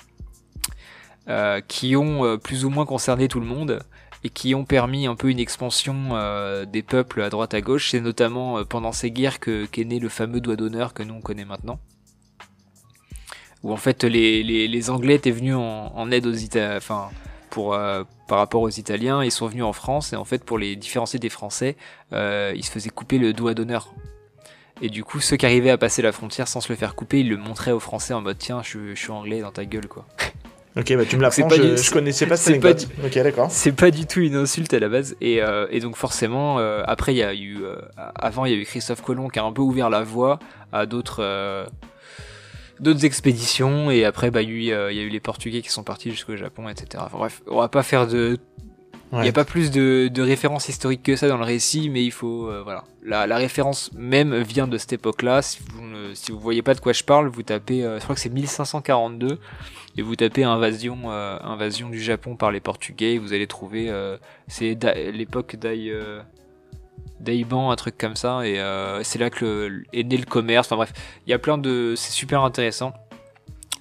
[1.68, 3.78] qui ont plus ou moins concerné tout le monde
[4.24, 6.18] et qui ont permis un peu une expansion
[6.64, 7.92] des peuples à droite à gauche.
[7.92, 11.20] C'est notamment pendant ces guerres que qu'est né le fameux doigt d'honneur que nous on
[11.20, 11.78] connaît maintenant
[13.64, 17.08] où en fait les, les, les Anglais étaient venus en, en aide aux Italiens, enfin
[17.50, 20.58] pour euh, par rapport aux Italiens, ils sont venus en France et en fait pour
[20.58, 21.76] les différencier des Français,
[22.12, 23.92] euh, ils se faisaient couper le doigt d'honneur.
[24.82, 27.20] Et du coup, ceux qui arrivaient à passer la frontière sans se le faire couper,
[27.20, 29.88] ils le montraient aux Français en mode tiens, je, je suis anglais dans ta gueule
[29.88, 30.06] quoi.
[30.76, 32.88] Ok, bah tu me l'apprends, je, je connaissais pas cette anecdote.
[33.04, 33.46] Ok, d'accord.
[33.48, 35.14] C'est pas du tout une insulte à la base.
[35.20, 37.76] Et, euh, et donc forcément, euh, après il y a eu, euh,
[38.16, 40.40] avant il y a eu Christophe Colomb qui a un peu ouvert la voie
[40.72, 41.22] à d'autres
[42.80, 46.36] d'autres expéditions et après bah il y, a eu les Portugais qui sont partis jusqu'au
[46.36, 47.02] Japon etc.
[47.06, 48.38] Enfin, bref, on va pas faire de
[49.12, 52.04] il n'y a pas plus de, de, références historiques que ça dans le récit, mais
[52.04, 52.84] il faut euh, voilà.
[53.04, 55.42] La, la, référence même vient de cette époque-là.
[55.42, 58.04] Si vous ne si vous voyez pas de quoi je parle, vous tapez, euh, je
[58.04, 59.38] crois que c'est 1542,
[59.96, 63.92] et vous tapez invasion euh, invasion du Japon par les Portugais, et vous allez trouver
[64.48, 64.76] c'est
[65.12, 65.92] l'époque d'Aï
[67.20, 70.68] d'Aiban, un truc comme ça, et euh, c'est là que est né le commerce.
[70.68, 70.92] Enfin bref,
[71.26, 72.92] il y a plein de, c'est super intéressant.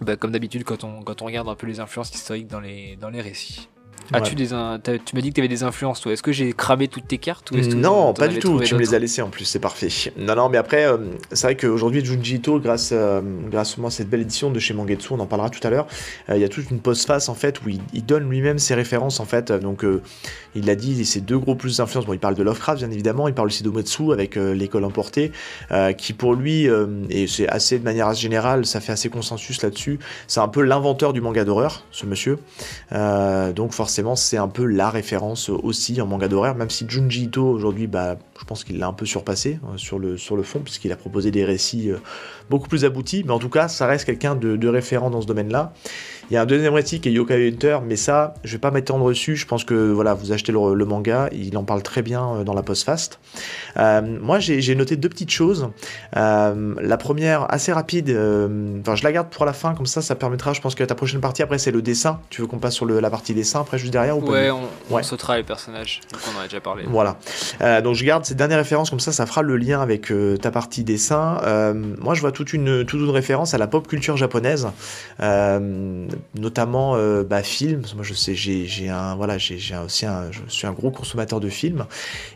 [0.02, 2.98] Bah, comme d'habitude quand on quand on regarde un peu les influences historiques dans les
[2.98, 3.70] dans les récits.
[4.12, 6.12] As-tu des tu m'as dit que tu avais des influences toi.
[6.12, 8.60] Est-ce que j'ai cramé toutes tes cartes ou Non, pas du tout.
[8.62, 9.88] Tu me les as laissées en plus, c'est parfait.
[10.18, 10.98] Non, non, mais après, euh,
[11.32, 15.14] c'est vrai qu'aujourd'hui Junji Ito, grâce euh, grâce à cette belle édition de chez Mangetsu,
[15.14, 15.88] on en parlera tout à l'heure.
[16.30, 19.20] Euh, il y a toute une postface en fait où il, donne lui-même ses références
[19.20, 19.52] en fait.
[19.52, 19.86] Donc
[20.56, 22.06] il l'a dit, ses deux gros plus d'influence.
[22.06, 23.28] Bon, il parle de Lovecraft bien évidemment.
[23.28, 25.32] Il parle aussi d'Ometsu avec l'école emportée,
[25.98, 26.68] qui pour lui
[27.10, 30.00] et c'est assez de manière générale, ça fait assez consensus là-dessus.
[30.28, 32.40] C'est un peu l'inventeur du manga d'horreur, ce monsieur.
[32.92, 37.46] donc forcément c'est un peu la référence aussi en manga d'horreur, même si Junji Ito
[37.46, 40.96] aujourd'hui, bah, je pense qu'il l'a un peu surpassé euh, sur, le, fond, puisqu'il a
[40.96, 41.98] proposé des récits euh,
[42.50, 45.74] beaucoup plus aboutis, mais en tout cas, ça reste quelqu'un de, référent dans ce domaine-là.
[46.30, 48.72] Il y a un deuxième récit qui est Yokai Hunter, mais ça, je vais pas
[48.72, 52.36] m'étendre dessus, je pense que voilà, vous achetez le, manga, il en parle très bien
[52.36, 53.20] euh, dans la post-fast.
[53.76, 55.70] moi, j'ai noté deux petites choses.
[56.14, 60.54] la première, assez rapide, enfin, je la garde pour la fin, comme ça, ça permettra,
[60.54, 62.20] je pense que ta prochaine partie, après, c'est le dessin.
[62.30, 65.04] Tu veux qu'on passe sur la partie dessin, après, juste derrière ou pas Ouais, on,
[65.04, 66.86] sautera les personnages, on en a déjà parlé.
[66.88, 67.18] Voilà.
[67.82, 70.52] donc, je garde cette dernière référence, comme ça, ça fera le lien avec euh, ta
[70.52, 71.40] partie dessin.
[71.44, 74.68] Euh, moi, je vois toute une, toute une référence à la pop culture japonaise,
[75.22, 77.84] euh, notamment bah, films.
[77.96, 81.50] Moi, je sais, j'ai un, voilà, j'ai aussi un, je suis un gros consommateur de
[81.50, 81.86] films,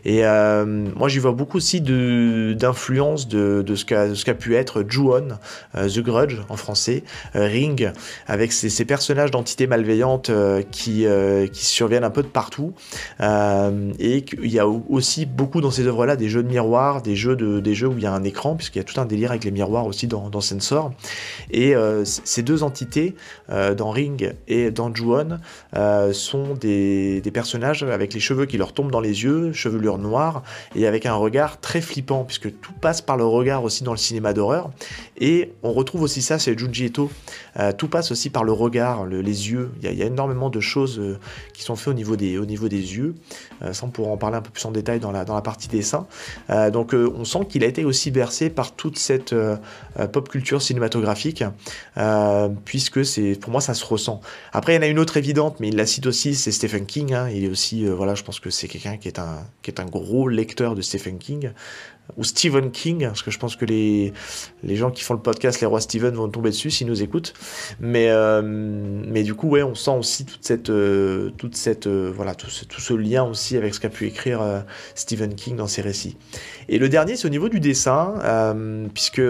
[0.04, 3.84] et moi, j'y vois beaucoup aussi d'influence de, ce
[4.24, 5.38] qu'a pu être Ju-On,
[5.74, 7.02] The Grudge en français,
[7.34, 7.92] Ring,
[8.26, 10.30] avec ces, personnages d'entités malveillantes
[10.70, 11.06] qui,
[11.52, 12.72] surviennent un peu de partout,
[13.20, 17.36] et il y a aussi beaucoup dans ces œuvres-là des jeux de miroirs, des jeux,
[17.36, 19.30] de, des jeux où il y a un écran, puisqu'il y a tout un délire
[19.30, 20.92] avec les miroirs aussi dans, dans Sensor.
[21.50, 23.14] Et euh, ces deux entités,
[23.50, 25.38] euh, dans Ring et dans Ju-On,
[25.76, 30.42] euh, sont des, personnages avec les cheveux qui leur tombent dans les yeux, chevelure noire,
[30.74, 33.98] et avec un regard très flippant, puisque tout passe par le regard aussi dans le
[33.98, 34.70] cinéma d'horreur.
[35.20, 37.10] Et on retrouve aussi ça chez Junji Ito.
[37.76, 39.70] Tout passe aussi par le regard, les yeux.
[39.82, 41.00] Il y, a, énormément de choses
[41.54, 43.14] qui sont faites au niveau des, des yeux.
[43.72, 46.06] ça, on pourra en parler un peu plus en détail dans la, partie dessin.
[46.50, 49.56] Euh, donc euh, on sent qu'il a été aussi bercé par toute cette euh,
[50.12, 51.44] pop culture cinématographique,
[52.64, 53.00] puisque
[53.40, 54.20] pour moi ça se ressent.
[54.52, 56.86] Après il y en a une autre évidente, mais il la cite aussi, c'est Stephen
[56.86, 57.14] King.
[57.14, 57.28] Hein.
[57.30, 60.82] il est aussi, voilà, je pense que c'est quelqu'un qui est un gros lecteur de
[60.82, 61.52] Stephen King
[62.16, 64.12] ou Stephen King, parce que je pense que les,
[64.62, 67.34] les gens qui font le podcast Les Rois Stephen vont tomber dessus s'ils nous écoutent.
[67.80, 72.10] Mais, euh, mais du coup, ouais, on sent aussi toute cette, euh, toute cette, euh,
[72.14, 75.66] voilà, tout ce, tout ce, lien aussi avec ce qu'a pu écrire Stephen King dans
[75.66, 76.16] ses récits.
[76.68, 78.14] Et le dernier, c'est au niveau du dessin,
[78.92, 79.22] puisque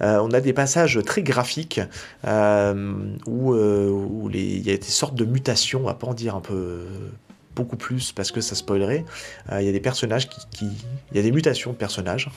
[0.00, 1.80] on a des passages très graphiques
[2.24, 6.36] où, où les, il y a des sortes de mutations, on va pas en dire
[6.36, 6.84] un peu
[7.56, 9.04] beaucoup plus parce que ça spoilerait.
[9.50, 10.68] Il y a des personnages qui,
[11.10, 12.30] il y a des mutations de personnages.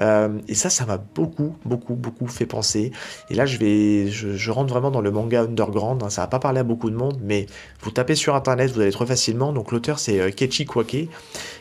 [0.00, 2.92] et ça, ça m'a beaucoup, beaucoup, beaucoup fait penser.
[3.30, 6.02] Et là, je vais, je, rentre vraiment dans le manga underground.
[6.02, 6.10] Hein.
[6.10, 7.46] Ça va pas parler à beaucoup de monde, mais
[7.82, 9.52] vous tapez sur internet, vous allez trop facilement.
[9.52, 11.08] Donc l'auteur c'est Kechi Kwake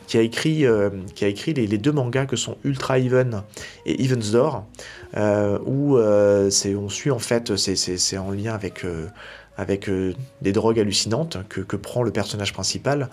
[0.08, 0.66] qui a écrit,
[1.16, 3.44] qui a écrit les, deux mangas que sont Ultra Even
[3.86, 4.66] et Evens Door.
[5.16, 8.86] Euh, où euh, on suit en fait, c'est en lien avec
[9.58, 9.90] euh, avec
[10.42, 13.10] des drogues hallucinantes que, que, prend le personnage principal.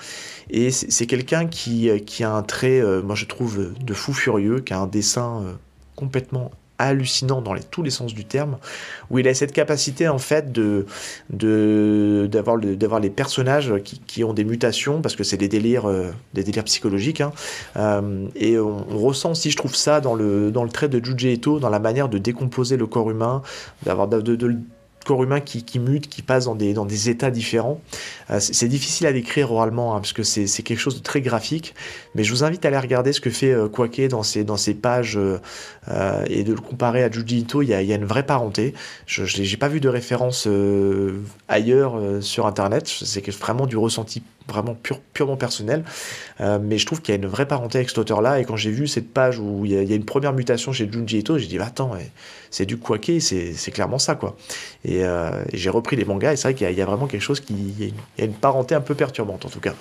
[0.51, 4.72] Et c'est quelqu'un qui, qui, a un trait, moi je trouve, de fou furieux, qui
[4.72, 5.45] a un dessin
[5.97, 8.57] complètement hallucinant dans tous les sens du terme,
[9.11, 10.86] où il a cette capacité en fait de
[11.30, 15.88] d'avoir de, d'avoir les personnages qui, qui, ont des mutations parce que c'est des délires
[15.88, 17.32] euh, des délires psychologiques hein.
[17.76, 21.28] euh, et on, ressent aussi je trouve ça dans le dans le trait de Juji
[21.28, 23.43] Eto dans la manière de décomposer le corps humain
[23.82, 24.57] d'avoir de, de,
[25.05, 27.81] corps humain qui, qui, mute, qui passe dans des, états différents.
[28.31, 31.75] Euh, c'est difficile à décrire oralement, hein, parce que c'est quelque chose de très graphique,
[32.15, 35.17] mais je vous invite à aller regarder ce que fait euh, Kwake dans ses, pages
[35.17, 35.41] euh,
[35.89, 38.27] euh, et de le comparer à Juji Ito, il y a, y a une vraie
[38.27, 38.75] parenté.
[39.07, 40.49] Je n'ai pas vu de référence
[41.49, 44.76] ailleurs sur Internet, c'est vraiment du ressenti vraiment
[45.12, 45.84] purement personnel,
[46.41, 48.70] mais je trouve qu'il y a une vraie parenté avec cet auteur-là, et quand j'ai
[48.70, 51.18] vu cette page où il y, a, il y, a, une première mutation chez Junji
[51.18, 51.93] Ito, j'ai dit, bah, attends,
[52.51, 54.36] c'est du Kwake, c'est clairement ça, quoi.
[54.84, 55.05] Et,
[55.53, 57.55] j'ai repris les mangas, et c'est vrai qu'il y, y, a vraiment quelque chose qui...
[57.55, 59.74] Il y a une parenté un peu perturbante, en tout cas.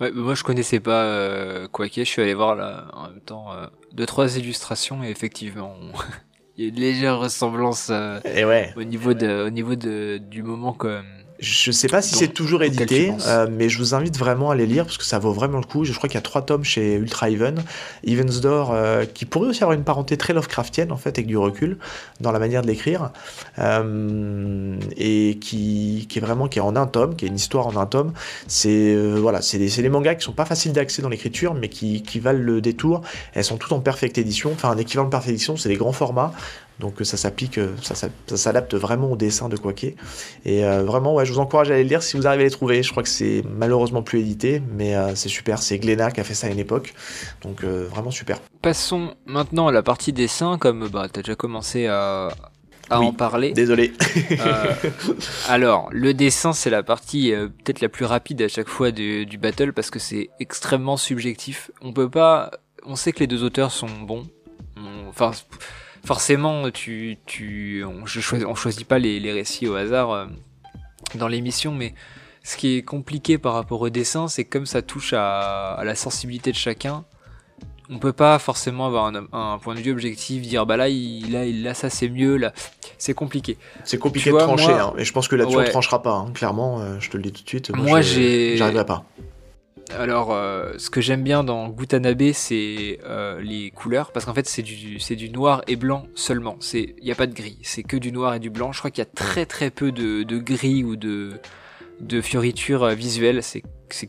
[0.00, 4.06] Moi je connaissais pas euh, je suis allé voir là en même temps euh, deux
[4.06, 5.76] trois illustrations et effectivement
[6.56, 8.72] il y a une légère ressemblance euh, et ouais.
[8.76, 11.02] au niveau de au niveau de du moment que
[11.40, 14.66] je sais pas si c'est toujours édité, euh, mais je vous invite vraiment à les
[14.66, 15.84] lire parce que ça vaut vraiment le coup.
[15.84, 17.62] Je crois qu'il y a trois tomes chez Ultra Even.
[18.06, 21.38] Evans Door, euh, qui pourrait aussi avoir une parenté très Lovecraftienne en fait, avec du
[21.38, 21.78] recul
[22.20, 23.10] dans la manière de l'écrire,
[23.58, 27.66] euh, et qui, qui, est vraiment qui est en un tome, qui est une histoire
[27.66, 28.12] en un tome.
[28.46, 32.02] C'est voilà, c'est des, des, mangas qui sont pas faciles d'accès dans l'écriture, mais qui,
[32.02, 33.00] qui valent le détour.
[33.32, 35.92] Elles sont toutes en perfecte édition, enfin un équivalent de perfect édition, c'est des grands
[35.92, 36.32] formats.
[36.80, 39.96] Donc ça s'applique, euh, ça, s'adapte vraiment au dessin de Quaké.
[40.44, 42.46] Et euh, vraiment, ouais, je vous encourage à aller le lire si vous arrivez à
[42.46, 42.82] les trouver.
[42.82, 45.58] Je crois que c'est malheureusement plus édité, mais euh, c'est super.
[45.58, 46.94] C'est Glénat qui a fait ça à une époque.
[47.42, 48.38] Donc vraiment super.
[48.62, 52.30] Passons maintenant à la partie dessin, comme bah, tu as déjà commencé à,
[52.90, 53.52] en parler.
[53.52, 53.92] Désolé.
[55.48, 59.36] alors, le dessin, c'est la partie peut-être la plus rapide à chaque fois du, du
[59.36, 61.70] battle parce que c'est extrêmement subjectif.
[61.82, 62.50] On peut pas.
[62.86, 64.24] On sait que les deux auteurs sont bons.
[65.08, 65.32] Enfin
[66.04, 70.26] forcément, tu, tu, on, je choisis, on choisit pas les, les récits au hasard euh,
[71.14, 71.94] dans l'émission, mais
[72.42, 75.94] ce qui est compliqué par rapport au dessin, c'est comme ça touche à, à, la
[75.94, 77.04] sensibilité de chacun.
[77.92, 81.32] On peut pas forcément avoir un, un, point de vue objectif, dire bah là, il,
[81.32, 82.52] là, il, là ça c'est mieux, là,
[82.98, 83.58] c'est compliqué.
[83.84, 86.80] C'est compliqué de trancher, hein, et je pense que là-dessus on tranchera pas, hein, clairement,
[86.80, 87.70] euh, je te le dis tout de suite.
[87.74, 88.00] Moi, moi.
[88.00, 89.04] J'arriverai pas.
[89.98, 94.48] Alors, euh, ce que j'aime bien dans Gutanabe, c'est euh, les couleurs, parce qu'en fait,
[94.48, 96.58] c'est du, noir et blanc seulement.
[96.72, 98.72] Il n'y a pas de gris, c'est que du noir et du blanc.
[98.72, 101.40] Je crois qu'il y a très très peu de, gris ou de,
[102.22, 103.42] fioritures euh, visuelles.
[103.42, 103.62] C'est,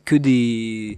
[0.06, 0.98] que des,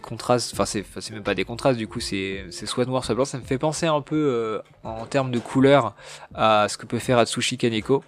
[0.00, 0.52] contrastes.
[0.54, 3.24] Enfin, c'est, même pas des contrastes, du coup, c'est, c'est soit noir, soit blanc.
[3.24, 5.96] Ça me fait penser un peu, en termes de couleurs,
[6.34, 8.04] à ce que peut faire Atsushi Kaneko,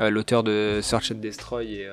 [0.00, 1.88] l'auteur de Search and Destroy et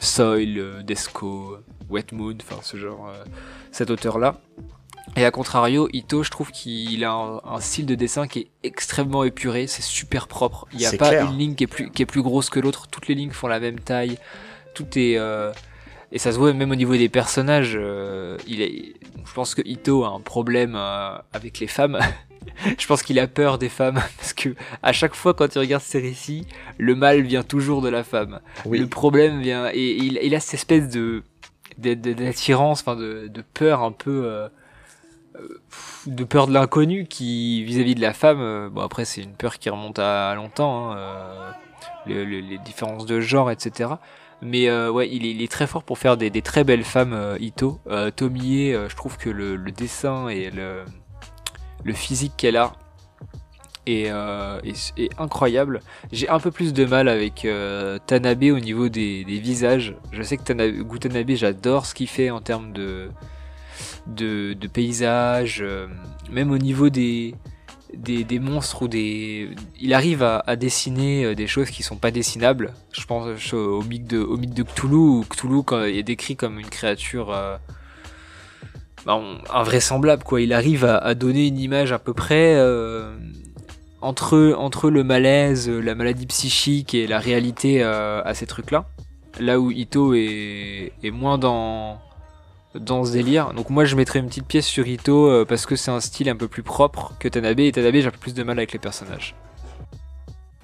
[0.00, 1.58] Soil, Desco.
[1.90, 3.24] Wet Mood, enfin ce genre, euh,
[3.72, 4.40] cet auteur-là.
[5.16, 9.24] Et à contrario, Ito, je trouve qu'il a un, style de dessin qui est extrêmement
[9.24, 10.66] épuré, c'est super propre.
[10.72, 12.88] Il n'y a pas une ligne qui est plus, qui est plus grosse que l'autre.
[12.88, 14.18] Toutes les lignes font la même taille.
[14.74, 15.50] Tout est euh,
[16.12, 17.72] et ça se voit même au niveau des personnages.
[17.74, 20.76] Euh, il est, je pense que Ito a un problème
[21.32, 21.98] avec les femmes.
[22.78, 25.82] je pense qu'il a peur des femmes parce que à chaque fois quand il regarde
[25.82, 28.40] ses récits, le mal vient toujours de la femme.
[28.70, 31.22] Le problème vient et, il, il, a cette espèce de
[31.78, 34.48] d'attirance, enfin de, de, peur un peu, euh,
[35.36, 35.60] euh,
[36.06, 38.40] de peur de l'inconnu qui vis-à-vis de la femme.
[38.40, 41.54] Euh, bon après c'est une peur qui remonte à, longtemps, hein,
[42.06, 43.90] les différences de genre, etc.
[44.40, 47.80] Mais ouais, il est, très fort pour faire des, très belles femmes, Ito.
[48.14, 52.72] Tomie, je trouve que le, dessin et le physique qu'elle a
[53.88, 54.60] euh,
[54.96, 55.80] et, incroyable.
[56.12, 59.94] J'ai un peu plus de mal avec euh, Tanabe au niveau des, visages.
[60.12, 63.08] Je sais que Tanabe, Gutanabe, j'adore ce qu'il fait en termes de,
[64.06, 65.86] de, paysages, euh,
[66.30, 67.34] même au niveau des,
[67.94, 69.50] des, monstres ou des.
[69.80, 72.74] Il arrive à, dessiner des choses qui sont pas dessinables.
[72.92, 77.28] Je pense au mythe de, Cthulhu, où Cthulhu est décrit comme une créature.
[79.06, 79.22] Bah,
[79.54, 82.56] invraisemblable quoi il arrive à, donner une image à peu près
[84.00, 88.86] entre, entre le malaise, la maladie psychique et la réalité euh, à ces trucs-là.
[89.40, 92.00] là où Ito est, moins dans
[92.74, 93.54] dans ce délire.
[93.54, 96.28] Donc moi je mettrais une petite pièce sur Ito euh, parce que c'est un style
[96.28, 98.72] un peu plus propre que Tanabe et Tanabe j'ai un peu plus de mal avec
[98.72, 99.34] les personnages.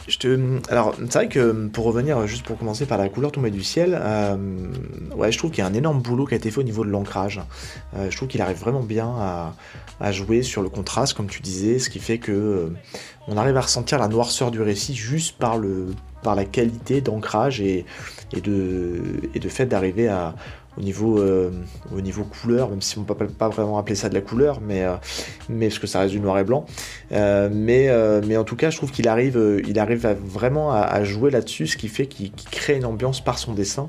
[0.06, 0.61] Je te...
[0.69, 3.98] Alors, c'est vrai que pour revenir, juste pour commencer par la couleur tombée du ciel,
[3.98, 4.36] euh,
[5.16, 6.85] ouais, je trouve qu'il y a un énorme boulot qui a été fait au niveau
[6.85, 7.40] de l'ancrage.
[7.97, 9.55] Je trouve qu'il arrive vraiment bien à,
[10.01, 12.69] à, jouer sur le contraste, comme tu disais, ce qui fait que euh,
[13.29, 15.89] on arrive à ressentir la noirceur du récit juste par, le,
[16.23, 17.85] par la qualité d'ancrage et,
[18.33, 19.01] de,
[19.35, 20.35] et de fait d'arriver à,
[20.77, 21.51] au niveau, euh,
[21.95, 24.85] au niveau couleur, même si on peut pas vraiment appeler ça de la couleur, mais,
[24.85, 24.95] euh,
[25.49, 26.66] mais parce que ça reste du noir et blanc.
[27.11, 27.91] Mais,
[28.27, 31.69] mais en tout cas, je trouve qu'il arrive, il arrive à vraiment à, jouer là-dessus,
[31.69, 33.89] ce qui fait qu'il qu crée une ambiance par son dessin.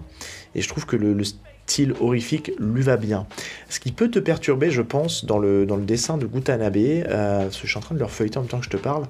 [0.54, 1.24] Et je trouve que le, le
[1.68, 3.26] style horrifique lui va bien.
[3.70, 7.44] Ce qui peut te perturber, je pense, dans le, dans le dessin de Gutanabe, euh,
[7.44, 8.78] parce que je suis en train de leur feuilleter en même temps que je te
[8.78, 9.06] parle.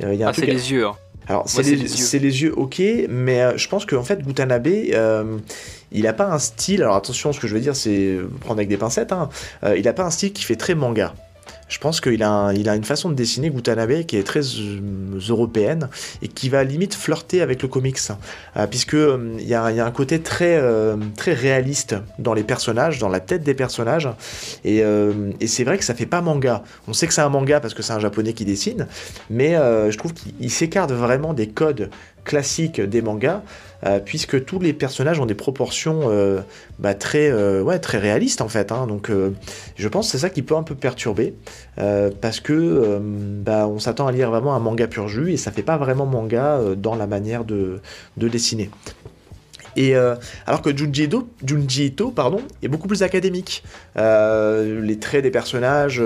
[0.00, 0.86] Il y a un ah, c'est les yeux.
[0.86, 0.96] Hein.
[1.28, 2.80] Alors, c'est les, les, les, yeux, ok,
[3.10, 5.38] mais euh, je pense qu'en fait, Gutanabe, euh,
[5.92, 6.82] il n'a pas un style.
[6.82, 9.12] Alors, attention, ce que je veux dire, c'est prendre avec des pincettes.
[9.12, 9.28] Hein,
[9.62, 11.14] euh, il n'a pas un style qui fait très manga.
[11.68, 15.88] Je pense qu'il a, une façon de dessiner Gutanabe qui est très euh, européenne
[16.22, 17.98] et qui va limite flirter avec le comics,
[18.56, 20.60] euh, puisque euh, il y, a, un côté très,
[21.26, 24.08] réaliste dans les personnages, dans la tête des personnages,
[24.64, 24.82] et,
[25.46, 26.62] c'est vrai que ça fait pas manga.
[26.86, 28.86] On sait que c'est un manga parce que c'est un japonais qui dessine,
[29.30, 31.90] mais je trouve qu'il s'écarte vraiment des codes
[32.28, 33.42] classiques des mangas
[33.86, 36.40] euh, puisque tous les personnages ont des proportions euh,
[36.80, 38.72] bah, très, euh, très réalistes en fait.
[38.72, 39.10] Hein, donc
[39.76, 41.34] je pense que c'est ça qui peut un peu perturber,
[41.76, 45.62] parce que bah, on s'attend à lire vraiment un manga pur jus et ça fait
[45.62, 47.80] pas vraiment manga dans la manière de,
[48.16, 48.70] de dessiner.
[49.76, 51.04] Et alors que Junji
[51.86, 53.62] Ito, pardon, est beaucoup plus académique.
[53.96, 56.02] Les traits des personnages,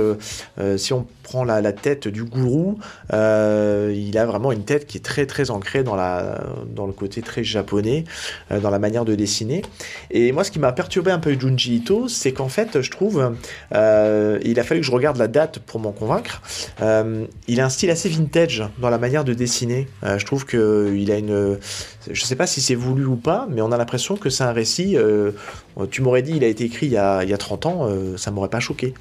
[0.77, 2.79] si on prend la, tête du gourou,
[3.11, 7.23] il a vraiment une tête qui est très très ancrée dans, la, dans le côté
[7.23, 8.05] très japonais,
[8.51, 9.63] dans la manière de dessiner.
[10.11, 13.35] Et moi, ce qui m'a perturbé un peu Junji Ito, c'est qu'en fait, je trouve,
[13.73, 16.43] il a fallu que je regarde la date pour m'en convaincre.
[17.49, 19.89] il a un style assez vintage dans la manière de dessiner.
[20.03, 21.59] je trouve qu'il a une,
[22.11, 24.53] je sais pas si c'est voulu ou pas, mais on a l'impression que c'est un
[24.53, 24.99] récit.
[25.79, 27.67] Euh, tu m'aurais dit il a été écrit il y a, il y a 30
[27.67, 28.95] ans, euh, ça m'aurait pas choqué.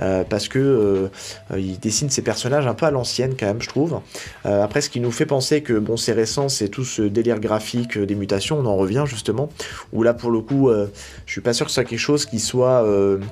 [0.00, 1.08] Euh, parce que euh,
[1.56, 4.00] il dessine ses personnages un peu à l'ancienne, quand même, je trouve.
[4.44, 7.98] Après, ce qui nous fait penser que bon, c'est récent, c'est tout ce délire graphique
[7.98, 9.48] des mutations, on en revient justement.
[9.92, 12.38] Où là, pour le coup, je suis pas sûr que ce soit quelque chose qui
[12.38, 12.84] soit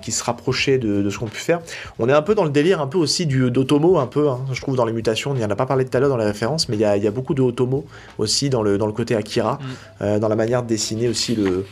[0.03, 1.61] qui se rapprochait de, de ce qu'on peut faire.
[1.99, 4.41] On est un peu dans le délire un peu aussi du d'Otomo, un peu, hein,
[4.53, 5.33] je trouve, dans les mutations.
[5.33, 6.85] On n'y en a pas parlé tout à l'heure dans les références, mais il y
[6.85, 7.85] a, il y a beaucoup de Otomo
[8.19, 9.59] aussi dans le, dans le côté Akira,
[10.01, 10.19] mm.
[10.19, 11.65] dans la manière de dessiner aussi le,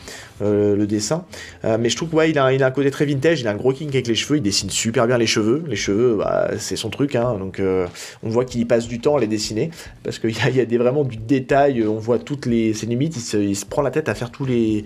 [0.42, 1.24] euh, le dessin.
[1.64, 3.52] Euh, mais je trouve qu'il ouais, a, il a un côté très vintage, il a
[3.52, 5.62] un gros king avec les cheveux, il dessine super bien les cheveux.
[5.66, 7.86] Les cheveux, bah, c'est son truc, hein, donc euh,
[8.22, 9.70] on voit qu'il passe du temps à les dessiner,
[10.02, 12.74] parce qu'il y a, il y a des, vraiment du détail, on voit toutes les...
[12.74, 14.84] ses limites, il se, il se prend la tête à faire tous les...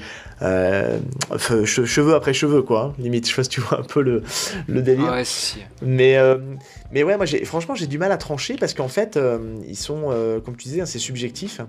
[1.65, 4.23] Cheveux après cheveux, quoi, hein, limite, je sais pas si tu vois un peu le,
[4.69, 5.11] le délire.
[5.13, 5.59] Ouais, si.
[5.83, 6.19] Mais...
[6.93, 9.39] Mais ouais, moi, franchement, j'ai du mal à trancher parce qu'en fait, euh,
[9.69, 11.61] ils sont, euh, comme tu disais, hein, c'est subjectif.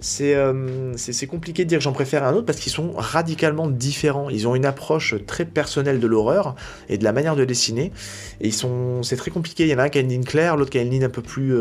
[0.00, 0.92] C'est euh,
[1.28, 4.28] compliqué de dire que j'en préfère un autre parce qu'ils sont radicalement différents.
[4.28, 6.54] Ils ont une approche très personnelle de l'horreur
[6.88, 7.92] et de la manière de dessiner.
[8.40, 9.64] Et ils sont, c'est très compliqué.
[9.64, 11.04] Il y en a un qui a une ligne claire, l'autre qui a une ligne
[11.04, 11.54] un peu plus,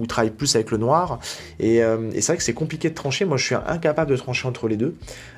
[0.00, 1.18] il travaille plus avec le noir.
[1.58, 1.82] Et,
[2.14, 3.24] c'est vrai que c'est compliqué de trancher.
[3.24, 4.94] Moi, je suis incapable de trancher entre les deux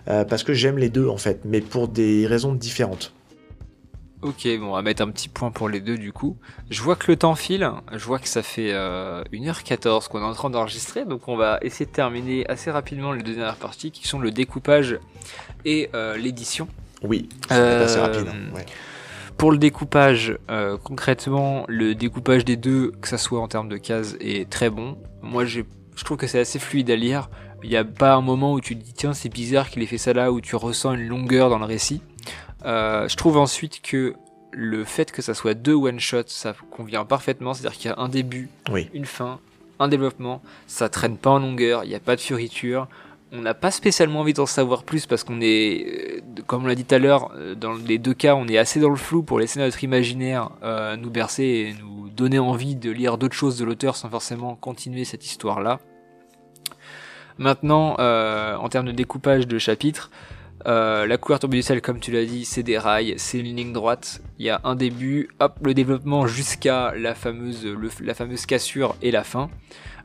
[0.06, 3.12] parce que j'aime les deux en fait, mais pour des raisons différentes.
[4.24, 6.38] Ok, bon, on va mettre un petit point pour les deux du coup.
[6.70, 10.24] Je vois que le temps file, je vois que ça fait euh, 1h14 qu'on est
[10.24, 13.90] en train d'enregistrer, donc on va essayer de terminer assez rapidement les deux dernières parties
[13.90, 14.98] qui sont le découpage
[15.66, 16.68] et euh, l'édition.
[17.02, 18.26] Oui, c'est euh, assez rapide.
[18.54, 18.64] Ouais.
[19.36, 23.76] Pour le découpage, euh, concrètement, le découpage des deux, que ça soit en termes de
[23.76, 24.96] cases, est très bon.
[25.20, 25.62] Moi, je
[26.02, 27.28] trouve que c'est assez fluide à lire.
[27.62, 29.86] Il n'y a pas un moment où tu te dis tiens c'est bizarre qu'il ait
[29.86, 32.00] fait ça là, où tu ressens une longueur dans le récit.
[32.64, 34.14] Euh, je trouve ensuite que
[34.52, 37.54] le fait que ça soit deux one-shots, ça convient parfaitement.
[37.54, 38.88] C'est-à-dire qu'il y a un début, oui.
[38.94, 39.40] une fin,
[39.78, 40.42] un développement.
[40.66, 42.88] Ça traîne pas en longueur, il n'y a pas de fioriture.
[43.32, 46.84] On n'a pas spécialement envie d'en savoir plus parce qu'on est, comme on l'a dit
[46.84, 49.58] tout à l'heure, dans les deux cas, on est assez dans le flou pour laisser
[49.58, 53.96] notre imaginaire euh, nous bercer et nous donner envie de lire d'autres choses de l'auteur
[53.96, 55.80] sans forcément continuer cette histoire-là.
[57.38, 60.10] Maintenant, euh, en termes de découpage de chapitres,
[60.66, 63.72] euh, la couverture du ciel, comme tu l'as dit, c'est des rails, c'est une ligne
[63.72, 64.22] droite.
[64.38, 68.96] Il y a un début, hop, le développement jusqu'à la fameuse, le, la fameuse cassure
[69.02, 69.50] et la fin.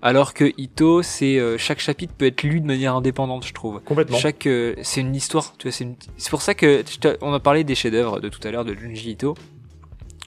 [0.02, 3.81] Alors que Ito, c'est euh, chaque chapitre peut être lu de manière indépendante, je trouve.
[3.81, 4.18] Complètement.
[4.18, 5.53] Chaque, euh, c'est une histoire.
[5.57, 5.95] Tu vois, c'est, une...
[6.18, 6.84] c'est pour ça que
[7.22, 9.36] on a parlé des chefs-d'œuvre de tout à l'heure de Junji Ito.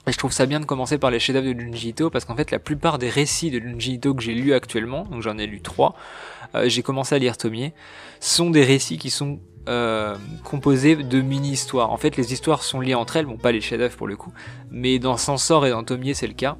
[0.05, 2.35] Et je trouve ça bien de commencer par les chefs-d'œuvre de Junji Ito parce qu'en
[2.35, 5.47] fait, la plupart des récits de Junji Ito que j'ai lus actuellement, donc j'en ai
[5.47, 5.95] lu trois,
[6.55, 7.71] euh, j'ai commencé à lire Tomie,
[8.19, 11.91] sont des récits qui sont euh, composé de mini-histoires.
[11.91, 14.33] En fait, les histoires sont liées entre elles, bon, pas les chefs-d'œuvre pour le coup,
[14.71, 16.57] mais dans Sansor et dans Tomier, c'est le cas.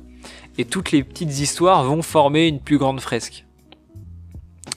[0.58, 3.46] Et toutes les petites histoires vont former une plus grande fresque.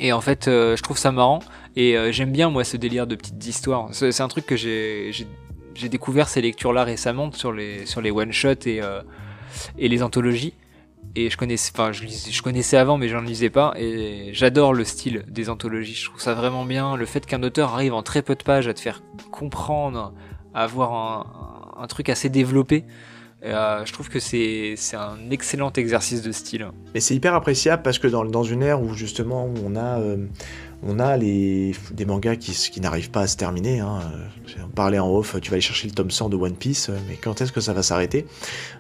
[0.01, 1.41] Et en fait, euh, je trouve ça marrant.
[1.77, 3.89] Et euh, j'aime bien, moi, ce délire de petites histoires.
[3.93, 5.13] C'est un truc que j'ai
[5.89, 8.81] découvert ces lectures-là récemment sur les, sur les one-shots et,
[9.79, 10.55] et les anthologies.
[11.19, 13.73] Et je connaissais, enfin, je, je connaissais avant, mais j'en lisais pas.
[13.79, 15.95] Et j'adore le style des anthologies.
[15.95, 16.95] Je trouve ça vraiment bien.
[16.95, 20.13] Le fait qu'un auteur arrive en très peu de pages à te faire comprendre,
[20.53, 22.85] à avoir un, un truc assez développé.
[23.45, 26.69] Euh, je trouve que c'est un excellent exercice de style.
[26.95, 30.27] Et c'est hyper appréciable parce que dans, dans, une ère où justement on a, euh,
[30.83, 34.01] on a les, des mangas qui, n'arrivent pas à se terminer, hein.
[34.65, 37.17] on parlait en off, tu vas aller chercher le tome 100 de One Piece, mais
[37.17, 38.27] quand est-ce que ça va s'arrêter?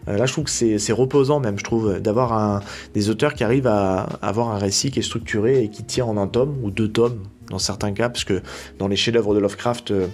[0.08, 2.62] Euh, Là je trouve que c'est reposant même, je trouve, d'avoir
[2.94, 6.16] des auteurs qui arrivent à avoir un récit qui est structuré et qui tient en
[6.16, 8.42] un tome ou deux tomes, dans certains cas, parce que
[8.78, 10.06] dans les chefs-d'œuvre de Lovecraft, euh,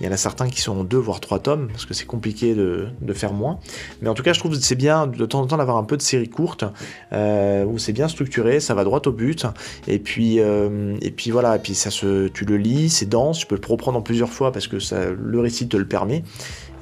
[0.00, 2.06] il y en a certains qui sont en deux voire trois tomes, parce que c'est
[2.06, 3.58] compliqué de, faire moins.
[4.02, 5.84] Mais en tout cas, je trouve que c'est bien de temps en temps d'avoir un
[5.84, 6.64] peu de séries courtes,
[7.12, 9.46] euh, où c'est bien structuré, ça va droit au but,
[9.88, 10.96] et puis, euh,
[11.30, 14.30] voilà, et puis ça tu le lis, c'est dense, tu peux le reprendre en plusieurs
[14.30, 14.76] fois parce que
[15.14, 16.22] le récit te le permet.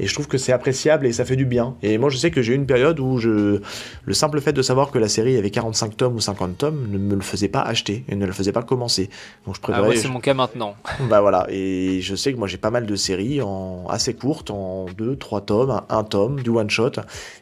[0.01, 1.75] Et je trouve que c'est appréciable et ça fait du bien.
[1.83, 3.61] Et moi, je sais que j'ai eu une période où je,
[4.05, 6.99] le simple fait de savoir que la série avait 45 tomes ou 50 tomes ne
[6.99, 9.11] me le faisait pas acheter et ne le faisait pas commencer.
[9.47, 9.87] Donc je préférais.
[9.87, 10.75] Ah ouais, c'est mon cas maintenant.
[11.09, 11.47] bah voilà.
[11.51, 15.17] Et je sais que moi, j'ai pas mal de séries en assez courtes, en 2,
[15.17, 16.93] 3 tomes, un, tome, du one shot.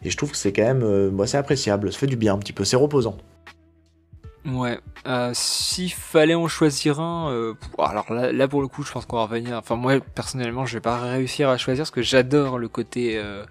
[0.05, 1.93] Et je trouve que c'est quand même, euh, moi, c'est appréciable.
[1.93, 2.65] Ça fait du bien un petit peu.
[2.65, 3.17] C'est reposant.
[4.47, 4.79] Ouais,
[5.09, 9.05] euh, s'il fallait en choisir un, euh, alors là, là, pour le coup je pense
[9.05, 12.59] qu'on va revenir, enfin moi personnellement je vais pas réussir à choisir parce que j'adore
[12.59, 13.45] le côté euh,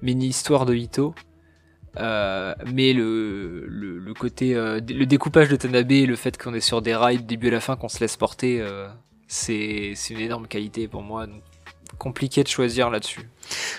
[0.00, 1.14] mini-histoire de Ito,
[1.98, 6.60] euh, mais le, le, le côté, euh, le découpage de Tanabe, le fait qu'on est
[6.60, 8.88] sur des rails début à la fin, qu'on se laisse porter, euh,
[9.28, 11.42] c'est une énorme qualité pour moi, donc
[11.98, 13.28] compliqué de choisir là-dessus.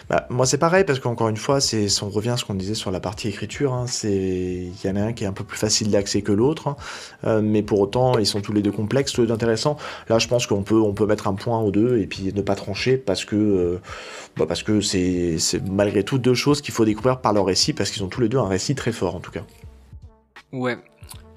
[0.10, 2.74] Bah, moi c'est pareil parce qu'encore une fois, c'est on revient à ce qu'on disait
[2.74, 3.74] sur la partie écriture.
[3.74, 6.32] Hein, c'est il y en a un qui est un peu plus facile d'accès que
[6.32, 6.76] l'autre, hein,
[7.26, 9.78] euh, mais pour autant ils sont tous les deux complexes, tous les deux intéressants.
[10.10, 12.42] Là, je pense qu'on peut on peut mettre un point aux deux et puis ne
[12.42, 13.82] pas trancher parce que euh,
[14.38, 15.38] bah, parce que c'est
[15.70, 18.30] malgré tout deux choses qu'il faut découvrir par leur récit parce qu'ils ont tous les
[18.30, 19.44] deux un récit très fort en tout cas.
[20.54, 20.78] Ouais.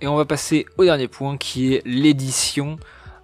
[0.01, 2.79] Et on va passer au dernier point qui est l'édition.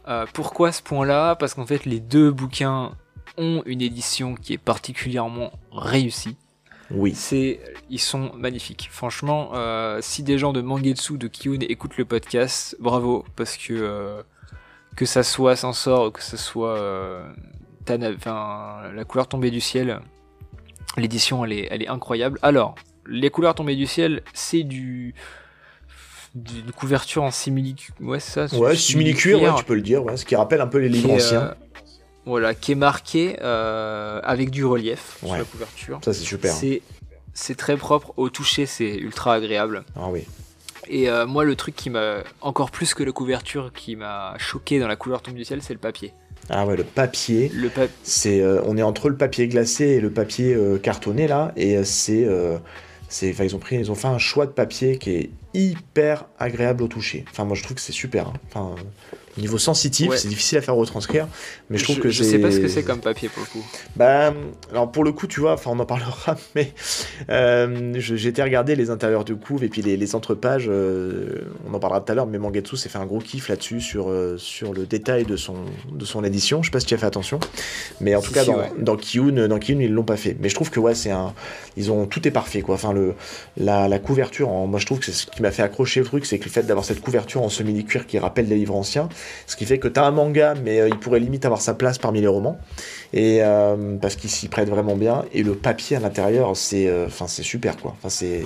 [0.08, 1.34] Euh, pourquoi ce point-là?
[1.34, 2.92] Parce qu'en fait, les deux bouquins
[3.38, 6.36] ont une édition qui est particulièrement réussie.
[6.90, 7.14] Oui.
[7.14, 7.60] C'est,
[7.90, 8.88] ils sont magnifiques.
[8.92, 13.72] Franchement, euh, si des gens de Mangetsu, de Kiyun écoutent le podcast, bravo, parce que
[13.72, 14.22] euh,
[14.94, 17.28] que ça soit Sensor, que ce soit euh,
[17.84, 18.10] Tana,
[18.94, 20.00] la couleur tombée du ciel,
[20.96, 22.38] l'édition elle est, elle est incroyable.
[22.42, 22.76] Alors,
[23.06, 25.14] les couleurs tombées du ciel, c'est du
[26.34, 30.18] d'une couverture en simili ouais ça ouais simili cuir ouais, tu peux le dire ouais,
[30.18, 31.54] ce qui rappelle un peu les livres anciens
[32.26, 36.00] voilà, qui est marqué euh, avec du relief sur la couverture.
[36.04, 36.52] Ça c'est super.
[36.52, 36.82] C'est
[37.32, 39.84] c'est très propre au toucher, c'est ultra agréable.
[39.94, 40.24] Ah oui.
[40.88, 44.78] Et euh, moi, le truc qui m'a encore plus que la couverture qui m'a choqué
[44.78, 46.12] dans la couleur tombe du ciel, c'est le papier.
[46.48, 47.50] Ah ouais, le papier.
[47.52, 51.26] Le pa c'est euh, on est entre le papier glacé et le papier euh, cartonné
[51.26, 52.28] là, et c'est
[53.08, 56.82] c'est ils ont pris ils ont fait un choix de papier qui est hyper agréable
[56.82, 57.24] au toucher.
[57.30, 58.28] Enfin moi je trouve que c'est super.
[58.28, 58.34] Hein.
[58.48, 58.74] Enfin
[59.38, 61.28] Niveau sensitif, c'est difficile à faire retranscrire,
[61.68, 63.64] mais je trouve que je sais pas ce que c'est comme papier pour le coup.
[63.94, 64.32] Bah,
[64.70, 66.72] alors pour le coup, tu vois, enfin on en parlera, mais
[67.28, 70.68] euh, j'étais regarder les intérieurs de couve et puis les, les entrepages.
[70.68, 73.82] Euh, on en parlera tout à l'heure, mais Mangetsu s'est fait un gros kiff là-dessus
[73.82, 75.56] sur euh, sur le détail de son
[75.92, 76.62] de son édition.
[76.62, 77.38] Je sais pas si tu as fait attention,
[78.00, 80.34] mais en tout cas dans, dans Kiyun, dans Kiyun ils l'ont pas fait.
[80.40, 81.34] Mais je trouve que ouais, c'est un,
[81.76, 82.76] ils ont tout est parfait quoi.
[82.76, 83.14] Enfin le
[83.58, 86.24] la, la couverture, moi je trouve que c'est ce qui m'a fait accrocher le truc,
[86.24, 89.10] c'est que le fait d'avoir cette couverture en semi cuir qui rappelle les livres anciens
[89.46, 91.74] ce qui fait que tu as un manga, mais euh, il pourrait limite avoir sa
[91.74, 92.58] place parmi les romans,
[93.12, 95.24] et euh, parce qu'il s'y prête vraiment bien.
[95.32, 97.96] Et le papier à l'intérieur, c'est, euh, enfin, super quoi.
[98.08, 98.44] C'est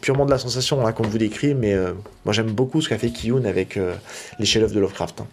[0.00, 1.76] purement de la sensation hein, qu'on vous décrit, mais
[2.24, 3.78] moi j'aime beaucoup ce qu'a fait Kiyun avec
[4.38, 5.20] les chefs-d'œuvre de Lovecraft.
[5.20, 5.26] Hein.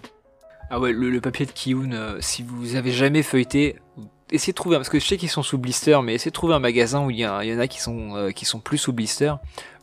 [0.69, 3.77] Ah ouais, le, papier de Kiyun, si vous avez jamais feuilleté,
[4.29, 6.53] essayez de trouver, parce que je sais qu'ils sont sous blister, mais essayez de trouver
[6.53, 9.33] un magasin où il y, y, en a qui sont, qui sont plus sous blister.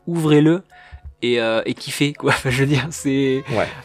[0.07, 0.63] Ouvrez-le
[1.23, 2.33] et, euh, et kiffer quoi.
[2.33, 3.45] Enfin, je veux dire, c'est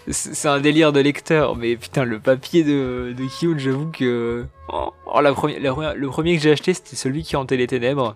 [0.09, 4.93] c'est un délire de lecteur, mais putain le papier de de Kiyun, j'avoue que oh,
[5.05, 8.15] oh la première, le premier que j'ai acheté c'était celui qui hantait les ténèbres.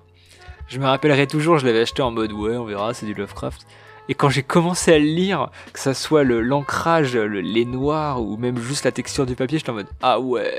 [0.67, 3.67] Je me rappellerai toujours, je l'avais acheté en mode ouais, on verra, c'est du Lovecraft.
[4.09, 8.37] Et quand j'ai commencé à le lire, que ça soit le l'ancrage, les noirs ou
[8.37, 10.53] même juste la texture du papier, j'étais en mode ah ouais,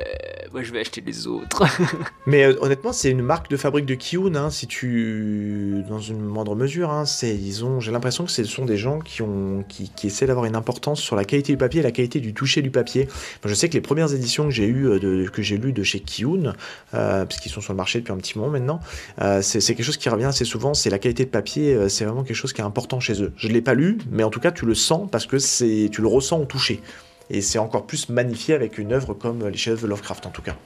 [0.53, 1.65] moi je vais acheter les autres.
[2.27, 6.21] Mais euh, honnêtement, c'est une marque de fabrique de Kiun, hein, si tu, dans une
[6.21, 10.27] moindre mesure, hein, j'ai l'impression que ce sont des gens qui ont, qui, qui essaient
[10.27, 13.09] d'avoir une importance sur la qualité du papier et la qualité du toucher du papier.
[13.45, 16.01] je sais que les premières éditions que j'ai eu, de, que j'ai lues de chez
[16.01, 16.55] Kiun,
[16.95, 18.81] euh, parce sont sur le marché depuis un petit moment maintenant,
[19.21, 20.75] euh, c'est, quelque chose qui revient assez souvent.
[20.75, 23.33] C'est la qualité de papier, euh, c'est vraiment quelque chose qui est important chez eux.
[23.37, 26.01] Je l'ai pas lu, mais en tout cas, tu le sens parce que c'est, tu
[26.01, 26.81] le ressens au toucher.
[27.29, 30.43] Et c'est encore plus magnifié avec une œuvre comme les chefs de Lovecraft en tout
[30.43, 30.57] cas.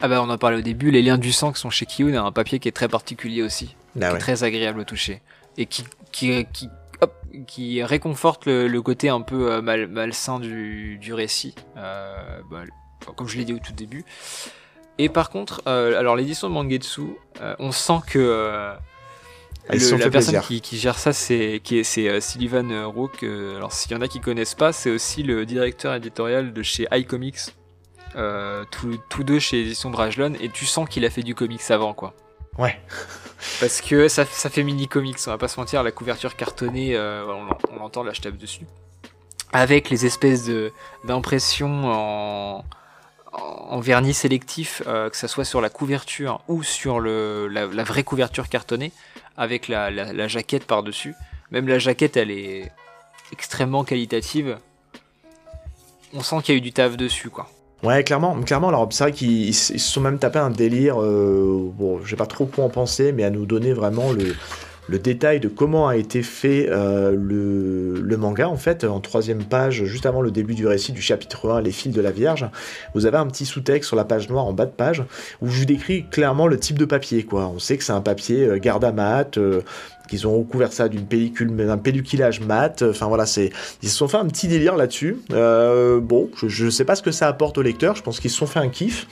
[0.00, 2.22] Ah bah on en parlait au début, les liens du sang qui sont chez Kiyun,
[2.22, 5.22] un papier qui est très particulier aussi, ah très agréable au toucher
[5.56, 6.68] et qui, qui, qui,
[7.46, 12.62] qui réconforte le, côté un peu euh, mal, malsain du, du récit, euh, bah,
[13.16, 14.04] comme je l'ai dit au tout début.
[14.98, 17.02] Et par contre, euh, alors l'édition de Mangetsu,
[17.58, 18.74] on sent que
[19.68, 21.60] la personne qui, qui, gère ça, c'est
[22.20, 23.22] Sullivan Rook.
[23.22, 26.86] alors s'il y en a qui connaissent pas, c'est aussi le directeur éditorial de chez
[26.92, 27.54] iComics
[28.16, 31.94] euh, tous, deux chez Édition Brajlon, et tu sens qu'il a fait du comics avant,
[31.94, 32.14] quoi.
[32.58, 32.78] Ouais.
[33.60, 36.94] Parce que ça, ça fait mini comics, on va pas se mentir, la couverture cartonnée,
[36.94, 37.24] euh,
[37.72, 38.66] on, entend, là je tape dessus.
[39.52, 40.48] Avec les espèces
[41.04, 42.64] d'impressions en,
[43.32, 48.04] en vernis sélectif, euh, que ça soit sur la couverture ou sur le, la, vraie
[48.04, 48.92] couverture cartonnée,
[49.36, 51.14] avec la, la jaquette par-dessus.
[51.50, 52.70] Même la jaquette, elle est
[53.32, 54.58] extrêmement qualitative.
[56.12, 57.48] On sent qu'il y a eu du taf dessus, quoi.
[57.82, 58.68] Ouais, clairement, clairement.
[58.68, 61.00] Alors, c'est vrai qu'ils se sont même tapé un délire.
[61.02, 64.34] Euh, bon, je sais pas trop quoi en penser, mais à nous donner vraiment le,
[64.88, 69.84] le détail de comment a été fait euh, le, manga, en fait, en troisième page,
[69.84, 72.48] juste avant le début du récit du chapitre 1, Les fils de la Vierge,
[72.94, 75.02] vous avez un petit sous-texte sur la page noire en bas de page,
[75.40, 77.50] où je vous décris clairement le type de papier, quoi.
[77.54, 79.62] On sait que c'est un papier euh, garde à mat, euh,
[80.08, 82.82] qu'ils ont recouvert ça d'une pellicule, d'un pelliculage mat.
[82.82, 83.50] Enfin voilà, c'est
[83.82, 85.18] ils se sont fait un petit délire là-dessus.
[85.32, 87.96] Euh, bon, je, ne sais pas ce que ça apporte au lecteur.
[87.96, 89.06] Je pense qu'ils se sont fait un kiff.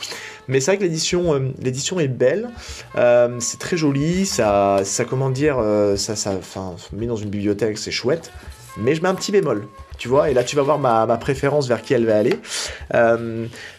[0.49, 2.51] Mais c'est vrai que l'édition, euh, l'édition est belle.
[2.97, 4.27] Euh, c'est très joli.
[4.27, 5.57] Ça, ça comment dire,
[5.97, 8.31] ça, ça, enfin, mis dans une bibliothèque, c'est chouette.
[8.79, 9.67] Mais je mets un petit bémol
[9.99, 12.37] tu vois, et là tu vas voir ma, ma préférence vers qui elle va aller.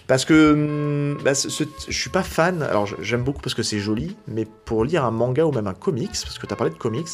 [0.08, 4.16] Parce que hum, bah, je suis pas fan, alors j'aime beaucoup parce que c'est joli,
[4.28, 6.78] mais pour lire un manga ou même un comics, parce que tu as parlé de
[6.78, 7.08] comics,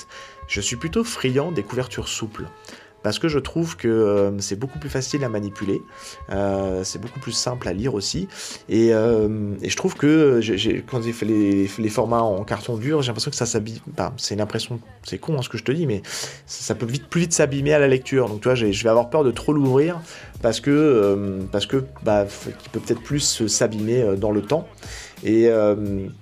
[0.48, 2.46] je suis plutôt friand des couvertures souples
[3.04, 5.82] parce que je trouve que euh, c'est beaucoup plus facile à manipuler,
[6.32, 8.28] euh, c'est beaucoup plus simple à lire aussi,
[8.68, 10.40] et, euh, je trouve que
[10.90, 13.78] quand j'ai fait les, formats en carton dur, j'ai l'impression que ça s'abîme,
[14.18, 16.02] c'est une impression, c'est con hein, ce que je te dis, mais
[16.46, 19.10] ça, peut vite, plus vite s'abîmer à la lecture, donc tu vois, je vais avoir
[19.10, 20.00] peur de trop l'ouvrir,
[20.42, 22.26] parce que, parce que bah,
[22.72, 24.68] peut peut-être plus s'abîmer dans le temps.
[25.24, 25.50] Et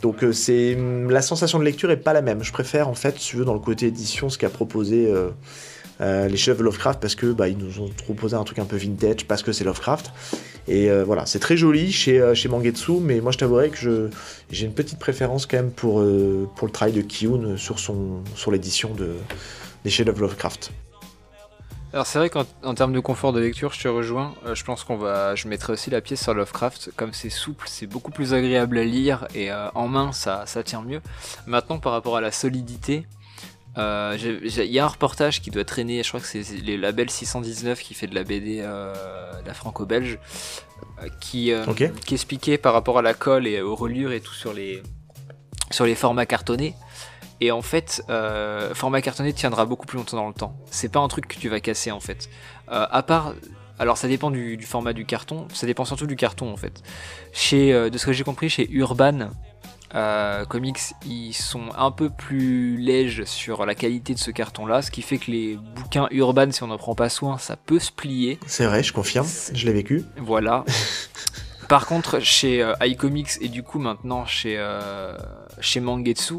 [0.02, 0.78] donc c'est
[1.08, 2.44] la sensation de lecture est pas la même.
[2.44, 5.14] Je préfère en fait, si tu veux, dans le côté édition, ce qu'a proposé
[6.00, 8.78] les chefs de Lovecraft parce que bah, ils nous ont proposé un truc un peu
[8.78, 10.12] vintage parce que c'est Lovecraft.
[10.68, 14.10] Et euh, voilà, c'est très joli chez, euh, chez Mangetsu, mais moi je t'avouerai que
[14.52, 16.04] j'ai une petite préférence quand même pour,
[16.56, 19.12] pour le travail de Kiyun sur, sur l'édition de,
[19.84, 20.72] des chefs de Lovecraft.
[21.94, 24.36] Alors c'est vrai qu'en termes de confort de lecture, je te rejoins.
[24.54, 26.92] je pense qu'on va, je mettrai aussi la pièce sur Lovecraft.
[26.98, 30.82] Comme c'est souple, c'est beaucoup plus agréable à lire et en main, ça, ça tient
[30.82, 31.02] mieux.
[31.46, 33.08] Maintenant, par rapport à la solidité,
[33.78, 37.10] euh, il y a un reportage qui doit traîner, je crois que c'est les labels
[37.10, 38.94] 619 qui fait de la BD, euh,
[39.46, 40.18] la franco-belge,
[41.04, 41.52] euh, qui,
[42.06, 44.82] qui expliquait par rapport à la colle et aux reliures et tout sur les,
[45.70, 46.74] sur les formats cartonnés.
[47.40, 48.02] Et en fait,
[48.74, 50.58] format cartonné tiendra beaucoup plus longtemps dans le temps.
[50.72, 52.30] C'est pas un truc que tu vas casser en fait.
[52.68, 53.36] à part
[53.80, 56.82] alors ça dépend du, du, format du carton, ça dépend surtout du carton en fait.
[57.32, 59.30] Chez, de ce que j'ai compris, chez Urban,
[59.96, 64.92] euh, comics, ils sont un peu plus lèges sur la qualité de ce carton-là, ce
[64.92, 67.92] qui fait que les bouquins urbains, si on n'en prend pas soin, ça peut se
[67.92, 68.40] plier.
[68.46, 70.04] C'est vrai, je confirme, je l'ai vécu.
[70.18, 70.66] Voilà.
[71.68, 75.18] Par contre, chez euh, iComics et du coup maintenant chez, euh,
[75.60, 76.36] chez Mangetsu,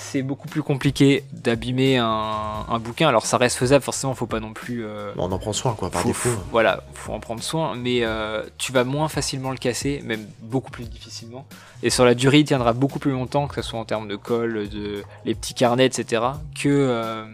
[0.00, 3.08] c'est beaucoup plus compliqué d'abîmer un, bouquin.
[3.08, 4.86] Alors ça reste faisable, forcément, faut pas non plus.
[4.86, 6.30] Euh, on en prend soin, quoi, par défaut.
[6.52, 10.70] voilà, faut en prendre soin, mais euh, tu vas moins facilement le casser, même beaucoup
[10.70, 11.44] plus difficilement.
[11.82, 14.14] Et sur la durée, il tiendra beaucoup plus longtemps, que ce soit en termes de
[14.14, 16.22] colle, de les petits carnets, etc.,
[16.54, 17.24] que euh,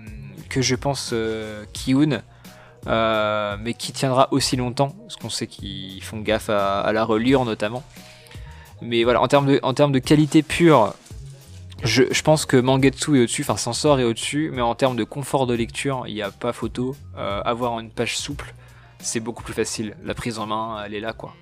[0.49, 1.15] que je pense
[1.74, 2.23] Kiyun.
[2.86, 7.45] mais qui tiendra aussi longtemps, parce qu'on sait qu'ils font gaffe à, à, la reliure
[7.45, 7.82] notamment.
[8.81, 10.95] Mais voilà, en termes de, en termes de qualité pure,
[11.85, 15.47] je, pense que Mangetsu est au-dessus, enfin Sensor est au-dessus, mais en termes de confort
[15.47, 16.97] de lecture, il n'y a pas photo.
[17.16, 18.55] Euh, avoir une page souple,
[19.01, 19.94] c'est beaucoup plus facile.
[20.05, 21.35] La prise en main, elle est là, quoi.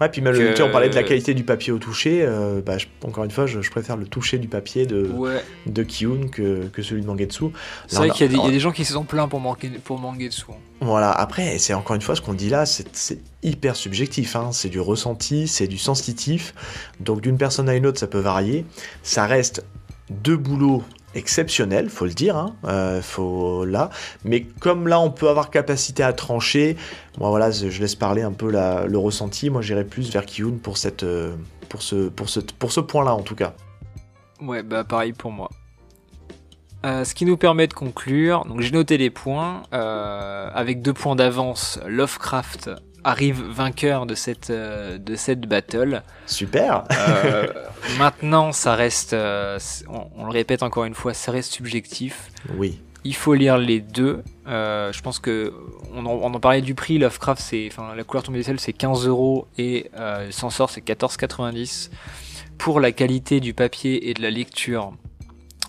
[0.00, 2.22] Ouais, puis même, on parlait de la qualité du papier au toucher.
[2.22, 5.08] Euh, bah, encore une fois, je, préfère le toucher du papier de,
[5.66, 7.44] de Kiyun que, que, celui de Mangetsu.
[7.86, 9.40] C'est vrai qu'il y, a des gens qui se sont plaints pour,
[9.84, 10.46] pour Mangetsu.
[10.50, 10.54] Hein.
[10.80, 14.34] Voilà, après, c'est encore une fois ce qu'on dit là, c'est hyper subjectif.
[14.34, 14.50] Hein.
[14.50, 16.54] C'est du ressenti, c'est du sensitif.
[16.98, 18.66] Donc d'une personne à une autre, ça peut varier.
[19.04, 19.64] Ça reste
[20.10, 20.82] deux boulots
[21.14, 23.90] exceptionnel, faut le dire, hein, euh, faut là.
[24.24, 26.76] Mais comme là, on peut avoir capacité à trancher.
[27.18, 29.50] Moi, voilà, je laisse parler un peu le ressenti.
[29.50, 30.58] Moi, j'irai plus vers Kiyun
[31.02, 31.36] euh,
[31.68, 33.54] pour ce point-là, en tout cas.
[34.40, 35.48] Ouais, bah pareil pour moi.
[36.84, 41.16] Euh, ce qui nous permet de conclure, donc j'ai noté les points, avec deux points
[41.16, 42.70] d'avance, Lovecraft
[43.04, 46.02] arrive vainqueur de cette, euh, de cette battle.
[46.26, 46.84] Super.
[46.90, 47.46] Euh,
[47.98, 49.58] maintenant, ça reste, euh,
[50.16, 52.30] on, le répète encore une fois, ça reste subjectif.
[52.56, 52.80] Oui.
[53.04, 54.22] Il faut lire les deux.
[54.46, 55.52] je pense que
[55.94, 56.96] on en, parlait du prix.
[56.96, 59.90] Lovecraft, c'est, enfin, la couleur tombée du ciel, c'est 15 euros et
[60.30, 61.90] s'en sort, c'est 14,90.
[62.56, 64.94] Pour la qualité du papier et de la lecture,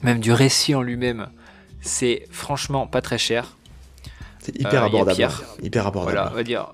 [0.01, 1.27] même du récit en lui-même,
[1.81, 3.57] c'est franchement pas très cher.
[4.39, 5.27] C'est hyper abordable.
[5.61, 6.15] Hyper abordable.
[6.15, 6.67] Voilà, on va dire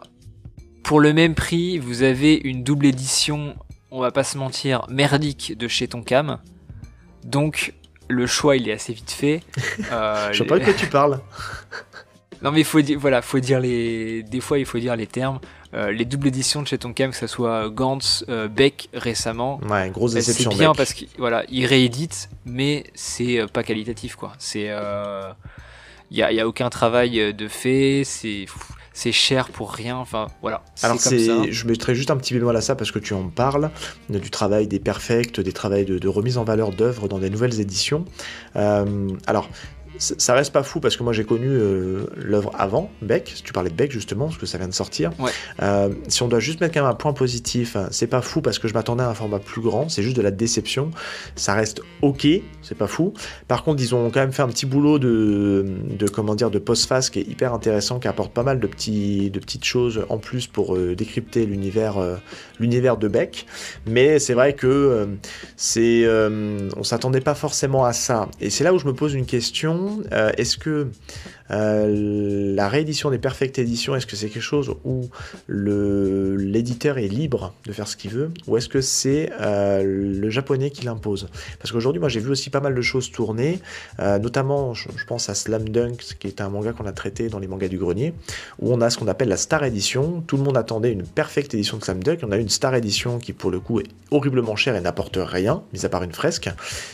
[0.84, 3.56] pour le même prix, vous avez une double édition,
[3.92, 6.40] on va pas se mentir, merdique de chez Tonkam.
[7.24, 7.74] Donc,
[8.08, 9.42] le choix, il est assez vite fait.
[9.92, 11.20] Euh, Je sais pas de quoi tu parles.
[12.42, 15.08] non, mais il faut dire, voilà, faut dire les, des fois, il faut dire les
[15.08, 15.40] termes.
[15.74, 19.60] Euh, les doubles éditions de chez Tonkam, que ce soit Gantz, euh, Beck récemment.
[19.70, 20.52] Ouais, grosse déception.
[20.52, 24.34] C'est bien parce qu'il voilà, il réédite, mais c'est pas qualitatif quoi.
[24.38, 24.70] C'est,
[26.12, 28.04] il y a, a, aucun travail de fait.
[28.04, 28.46] C'est
[29.02, 29.98] c'est cher pour rien.
[29.98, 30.62] Enfin, voilà.
[30.84, 33.72] Alors, c'est, je mettrais juste un petit bémol à ça parce que tu en parles
[34.10, 38.06] du travail des perfects, des travails de, remise en valeur d'œuvres dans des nouvelles éditions.
[38.58, 39.50] Euh, alors,
[40.02, 43.70] ça reste pas fou parce que moi j'ai connu euh, l'œuvre avant Beck, tu parlais
[43.70, 45.12] de Beck justement, parce que ça vient de sortir.
[45.62, 48.42] Euh, si on doit juste mettre quand même un point positif, hein, c'est pas fou
[48.42, 50.90] parce que je m'attendais à un format plus grand, c'est juste de la déception.
[51.36, 52.28] Ça reste ok,
[52.64, 53.14] c'est pas fou.
[53.48, 56.60] Par contre, ils ont quand même fait un petit boulot de, de comment dire, de
[56.60, 60.18] post-face qui est hyper intéressant, qui apporte pas mal de, petits, de petites choses en
[60.18, 61.98] plus pour euh, décrypter l'univers,
[62.60, 63.46] l'univers de Beck.
[63.86, 65.08] Mais c'est vrai que
[65.58, 68.28] c'est, on s'attendait pas forcément à ça.
[68.40, 70.88] Et c'est là où je me pose une question euh, est-ce que
[71.52, 75.10] euh, la réédition des Perfect Editions, est-ce que c'est quelque chose où
[75.48, 80.70] l'éditeur est libre de faire ce qu'il veut ou est-ce que c'est euh, le japonais
[80.70, 81.30] qui l'impose?
[81.60, 83.60] Parce qu'aujourd'hui, moi j'ai vu aussi pas mal de choses tourner,
[84.00, 87.48] notamment je, pense à Slam Dunk, qui est un manga qu'on a traité dans les
[87.48, 88.14] mangas du grenier,
[88.60, 90.24] où on a ce qu'on appelle la Star Edition.
[90.28, 93.20] Tout le monde attendait une Perfect Edition de Slam Dunk, on a une Star Edition
[93.20, 96.50] qui pour le coup est horriblement chère et n'apporte rien, mis à part une fresque.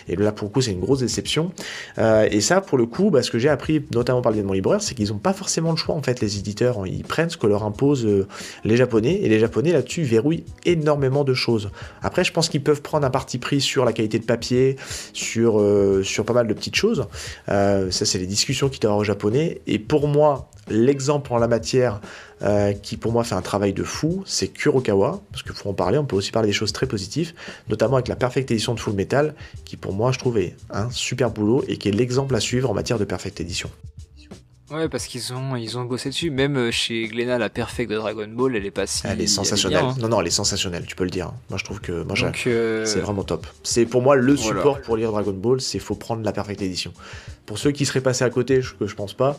[0.08, 1.52] Et là pour le coup c'est une grosse déception.
[1.98, 4.82] et ça pour le coup, bah, ce que j'ai appris, notamment par le mon libraire,
[4.82, 6.88] c'est qu'ils n'ont pas forcément le choix, en fait, les éditeurs.
[6.88, 8.28] Ils prennent ce que leur imposent euh,
[8.64, 11.70] les Japonais, et les Japonais, là-dessus, verrouillent énormément de choses.
[12.02, 14.78] Après, je pense qu'ils peuvent prendre un parti pris sur la qualité de papier,
[15.14, 17.08] sur, euh, sur pas mal de petites choses.
[17.50, 19.62] Euh, ça, c'est les discussions qu'ils doivent avoir aux Japonais.
[19.68, 22.02] Et pour moi, l'exemple en la matière
[22.84, 25.98] qui pour moi fait un travail de fou, c'est Kurokawa, parce qu'il faut en parler,
[25.98, 27.34] on peut aussi parler des choses très positives,
[27.68, 29.34] notamment avec la Perfect Edition de Full Metal,
[29.66, 32.76] qui pour moi je trouvais un super boulot et qui est l'exemple à suivre en
[32.76, 33.72] matière de Perfect Edition.
[34.70, 36.30] Ouais, parce qu'ils ont, ils ont bossé dessus.
[36.30, 39.04] Même euh, chez Glenna, la perfect de Dragon Ball, elle est pas si.
[39.06, 39.82] Elle est sensationnelle.
[39.82, 39.96] Hein.
[40.00, 41.32] Non, non, elle est sensationnelle, tu peux le dire.
[41.50, 42.04] Moi, je trouve que.
[42.04, 42.16] Moi,
[42.48, 43.48] euh, c'est vraiment top.
[43.64, 46.92] C'est pour moi le support pour lire Dragon Ball, c'est faut prendre la perfect édition.
[47.46, 49.38] Pour ceux qui seraient passés à côté, je, que je pense pas.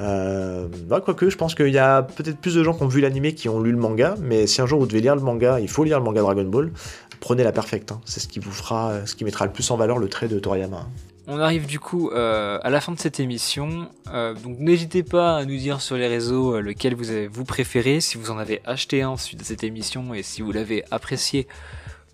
[0.00, 0.68] Euh...
[0.88, 3.34] Bah, quoique, je pense qu'il y a peut-être plus de gens qui ont vu l'animé
[3.34, 4.14] qui ont lu le manga.
[4.20, 6.44] Mais si un jour vous devez lire le manga, il faut lire le manga Dragon
[6.44, 6.72] Ball.
[7.20, 7.92] Prenez la perfect.
[7.92, 8.00] Hein.
[8.06, 10.38] C'est ce qui vous fera, ce qui mettra le plus en valeur le trait de
[10.38, 10.88] Toriyama.
[11.28, 13.88] On arrive du coup euh, à la fin de cette émission.
[14.12, 17.44] Euh, donc n'hésitez pas à nous dire sur les réseaux euh, lequel vous avez vous
[17.44, 20.84] préféré, si vous en avez acheté un suite à cette émission et si vous l'avez
[20.90, 21.46] apprécié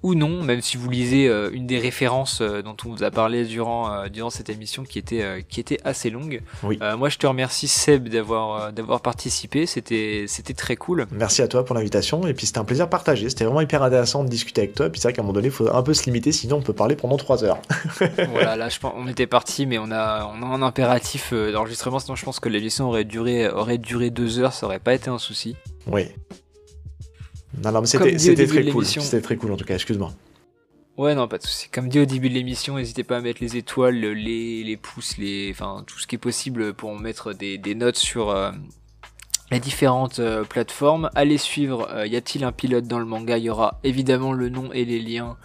[0.03, 3.11] ou non, même si vous lisez euh, une des références euh, dont on vous a
[3.11, 6.43] parlé durant, euh, durant cette émission qui était, qui était assez longue.
[6.63, 6.79] Oui.
[6.97, 11.07] moi, je te remercie Seb d'avoir d'avoir participé, c'était c'était très cool.
[11.11, 13.29] Merci à toi pour l'invitation et puis c'était un plaisir partagé.
[13.29, 14.89] C'était vraiment hyper intéressant de discuter avec toi.
[14.89, 16.63] Puis c'est vrai qu'à un moment donné, il faut un peu se limiter, sinon on
[16.63, 17.59] peut parler pendant trois heures.
[18.31, 21.99] voilà, là, je pense, on était parti, mais on a on a un impératif d'enregistrement,
[21.99, 25.11] sinon je pense que l'émission aurait duré aurait duré deux heures, ça aurait pas été
[25.11, 25.57] un souci.
[25.87, 26.09] Oui.
[27.65, 28.85] Non, non, mais c'était très cool.
[28.85, 30.13] C'était très cool en tout cas, excuse-moi.
[30.99, 31.69] Ouais, non, pas de souci.
[31.69, 35.17] Comme dit au début de l'émission, n'hésitez pas à mettre les étoiles, les, les pouces,
[35.17, 38.51] les, enfin, tout ce qui est possible pour mettre des, des notes sur euh,
[39.53, 41.09] les différentes euh, plateformes.
[41.15, 43.39] Allez suivre euh, Y a-t-il un pilote dans le manga?
[43.39, 45.37] Il y aura évidemment le nom et les liens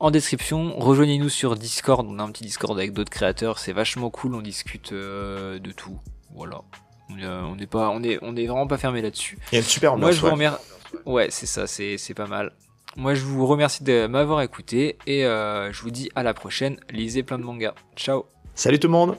[0.00, 0.78] en description.
[0.78, 2.06] Rejoignez-nous sur Discord.
[2.08, 3.58] On a un petit Discord avec d'autres créateurs.
[3.58, 4.34] C'est vachement cool.
[4.34, 5.98] On discute de tout.
[6.34, 6.62] Voilà.
[7.10, 9.38] on n'est pas, on est, on est vraiment pas fermé là-dessus.
[9.52, 10.02] Il y a une super ambiance.
[10.02, 10.58] Moi, je vous remercie.
[11.06, 12.52] Ouais, c'est ça, c'est pas mal.
[12.96, 16.78] Moi, je vous remercie de m'avoir écouté et je vous dis à la prochaine.
[16.90, 17.74] Lisez plein de mangas.
[17.96, 18.26] Ciao.
[18.54, 19.16] Salut tout le monde